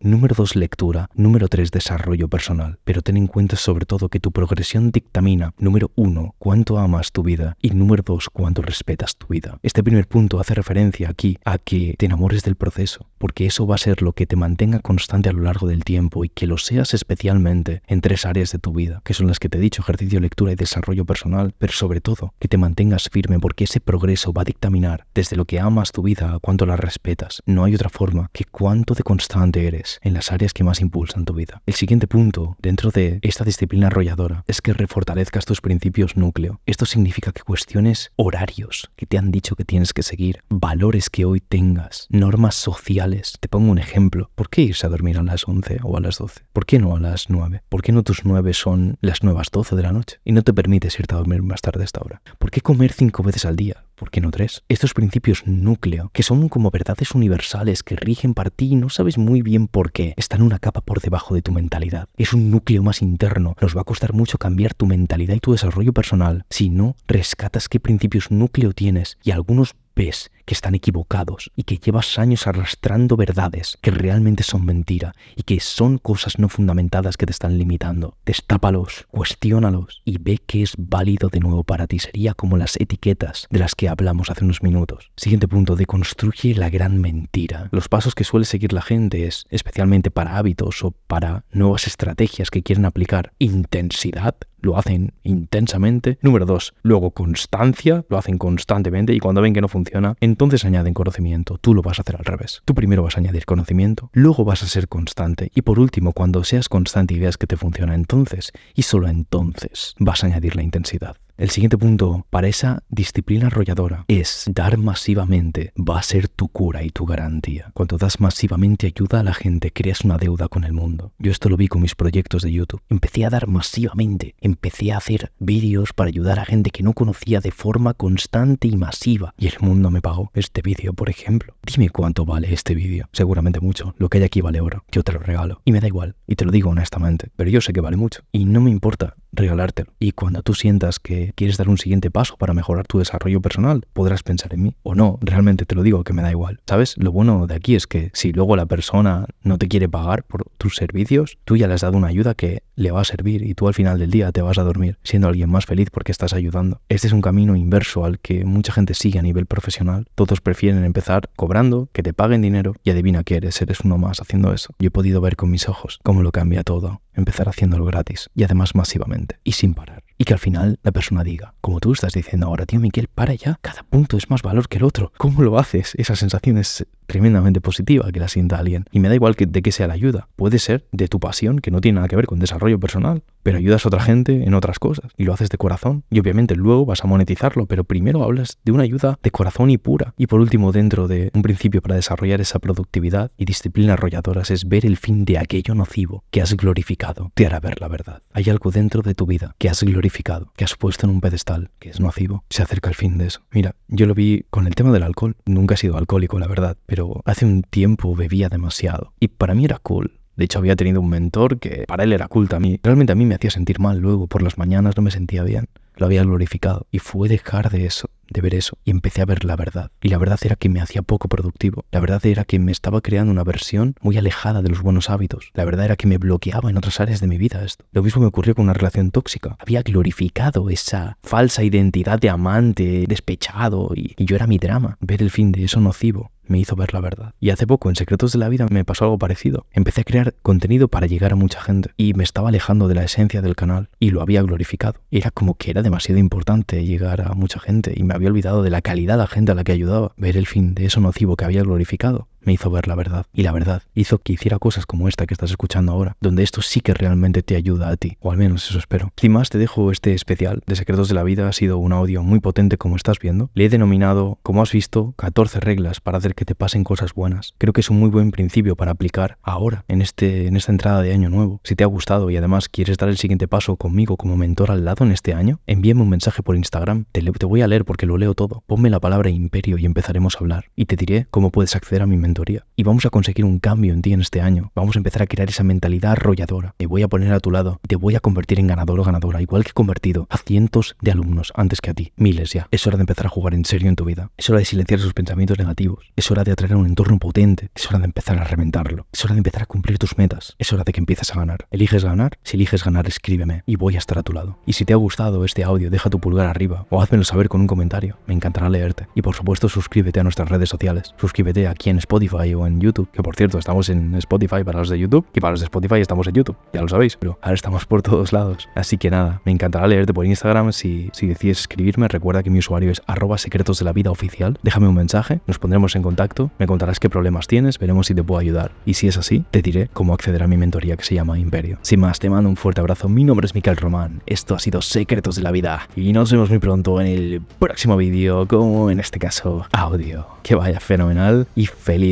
número 0.00 0.34
2 0.34 0.56
lectura, 0.56 1.10
número 1.14 1.46
3 1.46 1.70
desarrollo 1.70 2.28
personal. 2.28 2.78
Pero 2.84 3.02
ten 3.02 3.18
en 3.18 3.26
cuenta 3.26 3.56
sobre 3.56 3.84
todo 3.84 4.08
que 4.08 4.18
tu 4.18 4.32
progresión 4.32 4.90
dictamina, 4.90 5.52
número 5.58 5.90
1, 5.94 6.36
cuánto 6.38 6.78
amas 6.78 7.12
tu 7.12 7.22
vida 7.22 7.58
y 7.60 7.70
número 7.70 8.02
2, 8.02 8.30
cuánto 8.30 8.62
respetas 8.62 9.16
tu 9.16 9.26
vida. 9.26 9.58
Este 9.62 9.82
primer 9.82 10.08
punto 10.08 10.40
hace 10.40 10.54
referencia 10.54 11.10
aquí 11.10 11.36
a 11.44 11.58
que 11.58 11.94
te 11.98 12.06
enamores 12.06 12.44
del 12.44 12.56
proceso, 12.56 13.10
porque 13.18 13.44
eso 13.44 13.66
va 13.66 13.74
a 13.74 13.78
ser 13.78 14.00
lo 14.00 14.14
que 14.14 14.26
te 14.26 14.36
mantenga 14.36 14.80
constante 14.80 15.28
a 15.28 15.32
lo 15.32 15.42
largo 15.42 15.66
del 15.68 15.84
tiempo 15.84 16.24
y 16.24 16.30
que 16.30 16.46
lo 16.46 16.56
seas 16.56 16.94
especialmente 16.94 17.82
en 17.86 18.00
tres 18.00 18.24
áreas 18.24 18.52
de 18.52 18.58
tu 18.58 18.72
vida, 18.72 19.02
que 19.04 19.12
son 19.12 19.26
las 19.26 19.38
que 19.38 19.50
te 19.50 19.58
he 19.58 19.60
dicho, 19.60 19.82
ejercicio, 19.82 20.18
lectura 20.18 20.52
y 20.52 20.56
desarrollo 20.56 21.04
personal, 21.04 21.54
pero 21.58 21.74
sobre 21.74 22.00
todo 22.00 22.32
que 22.38 22.48
te 22.48 22.56
mantengas 22.56 23.10
firme 23.10 23.38
porque 23.38 23.64
ese 23.64 23.80
progreso 23.80 24.32
va 24.32 24.42
a 24.42 24.46
dictaminar 24.46 25.04
desde 25.14 25.36
lo 25.36 25.44
que 25.44 25.60
amas 25.60 25.92
tu 25.92 26.02
vida 26.02 26.32
a 26.32 26.38
cuánto 26.38 26.64
la 26.64 26.76
respetas. 26.76 27.42
No 27.44 27.64
hay 27.64 27.74
otra 27.74 27.90
forma 27.90 28.30
que 28.32 28.44
cuánto 28.44 28.94
de 28.94 29.02
constante 29.02 29.41
eres 29.54 29.98
en 30.02 30.14
las 30.14 30.30
áreas 30.30 30.52
que 30.52 30.64
más 30.64 30.80
impulsan 30.80 31.24
tu 31.24 31.34
vida. 31.34 31.62
El 31.66 31.74
siguiente 31.74 32.06
punto 32.06 32.56
dentro 32.60 32.90
de 32.90 33.18
esta 33.22 33.44
disciplina 33.44 33.88
arrolladora 33.88 34.44
es 34.46 34.60
que 34.60 34.72
refortalezcas 34.72 35.44
tus 35.44 35.60
principios 35.60 36.16
núcleo. 36.16 36.60
Esto 36.66 36.86
significa 36.86 37.32
que 37.32 37.42
cuestiones 37.42 38.12
horarios 38.16 38.90
que 38.96 39.06
te 39.06 39.18
han 39.18 39.30
dicho 39.30 39.56
que 39.56 39.64
tienes 39.64 39.92
que 39.92 40.02
seguir, 40.02 40.42
valores 40.48 41.10
que 41.10 41.24
hoy 41.24 41.40
tengas, 41.40 42.06
normas 42.10 42.54
sociales. 42.54 43.34
Te 43.40 43.48
pongo 43.48 43.70
un 43.70 43.78
ejemplo. 43.78 44.30
¿Por 44.34 44.48
qué 44.48 44.62
irse 44.62 44.86
a 44.86 44.90
dormir 44.90 45.18
a 45.18 45.22
las 45.22 45.46
11 45.46 45.80
o 45.82 45.96
a 45.96 46.00
las 46.00 46.18
12? 46.18 46.42
¿Por 46.52 46.66
qué 46.66 46.78
no 46.78 46.94
a 46.94 47.00
las 47.00 47.28
9? 47.28 47.62
¿Por 47.68 47.82
qué 47.82 47.92
no 47.92 48.02
tus 48.02 48.24
9 48.24 48.52
son 48.54 48.98
las 49.00 49.22
nuevas 49.22 49.48
12 49.50 49.74
de 49.74 49.82
la 49.82 49.92
noche? 49.92 50.20
Y 50.24 50.32
no 50.32 50.42
te 50.42 50.54
permites 50.54 50.98
irte 50.98 51.14
a 51.14 51.18
dormir 51.18 51.42
más 51.42 51.60
tarde 51.60 51.82
a 51.82 51.84
esta 51.84 52.00
hora. 52.00 52.22
¿Por 52.38 52.50
qué 52.50 52.60
comer 52.60 52.92
cinco 52.92 53.22
veces 53.22 53.44
al 53.44 53.56
día? 53.56 53.84
¿Por 54.02 54.10
qué 54.10 54.20
no 54.20 54.32
tres? 54.32 54.64
Estos 54.68 54.94
principios 54.94 55.44
núcleo, 55.46 56.10
que 56.12 56.24
son 56.24 56.48
como 56.48 56.72
verdades 56.72 57.12
universales 57.12 57.84
que 57.84 57.94
rigen 57.94 58.34
para 58.34 58.50
ti 58.50 58.70
y 58.72 58.74
no 58.74 58.88
sabes 58.88 59.16
muy 59.16 59.42
bien 59.42 59.68
por 59.68 59.92
qué, 59.92 60.12
están 60.16 60.42
una 60.42 60.58
capa 60.58 60.80
por 60.80 61.00
debajo 61.00 61.36
de 61.36 61.42
tu 61.42 61.52
mentalidad. 61.52 62.08
Es 62.16 62.32
un 62.32 62.50
núcleo 62.50 62.82
más 62.82 63.00
interno. 63.00 63.54
Nos 63.60 63.76
va 63.76 63.82
a 63.82 63.84
costar 63.84 64.12
mucho 64.12 64.38
cambiar 64.38 64.74
tu 64.74 64.86
mentalidad 64.86 65.36
y 65.36 65.38
tu 65.38 65.52
desarrollo 65.52 65.92
personal 65.92 66.44
si 66.50 66.68
no 66.68 66.96
rescatas 67.06 67.68
qué 67.68 67.78
principios 67.78 68.32
núcleo 68.32 68.72
tienes 68.72 69.18
y 69.22 69.30
algunos 69.30 69.76
ves 69.94 70.32
que 70.44 70.54
están 70.54 70.74
equivocados 70.74 71.50
y 71.56 71.64
que 71.64 71.78
llevas 71.78 72.18
años 72.18 72.46
arrastrando 72.46 73.16
verdades 73.16 73.78
que 73.80 73.90
realmente 73.90 74.42
son 74.42 74.64
mentira 74.64 75.14
y 75.36 75.42
que 75.42 75.60
son 75.60 75.98
cosas 75.98 76.38
no 76.38 76.48
fundamentadas 76.48 77.16
que 77.16 77.26
te 77.26 77.32
están 77.32 77.58
limitando. 77.58 78.16
Destápalos, 78.24 79.06
cuestiónalos 79.10 80.02
y 80.04 80.18
ve 80.18 80.38
que 80.38 80.62
es 80.62 80.74
válido 80.76 81.28
de 81.28 81.40
nuevo 81.40 81.64
para 81.64 81.86
ti. 81.86 81.98
Sería 81.98 82.34
como 82.34 82.56
las 82.56 82.76
etiquetas 82.80 83.46
de 83.50 83.58
las 83.58 83.74
que 83.74 83.88
hablamos 83.88 84.30
hace 84.30 84.44
unos 84.44 84.62
minutos. 84.62 85.10
Siguiente 85.16 85.48
punto, 85.48 85.76
deconstruye 85.76 86.54
la 86.54 86.70
gran 86.70 87.00
mentira. 87.00 87.68
Los 87.72 87.88
pasos 87.88 88.14
que 88.14 88.24
suele 88.24 88.46
seguir 88.46 88.72
la 88.72 88.82
gente 88.82 89.26
es, 89.26 89.44
especialmente 89.50 90.10
para 90.10 90.36
hábitos 90.38 90.82
o 90.84 90.90
para 90.90 91.44
nuevas 91.52 91.86
estrategias 91.86 92.50
que 92.50 92.62
quieren 92.62 92.84
aplicar, 92.84 93.32
intensidad, 93.38 94.36
lo 94.62 94.78
hacen 94.78 95.12
intensamente. 95.24 96.18
Número 96.22 96.46
dos, 96.46 96.74
luego 96.82 97.10
constancia, 97.10 98.04
lo 98.08 98.16
hacen 98.16 98.38
constantemente 98.38 99.12
y 99.12 99.18
cuando 99.18 99.42
ven 99.42 99.52
que 99.52 99.60
no 99.60 99.68
funciona, 99.68 100.16
entonces 100.32 100.64
añaden 100.64 100.94
conocimiento. 100.94 101.58
Tú 101.58 101.74
lo 101.74 101.82
vas 101.82 101.98
a 101.98 102.02
hacer 102.02 102.16
al 102.16 102.24
revés. 102.24 102.62
Tú 102.64 102.74
primero 102.74 103.02
vas 103.02 103.16
a 103.16 103.20
añadir 103.20 103.44
conocimiento, 103.44 104.10
luego 104.14 104.44
vas 104.44 104.62
a 104.62 104.66
ser 104.66 104.88
constante 104.88 105.52
y 105.54 105.62
por 105.62 105.78
último, 105.78 106.12
cuando 106.12 106.42
seas 106.42 106.68
constante 106.68 107.14
y 107.14 107.18
veas 107.18 107.36
que 107.36 107.46
te 107.46 107.56
funciona 107.56 107.94
entonces 107.94 108.52
y 108.74 108.82
solo 108.82 109.08
entonces 109.08 109.94
vas 109.98 110.24
a 110.24 110.28
añadir 110.28 110.56
la 110.56 110.62
intensidad. 110.62 111.16
El 111.38 111.48
siguiente 111.50 111.78
punto 111.78 112.26
para 112.28 112.46
esa 112.46 112.82
disciplina 112.90 113.46
arrolladora 113.46 114.04
es 114.06 114.44
dar 114.54 114.76
masivamente 114.76 115.72
va 115.76 115.98
a 115.98 116.02
ser 116.02 116.28
tu 116.28 116.48
cura 116.48 116.82
y 116.82 116.90
tu 116.90 117.06
garantía. 117.06 117.70
Cuando 117.74 117.96
das 117.96 118.20
masivamente 118.20 118.86
ayuda 118.86 119.20
a 119.20 119.22
la 119.22 119.32
gente, 119.32 119.72
creas 119.72 120.02
una 120.02 120.18
deuda 120.18 120.48
con 120.48 120.64
el 120.64 120.74
mundo. 120.74 121.12
Yo 121.18 121.32
esto 121.32 121.48
lo 121.48 121.56
vi 121.56 121.68
con 121.68 121.80
mis 121.80 121.94
proyectos 121.94 122.42
de 122.42 122.52
YouTube. 122.52 122.82
Empecé 122.90 123.24
a 123.24 123.30
dar 123.30 123.48
masivamente, 123.48 124.34
empecé 124.40 124.92
a 124.92 124.98
hacer 124.98 125.32
vídeos 125.38 125.92
para 125.94 126.08
ayudar 126.08 126.38
a 126.38 126.44
gente 126.44 126.70
que 126.70 126.82
no 126.82 126.92
conocía 126.92 127.40
de 127.40 127.50
forma 127.50 127.94
constante 127.94 128.68
y 128.68 128.76
masiva. 128.76 129.34
Y 129.38 129.46
el 129.46 129.54
mundo 129.60 129.90
me 129.90 130.02
pagó 130.02 130.30
este 130.34 130.60
vídeo, 130.60 130.92
por 130.92 131.08
ejemplo. 131.08 131.56
Dime 131.62 131.88
cuánto 131.88 132.26
vale 132.26 132.52
este 132.52 132.74
vídeo. 132.74 133.08
Seguramente 133.12 133.60
mucho. 133.60 133.94
Lo 133.96 134.10
que 134.10 134.18
hay 134.18 134.24
aquí 134.24 134.42
vale 134.42 134.60
oro. 134.60 134.84
Yo 134.92 135.02
te 135.02 135.12
lo 135.12 135.18
regalo. 135.18 135.62
Y 135.64 135.72
me 135.72 135.80
da 135.80 135.86
igual. 135.86 136.14
Y 136.26 136.36
te 136.36 136.44
lo 136.44 136.52
digo 136.52 136.70
honestamente. 136.70 137.30
Pero 137.36 137.50
yo 137.50 137.60
sé 137.62 137.72
que 137.72 137.80
vale 137.80 137.96
mucho. 137.96 138.22
Y 138.32 138.44
no 138.44 138.60
me 138.60 138.70
importa 138.70 139.16
regalártelo. 139.32 139.92
Y 139.98 140.12
cuando 140.12 140.42
tú 140.42 140.54
sientas 140.54 140.98
que 141.00 141.32
quieres 141.34 141.56
dar 141.56 141.68
un 141.68 141.78
siguiente 141.78 142.10
paso 142.10 142.36
para 142.36 142.54
mejorar 142.54 142.86
tu 142.86 142.98
desarrollo 142.98 143.40
personal, 143.40 143.86
podrás 143.92 144.22
pensar 144.22 144.52
en 144.54 144.62
mí. 144.62 144.76
O 144.82 144.94
no, 144.94 145.18
realmente 145.20 145.66
te 145.66 145.74
lo 145.74 145.82
digo 145.82 146.04
que 146.04 146.12
me 146.12 146.22
da 146.22 146.30
igual. 146.30 146.60
¿Sabes? 146.66 146.94
Lo 146.98 147.12
bueno 147.12 147.46
de 147.46 147.54
aquí 147.54 147.74
es 147.74 147.86
que 147.86 148.10
si 148.14 148.32
luego 148.32 148.56
la 148.56 148.66
persona 148.66 149.26
no 149.42 149.58
te 149.58 149.68
quiere 149.68 149.88
pagar 149.88 150.24
por 150.24 150.44
tus 150.58 150.76
servicios, 150.76 151.38
tú 151.44 151.56
ya 151.56 151.66
le 151.66 151.74
has 151.74 151.80
dado 151.80 151.96
una 151.96 152.08
ayuda 152.08 152.34
que 152.34 152.62
le 152.76 152.90
va 152.90 153.00
a 153.00 153.04
servir 153.04 153.42
y 153.42 153.54
tú 153.54 153.68
al 153.68 153.74
final 153.74 153.98
del 153.98 154.10
día 154.10 154.32
te 154.32 154.42
vas 154.42 154.58
a 154.58 154.62
dormir 154.62 154.98
siendo 155.02 155.28
alguien 155.28 155.50
más 155.50 155.66
feliz 155.66 155.90
porque 155.90 156.12
estás 156.12 156.32
ayudando. 156.32 156.80
Este 156.88 157.06
es 157.06 157.12
un 157.12 157.20
camino 157.20 157.56
inverso 157.56 158.04
al 158.04 158.18
que 158.18 158.44
mucha 158.44 158.72
gente 158.72 158.94
sigue 158.94 159.18
a 159.18 159.22
nivel 159.22 159.46
profesional. 159.46 160.06
Todos 160.14 160.40
prefieren 160.40 160.84
empezar 160.84 161.30
cobrando, 161.36 161.88
que 161.92 162.02
te 162.02 162.12
paguen 162.12 162.42
dinero 162.42 162.74
y 162.82 162.90
adivina 162.90 163.24
que 163.24 163.36
eres, 163.36 163.60
eres 163.62 163.80
uno 163.80 163.98
más 163.98 164.20
haciendo 164.20 164.52
eso. 164.52 164.74
Yo 164.78 164.88
he 164.88 164.90
podido 164.90 165.20
ver 165.20 165.36
con 165.36 165.50
mis 165.50 165.68
ojos 165.68 166.00
cómo 166.02 166.22
lo 166.22 166.32
cambia 166.32 166.62
todo 166.64 167.00
empezar 167.14 167.48
haciéndolo 167.48 167.84
gratis 167.84 168.30
y 168.34 168.44
además 168.44 168.74
masivamente 168.74 169.21
y 169.44 169.52
sin 169.52 169.74
parar. 169.74 170.02
Y 170.18 170.24
que 170.24 170.34
al 170.34 170.38
final 170.38 170.78
la 170.82 170.92
persona 170.92 171.24
diga, 171.24 171.54
como 171.60 171.80
tú 171.80 171.92
estás 171.92 172.12
diciendo 172.12 172.46
ahora, 172.46 172.66
tío 172.66 172.80
Miquel, 172.80 173.08
para 173.08 173.34
ya, 173.34 173.58
cada 173.60 173.82
punto 173.82 174.16
es 174.16 174.30
más 174.30 174.42
valor 174.42 174.68
que 174.68 174.78
el 174.78 174.84
otro. 174.84 175.12
¿Cómo 175.18 175.42
lo 175.42 175.58
haces? 175.58 175.94
Esa 175.96 176.16
sensación 176.16 176.58
es 176.58 176.86
tremendamente 177.06 177.60
positiva 177.60 178.10
que 178.12 178.20
la 178.20 178.28
sienta 178.28 178.58
alguien. 178.58 178.84
Y 178.90 179.00
me 179.00 179.08
da 179.08 179.14
igual 179.14 179.36
que, 179.36 179.46
de 179.46 179.62
qué 179.62 179.72
sea 179.72 179.86
la 179.86 179.94
ayuda. 179.94 180.28
Puede 180.36 180.58
ser 180.58 180.86
de 180.92 181.08
tu 181.08 181.20
pasión, 181.20 181.60
que 181.60 181.70
no 181.70 181.80
tiene 181.80 181.96
nada 181.96 182.08
que 182.08 182.16
ver 182.16 182.26
con 182.26 182.38
desarrollo 182.38 182.78
personal, 182.78 183.22
pero 183.42 183.58
ayudas 183.58 183.84
a 183.84 183.88
otra 183.88 184.00
gente 184.00 184.44
en 184.44 184.54
otras 184.54 184.78
cosas 184.78 185.12
y 185.16 185.24
lo 185.24 185.32
haces 185.32 185.48
de 185.48 185.58
corazón. 185.58 186.04
Y 186.10 186.20
obviamente 186.20 186.54
luego 186.54 186.86
vas 186.86 187.04
a 187.04 187.06
monetizarlo, 187.06 187.66
pero 187.66 187.84
primero 187.84 188.22
hablas 188.22 188.58
de 188.64 188.72
una 188.72 188.84
ayuda 188.84 189.18
de 189.22 189.30
corazón 189.30 189.70
y 189.70 189.78
pura. 189.78 190.14
Y 190.16 190.26
por 190.26 190.40
último, 190.40 190.72
dentro 190.72 191.08
de 191.08 191.30
un 191.34 191.42
principio 191.42 191.82
para 191.82 191.96
desarrollar 191.96 192.40
esa 192.40 192.58
productividad 192.58 193.30
y 193.36 193.44
disciplina 193.44 193.94
arrolladoras 193.94 194.50
es 194.50 194.68
ver 194.68 194.86
el 194.86 194.96
fin 194.96 195.24
de 195.24 195.38
aquello 195.38 195.74
nocivo 195.74 196.24
que 196.30 196.42
has 196.42 196.56
glorificado. 196.56 197.30
Te 197.34 197.46
hará 197.46 197.60
ver 197.60 197.80
la 197.80 197.88
verdad. 197.88 198.22
Hay 198.32 198.48
algo 198.48 198.70
dentro 198.70 199.02
de 199.02 199.14
tu 199.14 199.26
vida 199.26 199.54
que 199.58 199.68
has 199.68 199.82
glorificado, 199.82 200.52
que 200.56 200.64
has 200.64 200.76
puesto 200.76 201.06
en 201.06 201.12
un 201.12 201.20
pedestal, 201.20 201.70
que 201.78 201.90
es 201.90 202.00
nocivo. 202.00 202.44
Se 202.50 202.62
acerca 202.62 202.88
el 202.88 202.94
fin 202.94 203.18
de 203.18 203.26
eso. 203.26 203.40
Mira, 203.50 203.74
yo 203.88 204.06
lo 204.06 204.14
vi 204.14 204.44
con 204.50 204.66
el 204.66 204.74
tema 204.74 204.92
del 204.92 205.02
alcohol. 205.02 205.36
Nunca 205.44 205.74
he 205.74 205.78
sido 205.78 205.96
alcohólico, 205.96 206.38
la 206.38 206.46
verdad, 206.46 206.76
pero 206.92 207.22
hace 207.24 207.46
un 207.46 207.62
tiempo 207.62 208.14
bebía 208.14 208.50
demasiado. 208.50 209.14
Y 209.18 209.28
para 209.28 209.54
mí 209.54 209.64
era 209.64 209.78
cool 209.78 210.20
de 210.36 210.46
hecho, 210.46 210.58
había 210.58 210.76
tenido 210.76 211.00
un 211.00 211.10
mentor 211.10 211.58
que 211.58 211.84
para 211.86 212.04
él 212.04 212.12
era 212.12 212.26
a 212.26 212.58
mí. 212.58 212.80
Realmente 212.82 213.12
a 213.12 213.16
mí 213.16 213.26
me 213.26 213.34
hacía 213.34 213.50
sentir 213.50 213.78
mal 213.80 213.98
luego, 213.98 214.26
por 214.26 214.42
las 214.42 214.56
mañanas 214.56 214.96
no 214.96 215.02
me 215.02 215.10
sentía 215.10 215.42
bien. 215.42 215.68
Lo 215.94 216.06
había 216.06 216.22
glorificado. 216.22 216.86
Y 216.90 217.00
fue 217.00 217.28
dejar 217.28 217.70
de 217.70 217.84
eso, 217.84 218.08
de 218.30 218.40
ver 218.40 218.54
eso, 218.54 218.78
y 218.82 218.90
empecé 218.90 219.20
a 219.20 219.26
ver 219.26 219.44
la 219.44 219.56
verdad. 219.56 219.90
Y 220.00 220.08
la 220.08 220.16
verdad 220.16 220.40
era 220.42 220.56
que 220.56 220.70
me 220.70 220.80
hacía 220.80 221.02
poco 221.02 221.28
productivo. 221.28 221.84
La 221.92 222.00
verdad 222.00 222.24
era 222.24 222.44
que 222.44 222.58
me 222.58 222.72
estaba 222.72 223.02
creando 223.02 223.30
una 223.30 223.44
versión 223.44 223.94
muy 224.00 224.16
alejada 224.16 224.62
de 224.62 224.70
los 224.70 224.80
buenos 224.80 225.10
hábitos. 225.10 225.50
La 225.52 225.66
verdad 225.66 225.84
era 225.84 225.96
que 225.96 226.06
me 226.06 226.16
bloqueaba 226.16 226.70
en 226.70 226.78
otras 226.78 226.98
áreas 226.98 227.20
de 227.20 227.26
mi 227.26 227.36
vida 227.36 227.62
esto. 227.62 227.84
Lo 227.92 228.02
mismo 228.02 228.22
me 228.22 228.28
ocurrió 228.28 228.54
con 228.54 228.64
una 228.64 228.72
relación 228.72 229.10
tóxica. 229.10 229.56
Había 229.58 229.82
glorificado 229.82 230.70
esa 230.70 231.18
falsa 231.22 231.62
identidad 231.62 232.18
de 232.18 232.30
amante, 232.30 233.04
despechado, 233.06 233.92
y, 233.94 234.14
y 234.16 234.24
yo 234.24 234.34
era 234.34 234.46
mi 234.46 234.56
drama. 234.56 234.96
Ver 235.00 235.20
el 235.20 235.30
fin 235.30 235.52
de 235.52 235.64
eso 235.64 235.78
nocivo 235.78 236.32
me 236.46 236.58
hizo 236.58 236.76
ver 236.76 236.94
la 236.94 237.00
verdad. 237.00 237.34
Y 237.40 237.50
hace 237.50 237.66
poco 237.66 237.88
en 237.88 237.96
Secretos 237.96 238.32
de 238.32 238.38
la 238.38 238.48
Vida 238.48 238.66
me 238.70 238.84
pasó 238.84 239.04
algo 239.04 239.18
parecido. 239.18 239.66
Empecé 239.72 240.02
a 240.02 240.04
crear 240.04 240.34
contenido 240.42 240.88
para 240.88 241.06
llegar 241.06 241.32
a 241.32 241.36
mucha 241.36 241.60
gente 241.60 241.90
y 241.96 242.14
me 242.14 242.24
estaba 242.24 242.48
alejando 242.48 242.88
de 242.88 242.94
la 242.94 243.04
esencia 243.04 243.42
del 243.42 243.56
canal 243.56 243.88
y 243.98 244.10
lo 244.10 244.22
había 244.22 244.42
glorificado. 244.42 245.00
Era 245.10 245.30
como 245.30 245.54
que 245.54 245.70
era 245.70 245.82
demasiado 245.82 246.18
importante 246.18 246.84
llegar 246.84 247.20
a 247.20 247.34
mucha 247.34 247.60
gente 247.60 247.92
y 247.96 248.02
me 248.04 248.14
había 248.14 248.28
olvidado 248.28 248.62
de 248.62 248.70
la 248.70 248.82
calidad 248.82 249.14
de 249.14 249.18
la 249.18 249.26
gente 249.26 249.52
a 249.52 249.54
la 249.54 249.64
que 249.64 249.72
ayudaba, 249.72 250.12
ver 250.16 250.36
el 250.36 250.46
fin 250.46 250.74
de 250.74 250.86
eso 250.86 251.00
nocivo 251.00 251.36
que 251.36 251.44
había 251.44 251.62
glorificado 251.62 252.28
me 252.44 252.52
hizo 252.52 252.70
ver 252.70 252.88
la 252.88 252.94
verdad. 252.94 253.26
Y 253.32 253.42
la 253.42 253.52
verdad 253.52 253.82
hizo 253.94 254.18
que 254.18 254.32
hiciera 254.32 254.58
cosas 254.58 254.86
como 254.86 255.08
esta 255.08 255.26
que 255.26 255.34
estás 255.34 255.50
escuchando 255.50 255.92
ahora, 255.92 256.16
donde 256.20 256.42
esto 256.42 256.62
sí 256.62 256.80
que 256.80 256.94
realmente 256.94 257.42
te 257.42 257.56
ayuda 257.56 257.88
a 257.88 257.96
ti, 257.96 258.16
o 258.20 258.30
al 258.30 258.38
menos 258.38 258.68
eso 258.68 258.78
espero. 258.78 259.12
Sin 259.16 259.32
más, 259.32 259.50
te 259.50 259.58
dejo 259.58 259.90
este 259.90 260.14
especial 260.14 260.62
de 260.66 260.76
Secretos 260.76 261.08
de 261.08 261.14
la 261.14 261.22
Vida. 261.22 261.48
Ha 261.48 261.52
sido 261.52 261.78
un 261.78 261.92
audio 261.92 262.22
muy 262.22 262.40
potente 262.40 262.76
como 262.76 262.96
estás 262.96 263.18
viendo. 263.18 263.50
Le 263.54 263.66
he 263.66 263.68
denominado, 263.68 264.38
como 264.42 264.62
has 264.62 264.72
visto, 264.72 265.14
14 265.16 265.60
reglas 265.60 266.00
para 266.00 266.18
hacer 266.18 266.34
que 266.34 266.44
te 266.44 266.54
pasen 266.54 266.84
cosas 266.84 267.14
buenas. 267.14 267.54
Creo 267.58 267.72
que 267.72 267.80
es 267.80 267.90
un 267.90 267.98
muy 267.98 268.10
buen 268.10 268.30
principio 268.30 268.76
para 268.76 268.92
aplicar 268.92 269.38
ahora, 269.42 269.84
en, 269.88 270.02
este, 270.02 270.46
en 270.46 270.56
esta 270.56 270.72
entrada 270.72 271.02
de 271.02 271.12
año 271.12 271.28
nuevo. 271.28 271.60
Si 271.64 271.76
te 271.76 271.84
ha 271.84 271.86
gustado 271.88 272.30
y 272.30 272.36
además 272.36 272.68
quieres 272.68 272.96
dar 272.96 273.08
el 273.08 273.18
siguiente 273.18 273.48
paso 273.48 273.76
conmigo 273.76 274.16
como 274.16 274.36
mentor 274.36 274.70
al 274.70 274.84
lado 274.84 275.04
en 275.04 275.12
este 275.12 275.34
año, 275.34 275.60
envíame 275.66 276.02
un 276.02 276.08
mensaje 276.08 276.42
por 276.42 276.56
Instagram. 276.56 277.04
Te, 277.12 277.22
te 277.22 277.46
voy 277.46 277.62
a 277.62 277.68
leer 277.68 277.84
porque 277.84 278.06
lo 278.06 278.16
leo 278.16 278.34
todo. 278.34 278.62
Ponme 278.66 278.90
la 278.90 279.00
palabra 279.00 279.30
imperio 279.30 279.78
y 279.78 279.86
empezaremos 279.86 280.36
a 280.36 280.40
hablar. 280.40 280.64
Y 280.76 280.86
te 280.86 280.96
diré 280.96 281.26
cómo 281.30 281.50
puedes 281.50 281.76
acceder 281.76 282.02
a 282.02 282.06
mi 282.06 282.16
mentor 282.16 282.31
y 282.76 282.82
vamos 282.82 283.04
a 283.06 283.10
conseguir 283.10 283.44
un 283.44 283.58
cambio 283.58 283.92
en 283.92 284.02
ti 284.02 284.12
en 284.12 284.20
este 284.20 284.40
año. 284.40 284.72
Vamos 284.74 284.96
a 284.96 284.98
empezar 284.98 285.22
a 285.22 285.26
crear 285.26 285.48
esa 285.48 285.62
mentalidad 285.62 286.12
arrolladora. 286.12 286.74
Me 286.78 286.86
voy 286.86 287.02
a 287.02 287.08
poner 287.08 287.32
a 287.32 287.40
tu 287.40 287.50
lado 287.50 287.80
te 287.86 287.96
voy 287.96 288.14
a 288.14 288.20
convertir 288.20 288.58
en 288.58 288.66
ganador 288.66 288.98
o 289.00 289.04
ganadora, 289.04 289.42
igual 289.42 289.64
que 289.64 289.70
he 289.70 289.74
convertido 289.74 290.26
a 290.30 290.38
cientos 290.38 290.96
de 291.00 291.10
alumnos 291.10 291.52
antes 291.54 291.80
que 291.80 291.90
a 291.90 291.94
ti, 291.94 292.12
miles 292.16 292.52
ya. 292.52 292.68
Es 292.70 292.86
hora 292.86 292.96
de 292.96 293.02
empezar 293.02 293.26
a 293.26 293.28
jugar 293.28 293.54
en 293.54 293.64
serio 293.64 293.88
en 293.88 293.96
tu 293.96 294.04
vida. 294.04 294.30
Es 294.38 294.48
hora 294.48 294.60
de 294.60 294.64
silenciar 294.64 295.00
esos 295.00 295.12
pensamientos 295.12 295.58
negativos. 295.58 296.10
Es 296.16 296.30
hora 296.30 296.44
de 296.44 296.52
atraer 296.52 296.72
a 296.72 296.76
un 296.78 296.86
entorno 296.86 297.18
potente. 297.18 297.70
Es 297.74 297.86
hora 297.88 297.98
de 297.98 298.06
empezar 298.06 298.38
a 298.38 298.44
reventarlo. 298.44 299.06
Es 299.12 299.24
hora 299.24 299.34
de 299.34 299.40
empezar 299.40 299.62
a 299.62 299.66
cumplir 299.66 299.98
tus 299.98 300.16
metas. 300.16 300.54
Es 300.58 300.72
hora 300.72 300.84
de 300.84 300.92
que 300.92 301.00
empieces 301.00 301.32
a 301.32 301.38
ganar. 301.38 301.66
¿Eliges 301.70 302.04
ganar? 302.04 302.38
Si 302.42 302.56
eliges 302.56 302.82
ganar, 302.82 303.06
escríbeme 303.06 303.62
y 303.66 303.76
voy 303.76 303.96
a 303.96 303.98
estar 303.98 304.18
a 304.18 304.22
tu 304.22 304.32
lado. 304.32 304.58
Y 304.64 304.72
si 304.72 304.84
te 304.84 304.94
ha 304.94 304.96
gustado 304.96 305.44
este 305.44 305.64
audio, 305.64 305.90
deja 305.90 306.08
tu 306.08 306.18
pulgar 306.18 306.46
arriba 306.46 306.86
o 306.88 307.02
házmelo 307.02 307.24
saber 307.24 307.48
con 307.48 307.60
un 307.60 307.66
comentario. 307.66 308.16
Me 308.26 308.34
encantará 308.34 308.70
leerte. 308.70 309.06
Y 309.14 309.22
por 309.22 309.34
supuesto, 309.34 309.68
suscríbete 309.68 310.20
a 310.20 310.24
nuestras 310.24 310.48
redes 310.48 310.70
sociales. 310.70 311.14
Suscríbete 311.18 311.68
aquí 311.68 311.90
en 311.90 311.98
Spotify 311.98 312.21
o 312.30 312.66
en 312.66 312.80
YouTube, 312.80 313.08
que 313.10 313.22
por 313.22 313.36
cierto 313.36 313.58
estamos 313.58 313.88
en 313.88 314.14
Spotify 314.16 314.62
para 314.64 314.78
los 314.78 314.88
de 314.88 314.98
YouTube 314.98 315.26
y 315.34 315.40
para 315.40 315.52
los 315.52 315.60
de 315.60 315.64
Spotify 315.64 316.00
estamos 316.00 316.26
en 316.26 316.34
YouTube, 316.34 316.56
ya 316.72 316.80
lo 316.80 316.88
sabéis, 316.88 317.16
pero 317.16 317.38
ahora 317.42 317.54
estamos 317.54 317.84
por 317.84 318.02
todos 318.02 318.32
lados. 318.32 318.68
Así 318.74 318.96
que 318.96 319.10
nada, 319.10 319.40
me 319.44 319.52
encantará 319.52 319.86
leerte 319.86 320.14
por 320.14 320.24
Instagram 320.24 320.72
si, 320.72 321.10
si 321.12 321.26
decides 321.26 321.60
escribirme. 321.60 322.08
Recuerda 322.08 322.42
que 322.42 322.50
mi 322.50 322.60
usuario 322.60 322.90
es 322.90 323.02
arroba 323.06 323.38
secretos 323.38 323.78
de 323.78 323.84
la 323.84 323.92
vida 323.92 324.10
oficial. 324.10 324.58
Déjame 324.62 324.88
un 324.88 324.94
mensaje, 324.94 325.40
nos 325.46 325.58
pondremos 325.58 325.96
en 325.96 326.02
contacto, 326.02 326.50
me 326.58 326.66
contarás 326.66 327.00
qué 327.00 327.10
problemas 327.10 327.46
tienes, 327.46 327.78
veremos 327.78 328.06
si 328.06 328.14
te 328.14 328.22
puedo 328.22 328.40
ayudar. 328.40 328.72
Y 328.86 328.94
si 328.94 329.08
es 329.08 329.16
así, 329.16 329.44
te 329.50 329.62
diré 329.62 329.88
cómo 329.92 330.14
acceder 330.14 330.42
a 330.42 330.46
mi 330.46 330.56
mentoría 330.56 330.96
que 330.96 331.04
se 331.04 331.14
llama 331.14 331.38
Imperio. 331.38 331.78
Sin 331.82 332.00
más, 332.00 332.18
te 332.18 332.30
mando 332.30 332.48
un 332.48 332.56
fuerte 332.56 332.80
abrazo. 332.80 333.08
Mi 333.08 333.24
nombre 333.24 333.46
es 333.46 333.54
Miquel 333.54 333.76
Román. 333.76 334.22
Esto 334.26 334.54
ha 334.54 334.58
sido 334.58 334.82
Secretos 334.82 335.36
de 335.36 335.42
la 335.42 335.50
Vida. 335.50 335.88
Y 335.96 336.12
nos 336.12 336.30
vemos 336.30 336.50
muy 336.50 336.58
pronto 336.58 337.00
en 337.00 337.06
el 337.06 337.42
próximo 337.58 337.96
vídeo, 337.96 338.46
como 338.46 338.90
en 338.90 339.00
este 339.00 339.18
caso, 339.18 339.66
audio. 339.72 340.26
Que 340.42 340.54
vaya 340.54 340.80
fenomenal 340.80 341.46
y 341.54 341.66
feliz 341.66 342.11